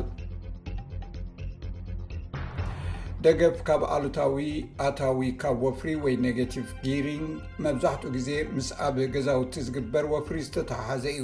ደገፍ 3.25 3.57
ካብ 3.69 3.81
ኣሉታዊ 3.95 4.45
ኣታዊ 4.89 5.19
ካብ 5.41 5.57
ወፍሪ 5.67 5.89
ወይ 6.05 6.15
ኔጋቲቭ 6.27 6.69
ጊሪንግ 6.85 7.27
መብዛሕትኡ 7.65 8.11
ግዜ 8.15 8.29
ምስ 8.55 8.69
ኣብ 8.87 8.95
ገዛውቲ 9.15 9.53
ዝግበር 9.67 10.07
ወፍሪ 10.13 10.39
ዝተተሓሓዘ 10.47 11.05
እዩ 11.15 11.21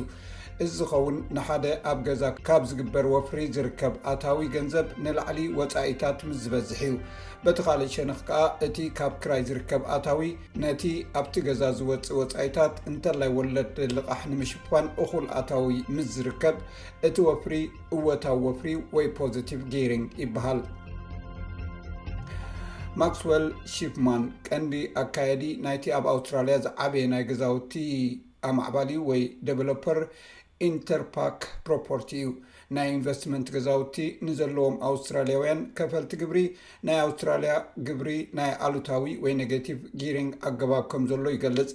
እዚ 0.63 0.71
ዝኸውን 0.77 1.17
ንሓደ 1.35 1.65
ኣብ 1.89 1.99
ገዛ 2.05 2.23
ካብ 2.47 2.63
ዝግበር 2.69 3.05
ወፍሪ 3.11 3.39
ዝርከብ 3.55 3.93
ኣታዊ 4.11 4.39
ገንዘብ 4.55 4.87
ንላዕሊ 5.03 5.39
ወፃኢታት 5.59 6.17
ምስ 6.29 6.39
ዝበዝሕ 6.43 6.79
እዩ 6.87 6.95
በቲ 7.43 7.59
ካልእ 7.67 7.91
ሸንክ 7.93 8.19
ከዓ 8.27 8.41
እቲ 8.65 8.77
ካብ 8.97 9.13
ክራይ 9.23 9.43
ዝርከብ 9.49 9.83
ኣታዊ 9.95 10.19
ነቲ 10.63 10.81
ኣብቲ 11.19 11.33
ገዛ 11.47 11.61
ዝወፅእ 11.77 12.15
ወፃኢታት 12.19 12.73
እንተላይ 12.91 13.31
ወለድ 13.37 13.77
ልቓሕ 13.97 14.23
ንምሽፋን 14.31 14.87
እኹል 15.03 15.27
ኣታዊ 15.39 15.69
ምስ 15.95 16.09
ዝርከብ 16.17 16.57
እቲ 17.09 17.15
ወፍሪ 17.29 17.55
እወታዊ 17.97 18.39
ወፍሪ 18.47 18.69
ወይ 18.97 19.07
ፖዚቲቭ 19.19 19.61
ጌሪንግ 19.75 20.09
ይበሃል 20.23 20.61
ማክስወል 23.01 23.45
ሽፍማን 23.75 24.23
ቀንዲ 24.49 24.73
ኣካየዲ 25.03 25.45
ናይቲ 25.67 25.85
ኣብ 25.99 26.05
ኣውስትራልያ 26.15 26.57
ዝዓበየ 26.65 27.05
ናይ 27.13 27.23
ገዛውቲ 27.31 27.73
ኣማዕባሊ 28.47 28.89
ወይ 29.07 29.21
ደቨሎፐር 29.47 29.97
ኢንተርፓክ 30.67 31.41
ፕሮፖርቲ 31.67 32.09
እዩ 32.19 32.29
ናይ 32.75 32.87
ኢንቨስትመንት 32.95 33.47
ገዛውቲ 33.55 33.95
ንዘለዎም 34.27 34.75
ኣውስትራልያውያን 34.89 35.61
ከፈልቲ 35.77 36.11
ግብሪ 36.21 36.39
ናይ 36.87 36.97
ኣውስትራልያ 37.05 37.53
ግብሪ 37.87 38.09
ናይ 38.39 38.51
ኣሉታዊ 38.67 39.07
ወይ 39.23 39.33
ኔጋቲቭ 39.41 39.77
ጊሪንግ 40.01 40.33
ኣገባብ 40.49 40.83
ከም 40.93 41.05
ዘሎ 41.11 41.25
ይገልፅ 41.35 41.71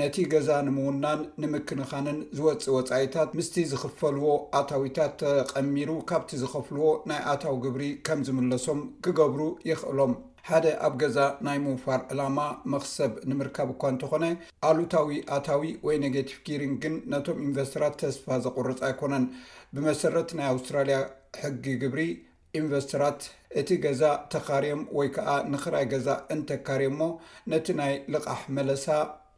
ነቲ 0.00 0.16
ገዛ 0.34 0.48
ንምውናን 0.66 1.20
ንምክንኻንን 1.44 2.18
ዝወፅእ 2.38 2.74
ወፃኢታት 2.76 3.30
ምስቲ 3.40 3.54
ዝኽፈልዎ 3.72 4.32
ኣታዊታት 4.60 5.14
ተቐሚሩ 5.24 5.90
ካብቲ 6.12 6.32
ዝኸፍልዎ 6.42 6.90
ናይ 7.10 7.22
ኣታው 7.34 7.56
ግብሪ 7.66 7.84
ከም 8.08 8.22
ዝምለሶም 8.28 8.82
ክገብሩ 9.06 9.42
ይኽእሎም 9.70 10.14
ሓደ 10.48 10.66
ኣብ 10.86 10.94
ገዛ 11.00 11.18
ናይ 11.46 11.58
ምውፋር 11.64 12.00
ዕላማ 12.12 12.38
መክሰብ 12.72 13.12
ንምርካብ 13.30 13.68
እኳ 13.74 13.82
እንተኾነ 13.92 14.24
ኣሉታዊ 14.68 15.14
ኣታዊ 15.36 15.68
ወይ 15.86 15.96
ኔጋቲቭ 16.02 16.36
ጊሪንግ 16.46 16.74
ግን 16.82 16.94
ነቶም 17.12 17.38
ኢንቨስተራት 17.46 17.94
ተስፋ 18.02 18.24
ዘቑርፅ 18.44 18.80
ኣይኮነን 18.88 19.24
ብመሰረት 19.76 20.32
ናይ 20.38 20.48
ኣውስትራልያ 20.54 20.98
ሕጊ 21.42 21.64
ግብሪ 21.84 22.02
ኢንቨስተራት 22.60 23.22
እቲ 23.60 23.70
ገዛ 23.84 24.02
ተካርም 24.34 24.82
ወይ 24.98 25.08
ከዓ 25.16 25.30
ንክራይ 25.52 25.86
ገዛ 25.94 26.08
እንተካር 26.36 26.82
ሞ 26.98 27.02
ነቲ 27.52 27.66
ናይ 27.80 27.94
ልቓሕ 28.16 28.42
መለሳ 28.58 28.86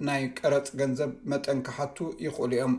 ናይ 0.09 0.22
ቀረፂ 0.40 0.66
ገንዘብ 0.80 1.12
መጠንካሓቱ 1.34 1.96
ይኽእሉ 2.26 2.52
እዮም 2.57 2.74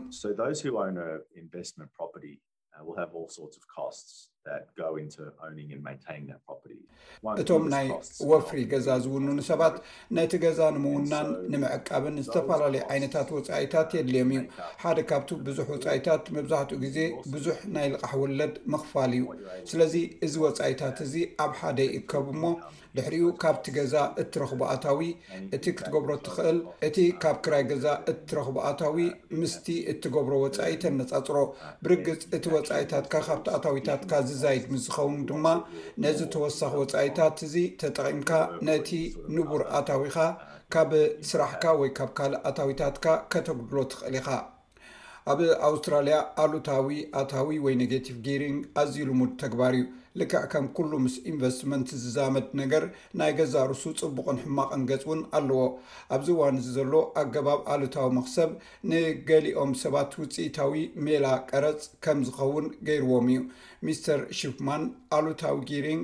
እቶም 7.40 7.64
ናይ 7.72 7.86
ወፍሪ 8.30 8.58
ገዛ 8.72 8.88
ዝውንኑ 9.04 9.38
ሰባት 9.48 9.74
ናይቲ 10.16 10.32
ገዛ 10.44 10.60
ንምውናን 10.74 11.28
ንምዕቃብን 11.52 12.16
ዝተፈላለዩ 12.26 12.82
ዓይነታት 12.92 13.28
ወፃኢታት 13.36 13.88
የድልዮም 13.96 14.30
እዩ 14.38 14.42
ሓደ 14.82 14.98
ካብቲ 15.10 15.30
ብዙሕ 15.48 15.66
ወፃኢታት 15.74 16.24
መብዛሕትኡ 16.36 16.78
ግዜ 16.84 16.96
ብዙሕ 17.34 17.58
ናይ 17.76 17.86
ልቃሕ 17.94 18.12
ወለድ 18.22 18.54
መኽፋል 18.74 19.12
እዩ 19.18 19.24
ስለዚ 19.72 19.94
እዚ 20.28 20.34
ወፃኢታት 20.46 20.98
እዚ 21.06 21.14
ኣብ 21.46 21.52
ሓደ 21.60 21.78
ይከቡ 21.96 22.26
እሞ 22.36 22.44
ድሕሪኡ 22.98 23.26
ካብቲ 23.42 23.64
ገዛ 23.76 23.94
እትረኽቡ 24.20 24.60
ኣታዊ 24.74 25.00
እቲ 25.56 25.64
ክትገብሮ 25.78 26.10
ትኽእል 26.26 26.58
እቲ 26.86 26.96
ካብ 27.22 27.36
ክራይ 27.44 27.62
ገዛ 27.70 27.86
እትረኽቡ 28.12 28.56
ኣታዊ 28.70 28.96
ምስቲ 29.40 29.66
እትገብሮ 29.92 30.32
ወፃኢ 30.44 30.72
ተነፃፅሮ 30.84 31.36
ብርግፅ 31.84 32.18
እቲ 32.36 32.44
ወፃኢታትካ 32.54 33.14
ካብቲ 33.28 33.46
ኣታዊታትካ 33.56 34.12
ዝዛይድ 34.30 34.64
ምዝኸውን 34.72 35.20
ድማ 35.30 35.46
ነዚ 36.04 36.18
ተወሳኺ 36.34 36.72
ወፃኢታት 36.82 37.38
እዚ 37.48 37.54
ተጠቂምካ 37.82 38.32
ነቲ 38.68 38.90
ንቡር 39.36 39.64
ኣታዊካ 39.80 40.16
ካብ 40.74 40.90
ስራሕካ 41.30 41.64
ወይ 41.82 41.90
ካብ 41.98 42.10
ካልእ 42.20 42.40
ኣታዊታትካ 42.50 43.06
ከተጉድሎ 43.32 43.76
ትኽእል 43.92 44.16
ኢኻ 44.20 44.28
ኣብ 45.32 45.38
ኣውስትራልያ 45.68 46.16
ኣሉታዊ 46.42 46.98
ኣታዊ 47.20 47.56
ወይ 47.66 47.74
ኔጋቲቭ 47.82 48.14
ጊሪንግ 48.26 48.60
ኣዝዩ 48.80 49.00
ልሙድ 49.08 49.32
ተግባር 49.42 49.72
እዩ 49.78 49.84
ልከዕ 50.20 50.40
ከም 50.52 50.66
ኩሉ 50.76 50.90
ምስ 51.04 51.14
ኢንቨስትመንት 51.30 51.88
ዝዛመድ 52.02 52.46
ነገር 52.60 52.84
ናይ 53.18 53.32
ገዛ 53.38 53.54
ርሱ 53.70 53.82
ፅቡቕን 54.00 54.38
ሕማቅ 54.44 54.68
እንገፅ 54.76 55.02
እውን 55.08 55.20
ኣለዎ 55.38 55.60
ኣብዚ 56.14 56.28
ዋንዚ 56.40 56.64
ዘሎ 56.76 56.92
ኣገባብ 57.22 57.60
ኣሉታዊ 57.74 58.08
መክሰብ 58.18 58.50
ንገሊኦም 58.90 59.72
ሰባት 59.82 60.10
ውፅኢታዊ 60.22 60.76
ሜላ 61.06 61.26
ቀረፅ 61.50 61.82
ከም 62.06 62.20
ዝኸውን 62.28 62.66
ገይርዎም 62.88 63.28
እዩ 63.34 63.40
ሚስተር 63.88 64.22
ሽፍማን 64.40 64.84
ኣሉታዊ 65.18 65.56
ጊሪን 65.70 66.02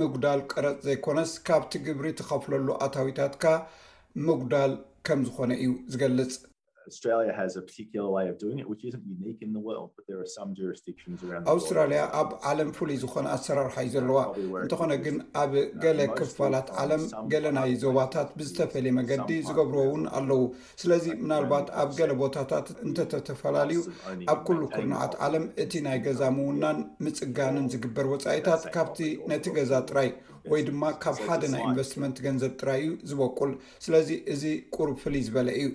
ምጉዳል 0.00 0.42
ቀረፅ 0.54 0.76
ዘይኮነስ 0.88 1.32
ካብቲ 1.48 1.72
ግብሪ 1.88 2.06
ትኸፍለሉ 2.20 2.68
ኣታዊታትካ 2.86 3.44
ምጉዳል 4.26 4.74
ከም 5.08 5.22
ዝኾነ 5.28 5.52
እዩ 5.66 5.70
ዝገልጽ 5.94 6.34
ኣውስትራልያ 11.52 12.00
ኣብ 12.20 12.30
ዓለም 12.50 12.70
ፍሉይ 12.76 12.96
ዝኮነ 13.02 13.26
ኣሰራርሓ 13.36 13.74
እዩ 13.86 13.92
ዘለዋ 13.96 14.18
እንተኾነ 14.64 14.92
ግን 15.04 15.16
ኣብ 15.42 15.52
ገለ 15.84 16.00
ክፋላት 16.18 16.68
ዓለም 16.82 17.02
ገለናይ 17.34 17.72
ዞባታት 17.84 18.30
ብዝተፈለየ 18.40 18.96
መገዲ 19.00 19.30
ዝገብር 19.48 19.78
ውን 19.92 20.04
ኣለው 20.18 20.42
ስለዚ 20.82 21.04
ምናልባኣት 21.22 21.70
ኣብ 21.82 21.90
ገለ 22.00 22.12
ቦታታት 22.22 22.66
እንተተተፈላለዩ 22.88 23.80
ኣብ 24.34 24.40
ኩሉ 24.50 24.60
ክልንዓት 24.74 25.14
ዓለም 25.26 25.46
እቲ 25.64 25.72
ናይ 25.88 25.98
ገዛ 26.08 26.22
ምውናን 26.38 26.78
ምፅጋንን 27.06 27.68
ዝግበር 27.74 28.08
ወፃኢታት 28.14 28.62
ካብቲ 28.76 29.00
ነቲ 29.32 29.44
ገዛ 29.58 29.72
ጥራይ 29.90 30.10
ወይ 30.52 30.62
ድማ 30.68 30.84
ካብ 31.02 31.16
ሓደ 31.26 31.42
ናይ 31.52 31.62
ኢንቨስትመንት 31.68 32.16
ገንዘብ 32.26 32.52
ጥራይ 32.62 32.80
እዩ 32.86 32.90
ዝበቁል 33.10 33.52
ስለዚ 33.84 34.08
እዚ 34.32 34.42
ቁሩብ 34.76 34.96
ፍሉይ 35.04 35.22
ዝበለ 35.26 35.48
እዩ 35.60 35.68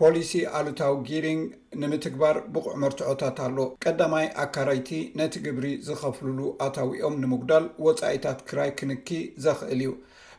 ፖሊሲ 0.00 0.30
ኣሉታዊ 0.58 0.92
ጊሪንግ 1.08 1.42
ንምትግባር 1.80 2.36
ብቑዕ 2.52 2.70
መርትዖታት 2.82 3.36
ኣሎ 3.46 3.56
ቀዳማይ 3.84 4.26
ኣካራይቲ 4.44 4.90
ነቲ 5.20 5.34
ግብሪ 5.46 5.66
ዝኸፍልሉ 5.86 6.38
ኣታዊኦም 6.66 7.16
ንምጉዳል 7.22 7.64
ወፃኢታት 7.86 8.38
ክራይ 8.50 8.70
ክንክ 8.78 9.08
ዘኽእል 9.46 9.80
እዩ 9.84 9.90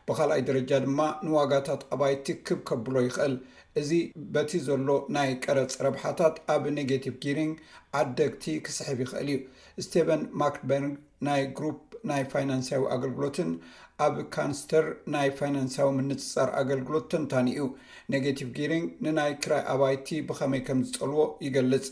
ብካልኣይ 0.07 0.41
ደረጃ 0.49 0.71
ድማ 0.85 0.99
ንዋጋታት 1.27 1.83
ኣባይቲክብ 1.97 2.59
ከብሎ 2.69 2.95
ይኽእል 3.07 3.35
እዚ 3.81 3.91
በቲ 4.33 4.51
ዘሎ 4.67 4.89
ናይ 5.17 5.29
ቀረፂ 5.45 5.69
ረብሓታት 5.87 6.35
ኣብ 6.55 6.65
ኔጌቲቭ 6.79 7.15
ጊሪንግ 7.25 7.53
ዓደግቲ 8.01 8.43
ክስሕብ 8.67 8.97
ይኽእል 9.05 9.29
እዩ 9.33 9.39
ስቴቨን 9.87 10.23
ማክበር 10.43 10.83
ናይ 11.29 11.43
ግሩፕ 11.59 11.79
ናይ 12.09 12.23
ፋይናንስዊ 12.33 12.81
ኣገልግሎትን 12.93 13.49
ኣብ 14.03 14.15
ካንስተር 14.33 14.85
ናይ 15.13 15.29
ፋይናንሳዊ 15.39 15.89
ምንፅፃር 15.97 16.49
ኣገልግሎት 16.61 17.05
ተንታኒኡ 17.11 17.65
ኔጋቲቭ 18.13 18.47
ጊሪንግ 18.57 18.87
ንናይ 19.05 19.33
ክራይ 19.43 19.63
ኣባይቲ 19.73 20.07
ብኸመይ 20.29 20.61
ከም 20.67 20.79
ዝጸልዎ 20.87 21.25
ይገልጽ 21.45 21.85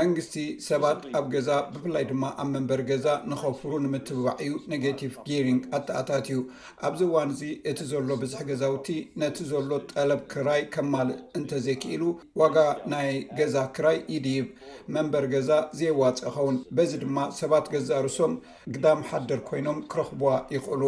መንግስቲ 0.00 0.36
ሰባት 0.68 0.98
ኣብ 1.18 1.26
ገዛ 1.34 1.50
ብፍላይ 1.74 2.04
ድማ 2.10 2.24
ኣብ 2.42 2.48
መንበሪ 2.54 2.80
ገዛ 2.88 3.06
ንኸፍሩ 3.30 3.70
ንምትበባዕ 3.84 4.34
እዩ 4.46 4.52
ነጋቲቭ 4.72 5.12
ጊሪንግ 5.28 5.62
ኣተኣታትዩ 5.78 6.40
ኣብዚ 6.88 7.00
ዋን 7.14 7.30
እዚ 7.34 7.42
እቲ 7.72 7.78
ዘሎ 7.92 8.08
ብዙሕ 8.22 8.40
ገዛውቲ 8.50 8.88
ነቲ 9.22 9.38
ዘሎ 9.52 9.70
ጠለብ 9.92 10.22
ክራይ 10.34 10.64
ከም 10.76 10.88
ማልእ 10.94 11.20
እንተዘይክኢሉ 11.40 12.02
ዋጋ 12.42 12.56
ናይ 12.94 13.10
ገዛ 13.40 13.56
ክራይ 13.78 13.98
ይድይብ 14.14 14.48
መንበር 14.96 15.26
ገዛ 15.36 15.50
ዘየዋፅ 15.80 16.18
ኸውን 16.36 16.58
በዚ 16.78 16.90
ድማ 17.04 17.16
ሰባት 17.40 17.68
ገዛ 17.76 17.90
ርእሶም 18.08 18.34
ግዳ 18.74 18.84
መሓደር 19.02 19.42
ኮይኖም 19.50 19.80
ክረኽብዋ 19.92 20.28
ይኽእሉ 20.56 20.82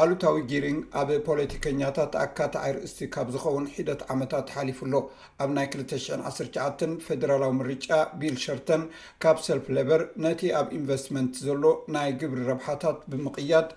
ኣሉታዊ 0.00 0.36
ጊሪን 0.50 0.76
ኣብ 1.00 1.08
ፖለቲከኛታት 1.26 2.12
ኣካታዓይ 2.24 2.72
ርእስቲ 2.74 2.98
ካብ 3.14 3.28
ዝኸውን 3.34 3.64
ሒደት 3.76 4.00
ዓመታት 4.14 4.52
ሓሊፉሎ 4.56 4.94
ኣብ 5.42 5.50
ናይ 5.56 5.66
2ልተሽ0 5.72 6.18
1 6.30 6.52
ሸ 6.76 6.88
ፈደራላዊ 7.06 7.52
ምርጫ 7.60 7.88
ቢል 8.20 8.36
ሸርተን 8.44 8.82
ካብ 9.22 9.38
ሰልፍ 9.46 9.66
ለበር 9.76 10.02
ነቲ 10.26 10.42
ኣብ 10.58 10.68
ኢንቨስትመንት 10.78 11.32
ዘሎ 11.46 11.64
ናይ 11.96 12.10
ግብሪ 12.20 12.40
ረብሓታት 12.50 12.98
ብምቕያድ 13.12 13.70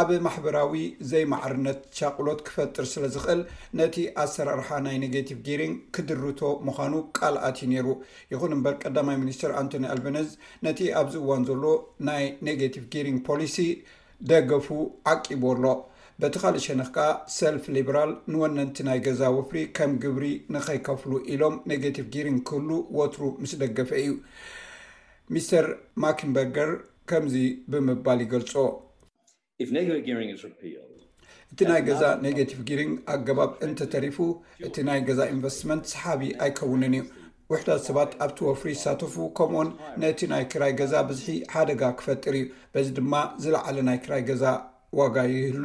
ኣብ 0.00 0.08
ማሕበራዊ 0.28 0.72
ዘይማዕርነት 1.10 1.78
ሻቅሎት 1.98 2.40
ክፈጥር 2.48 2.84
ስለ 2.94 3.04
ዝኽእል 3.14 3.40
ነቲ 3.82 3.96
ኣሰራርሓ 4.24 4.68
ናይ 4.88 4.98
ኔጋቲቭ 5.04 5.38
ጊሪንግ 5.48 5.76
ክድርቶ 5.96 6.40
ምዃኑ 6.68 6.94
ቃልኣት 7.20 7.58
እዩ 7.64 7.70
ነይሩ 7.74 7.88
ይኹን 8.34 8.54
እምበር 8.58 8.76
ቀዳማይ 8.84 9.18
ሚኒስትር 9.22 9.52
ኣንቶኒ 9.62 9.86
ኣልቨነዝ 9.94 10.30
ነቲ 10.68 10.80
ኣብዝ 11.02 11.16
እዋን 11.22 11.44
ዘሎ 11.50 11.64
ናይ 12.10 12.26
ኔጋቲቭ 12.48 12.84
ጊሪንግ 12.94 13.20
ፖሊሲ 13.30 13.58
ደገፉ 14.32 14.66
ዓቂቡ 15.12 15.42
ኣሎ 15.52 15.64
በቲ 16.22 16.34
ካሊእ 16.40 16.64
ሸነክ 16.64 16.90
ከዓ 16.94 17.10
ሰልፍ 17.36 17.64
ሊብራል 17.74 18.10
ንወነንቲ 18.32 18.76
ናይ 18.88 18.98
ገዛ 19.06 19.20
ውፍሪ 19.36 19.58
ከም 19.76 19.92
ግብሪ 20.02 20.24
ንከይከፍሉ 20.54 21.12
ኢሎም 21.34 21.54
ኔጋቲቭ 21.70 22.04
ጊሪንግ 22.14 22.40
ክህሉ 22.48 22.70
ወትሩ 22.98 23.22
ምስ 23.42 23.52
ደገፈ 23.62 23.90
እዩ 24.02 24.10
ሚስተር 25.34 25.66
ማኪምበርገር 26.04 26.72
ከምዚ 27.12 27.36
ብምባል 27.72 28.20
ይገልፆ 28.26 28.52
እቲ 31.52 31.60
ናይ 31.70 31.80
ገዛ 31.88 32.02
ኔጋቲቭ 32.24 32.58
ጊሪንግ 32.68 32.92
ኣገባብ 33.12 33.50
እንተተሪፉ 33.66 34.18
እቲ 34.66 34.74
ናይ 34.88 35.00
ገዛ 35.08 35.20
ኢንቨስትመንት 35.32 35.84
ሰሓቢ 35.92 36.20
ኣይከውንን 36.44 36.94
እዩ 36.98 37.02
ውሕዳት 37.52 37.80
ሰባት 37.86 38.10
ኣብቲ 38.24 38.38
ወፍሪ 38.48 38.68
ይሳተፉ 38.74 39.14
ከምኡ 39.38 39.54
ውን 39.60 39.70
ነቲ 40.02 40.18
ናይ 40.32 40.44
ክራይ 40.50 40.72
ገዛ 40.80 40.92
ብዝሒ 41.08 41.30
ሓደጋ 41.52 41.82
ክፈጥር 41.98 42.34
እዩ 42.38 42.44
በዚ 42.74 42.86
ድማ 42.98 43.12
ዝለዓለ 43.42 43.76
ናይ 43.88 43.98
ክራይ 44.04 44.22
ገዛ 44.28 44.44
ዋጋ 44.98 45.16
ይህሉ 45.32 45.64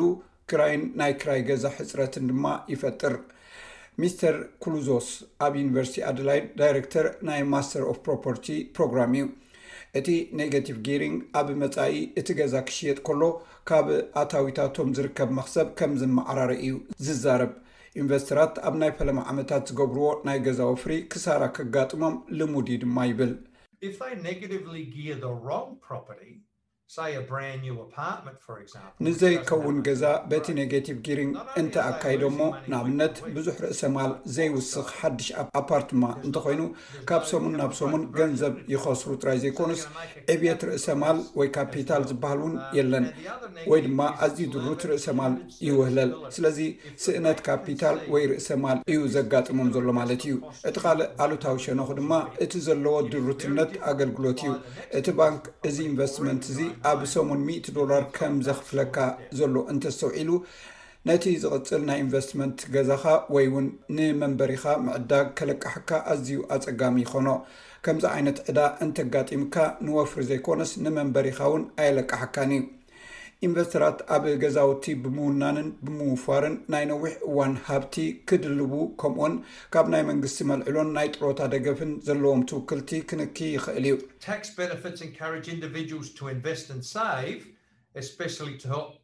ክራይን 0.52 0.84
ናይ 1.02 1.14
ክራይ 1.22 1.42
ገዛ 1.50 1.66
ሕፅረትን 1.78 2.26
ድማ 2.32 2.46
ይፈጥር 2.74 3.16
ሚስተር 4.04 4.36
ኩሉዞስ 4.66 5.10
ኣብ 5.48 5.54
ዩኒቨርሲቲ 5.62 6.00
ኣደላይድ 6.12 6.48
ዳይረክተር 6.62 7.06
ናይ 7.30 7.44
ማስተር 7.54 7.84
ኦፍ 7.92 8.00
ፕሮፐርቲ 8.08 8.48
ፕሮግራም 8.80 9.14
እዩ 9.20 9.28
እቲ 10.02 10.08
ኔጋቲቭ 10.40 10.78
ጊሪንግ 10.88 11.18
ኣብ 11.42 11.50
መፃኢ 11.64 11.94
እቲ 12.22 12.28
ገዛ 12.40 12.56
ክሽየጥ 12.70 12.98
ከሎ 13.10 13.22
ካብ 13.72 13.88
ኣታዊታቶም 14.24 14.90
ዝርከብ 14.98 15.30
መክሰብ 15.40 15.70
ከምዝመዓራሪ 15.82 16.54
እዩ 16.70 16.72
ዝዛረብ 17.08 17.54
ኢንቨስተራት 18.02 18.56
ኣብ 18.68 18.74
ናይ 18.82 18.92
ፈለማ 19.00 19.20
ዓመታት 19.32 19.70
ዝገብርዎ 19.70 20.08
ናይ 20.28 20.38
ገዛ 20.46 20.60
ወፍሪ 20.72 20.92
ክሳራ 21.12 21.42
ከጋጥሞም 21.58 22.16
ልሙድ 22.40 22.70
ድማ 22.82 22.98
ይብል 23.12 23.32
ንዘይከውን 29.06 29.78
ገዛ 29.86 30.04
በቲ 30.32 30.46
ኔጌቲቭ 30.60 30.98
ጊሪን 31.06 31.32
እንተ 31.62 31.74
ኣካይዶ 31.92 32.24
ሞ 32.36 32.40
ንኣብነት 32.72 33.16
ብዙሕ 33.36 33.56
ርእሰ 33.66 33.82
ማል 33.96 34.12
ዘይውስኽ 34.36 34.90
ሓዱሽ 35.00 35.28
ኣፓርትማ 35.60 36.04
እንተኮይኑ 36.26 36.62
ካብ 37.10 37.24
ሰሙን 37.32 37.56
ናብ 37.62 37.72
ሰሙን 37.80 38.04
ገንዘብ 38.20 38.54
ይኸስሩ 38.74 39.10
ጥራይ 39.22 39.40
ዘይኮኑስ 39.44 39.82
ዕብየት 40.34 40.62
ርእሰ 40.70 40.86
ማል 41.02 41.18
ወይ 41.40 41.50
ካፒታል 41.58 42.04
ዝበሃል 42.12 42.40
እውን 42.44 42.54
uh, 42.60 42.64
የለን 42.78 43.06
ወይ 43.72 43.82
ድማ 43.88 44.00
ኣዝ 44.28 44.38
ድሩት 44.54 44.86
ርእሰ 44.92 45.08
ማል 45.20 45.36
ይውህለል 45.70 46.14
ስለዚ 46.38 46.60
ስእነት 47.06 47.42
ካፒታል 47.50 47.98
ወይ 48.16 48.24
ርእሰ 48.34 48.48
ማል 48.66 48.78
እዩ 48.94 49.02
ዘጋጥሞም 49.18 49.72
ዘሎ 49.78 49.88
ማለት 50.00 50.22
እዩ 50.30 50.36
እቲ 50.70 50.76
ካልእ 50.86 51.10
ኣሉታዊ 51.26 51.58
ሸኖኩ 51.66 51.90
ድማ 52.02 52.12
እቲ 52.46 52.54
ዘለዎ 52.70 52.96
ድሩትነት 53.12 53.74
ኣገልግሎት 53.92 54.40
እዩ 54.48 54.54
እቲ 55.02 55.08
ባንክ 55.22 55.44
እዚ 55.72 55.78
ኢንቨስትመንት 55.92 56.44
እዚ 56.54 56.60
ኣብ 56.90 57.00
ሰሙን 57.14 57.42
100 57.50 57.74
ዶላር 57.78 58.04
ከም 58.16 58.34
ዘኽፍለካ 58.48 58.98
ዘሎ 59.40 59.56
እንተዝተውዒሉ 59.74 60.32
ነቲ 61.08 61.24
ዝቕፅል 61.42 61.82
ናይ 61.90 61.98
ኢንቨስትመንት 62.04 62.60
ገዛኻ 62.74 63.04
ወይእውን 63.36 63.68
ንመንበሪካ 63.98 64.64
ምዕዳግ 64.86 65.28
ከለቃሕካ 65.40 65.90
ኣዝዩ 66.14 66.40
ኣፀጋሚ 66.56 66.96
ይኮኖ 67.06 67.28
ከምዚ 67.88 68.06
ዓይነት 68.16 68.38
ዕዳ 68.52 68.60
እንተጋጢምካ 68.86 69.56
ንወፍሪ 69.88 70.22
ዘይኮነስ 70.32 70.72
ንመንበሪካ 70.86 71.40
እውን 71.50 71.66
ኣይለቃሕካን 71.84 72.52
እዩ 72.58 72.64
ኢንቨስተራት 73.46 73.98
ኣብ 74.16 74.26
ገዛውቲ 74.42 74.86
ብምውናንን 75.04 75.68
ብምውፋርን 75.86 76.56
ናይ 76.74 76.84
ነዊሕ 76.92 77.12
እዋን 77.30 77.54
ሃብቲ 77.68 77.96
ክድልቡ 78.32 78.74
ከምኡዎን 79.02 79.36
ካብ 79.76 79.88
ናይ 79.94 80.04
መንግስቲ 80.12 80.40
መልዕሎን 80.52 80.94
ናይ 80.98 81.10
ጥሮታ 81.16 81.40
ደገፍን 81.56 81.92
ዘለዎም 82.10 82.46
ትውክልቲ 82.52 82.94
ክንክ 83.10 83.36
ይኽእል 83.56 83.86
እዩ 83.86 83.98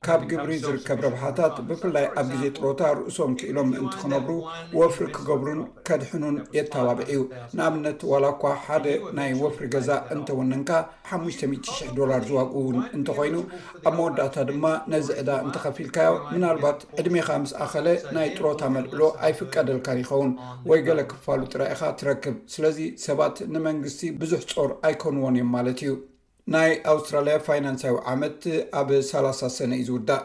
ካብ 0.06 0.22
ግብሪ 0.32 0.54
ዝርከብ 0.64 0.98
ረብሓታት 1.06 1.56
ብፍላይ 1.68 2.06
ኣብ 2.20 2.26
ግዜ 2.32 2.44
ጥሮታ 2.58 2.82
ርእሶም 2.98 3.32
ክኢሎም 3.39 3.68
ምእንቲ 3.72 3.94
ክነብሩ 4.02 4.32
ወፍሪ 4.80 5.06
ክገብሩን 5.18 5.62
ከድሕኑን 5.88 6.36
የተባብዕ 6.58 7.06
እዩ 7.14 7.22
ንኣብነት 7.58 8.00
ዋላ 8.12 8.26
እኳ 8.36 8.44
ሓደ 8.66 8.86
ናይ 9.20 9.32
ወፍሪ 9.44 9.66
ገዛ 9.76 9.89
እንተውንንካ 10.16 10.72
50000 11.14 11.94
ዶላር 12.00 12.22
ዝዋግኡውን 12.32 12.78
እንተኮይኑ 13.00 13.38
ኣብ 13.88 13.94
መወዳእታ 14.00 14.36
ድማ 14.52 14.66
ነዚ 14.96 15.08
ዕዳ 15.24 15.32
እንተከፊ 15.46 15.78
ኢልካዮ 15.86 16.12
ምናልባት 16.34 16.82
ዕድሜኻ 17.00 17.30
ምስ 17.46 17.54
ኣኸለ 17.66 17.88
ናይ 18.18 18.30
ጥሮታ 18.38 18.62
መልእሎ 18.78 19.02
ኣይፍቀደልካን 19.28 20.02
ይኸውን 20.06 20.34
ወይ 20.72 20.82
ገለ 20.89 21.00
ክፋሉ 21.14 21.42
ጥራኢካ 21.54 21.82
ትረክብ 22.02 22.38
ስለዚ 22.56 22.80
ሰባት 23.08 23.38
ንመንግስቲ 23.56 24.04
ብዙሕ 24.24 24.42
ጾር 24.54 24.72
ኣይኮንዎን 24.89 25.38
እዮም 25.39 25.52
ማለት 25.58 25.80
እዩ 25.86 25.92
ናይ 26.54 26.72
ኣውስትራልያ 26.91 27.34
ፋይናንሳዊ 27.47 27.95
ዓመት 28.12 28.43
ኣብ 28.80 28.89
30 29.10 29.49
ሰነ 29.58 29.70
እዩዝውዳእ 29.80 30.24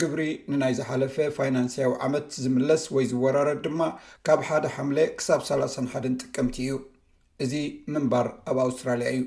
ግብሪ 0.00 0.22
ንናይ 0.50 0.72
ዝሓለፈ 0.78 1.16
ፋይናንሳዊ 1.36 1.88
ዓመት 2.06 2.26
ዝምለስ 2.42 2.82
ወይ 2.94 3.06
ዝወራረት 3.12 3.60
ድማ 3.64 3.80
ካብ 4.26 4.40
ሓደ 4.48 4.64
ሓምለ 4.74 4.98
ክሳብ 5.16 5.40
3 5.48 5.80
1 6.00 6.26
ጥቀምቲ 6.26 6.56
እዩ 6.66 6.74
እዚ 7.46 7.52
ምንባር 7.94 8.28
ኣብ 8.52 8.58
ኣውስትራልያ 8.64 9.08
እዩ 9.14 9.24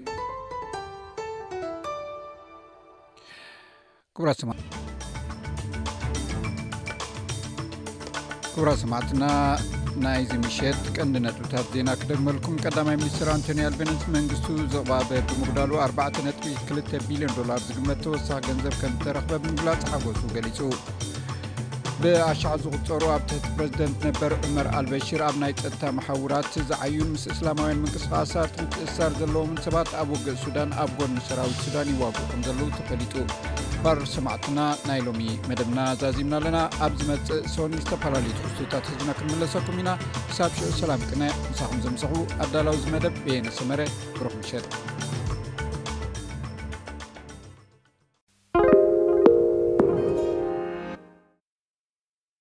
ራ 8.69 8.73
ማትና 8.95 9.23
ናይዚ 10.05 10.31
ምሸጥ 10.41 10.79
ቀንዲ 10.95 11.15
ነጥብታት 11.25 11.67
ዜና 11.75 11.89
ክደግመልኩም 12.01 12.59
ቀዳማይ 12.63 12.97
ሚኒስትር 13.01 13.29
ኣንቶኒያ 13.35 13.69
ኤልቤነንስ 13.71 14.03
መንግስቱ 14.17 14.47
ዘቕባበ 14.73 15.09
ብምጉዳሉ 15.29 15.71
4 15.87 16.23
ጥቢ 16.27 16.45
2ል 16.71 16.81
ቢልዮን 17.09 17.37
ዶላር 17.39 17.61
ዝግመት 17.67 18.01
ተወሳኺ 18.05 18.41
ገንዘብ 18.49 18.75
ከምዝተረኽበ 18.81 19.39
ምግላጽ 19.47 19.81
ሓገሱ 19.91 20.21
ገሊጹ 20.35 20.59
ብኣሻዕ 22.01 22.53
ዝቕፀሩ 22.63 23.03
ኣብ 23.13 23.21
ትሕቲ 23.29 23.45
ፕረዚደንት 23.57 23.99
ነበር 24.07 24.31
ዑመር 24.47 24.67
ኣልበሺር 24.79 25.21
ኣብ 25.27 25.35
ናይ 25.43 25.53
ፀጥታ 25.61 25.83
ማሓውራት 25.97 26.49
ዝዓዩን 26.69 27.09
ምስ 27.13 27.23
እስላማውያን 27.33 27.79
ምንቅስቃሳት 27.83 28.51
ምፅእሳር 28.63 29.11
ዘለዎምን 29.19 29.59
ሰባት 29.65 29.89
ኣብ 30.01 30.09
ወግእ 30.13 30.37
ሱዳን 30.43 30.71
ኣብ 30.83 30.91
ጎ 30.97 31.07
ሚሰራዊት 31.13 31.59
ሱዳን 31.65 31.89
ይዋግዑኩም 31.93 32.43
ዘለዉ 32.47 32.67
ተፈሊጡ 32.77 33.13
ባር 33.83 34.01
ሰማዕትና 34.15 34.59
ናይሎም 34.89 35.19
መደብና 35.51 35.79
ዛዚምና 36.03 36.35
ኣለና 36.41 36.59
ኣብ 36.87 36.93
ዝመፅእ 37.01 37.43
ሶኒ 37.57 37.73
ዝተፈላለዩ 37.83 38.33
ትሕሱታት 38.39 38.85
ህዝና 38.93 39.09
ክንመለሰኩም 39.21 39.79
ኢና 39.83 39.91
ክሳብ 40.31 40.51
ሽዑ 40.59 40.69
ሰላም 40.83 41.05
ቅነ 41.11 41.23
ንሳኹም 41.51 41.81
ዘምሰኹቡ 41.87 42.19
ኣዳላዊ 42.45 42.77
ዝ 42.85 42.93
መደብ 42.95 43.17
ብየነሰመረ 43.25 43.81
ሩኽ 44.25 44.35
ምሸድ 44.41 44.75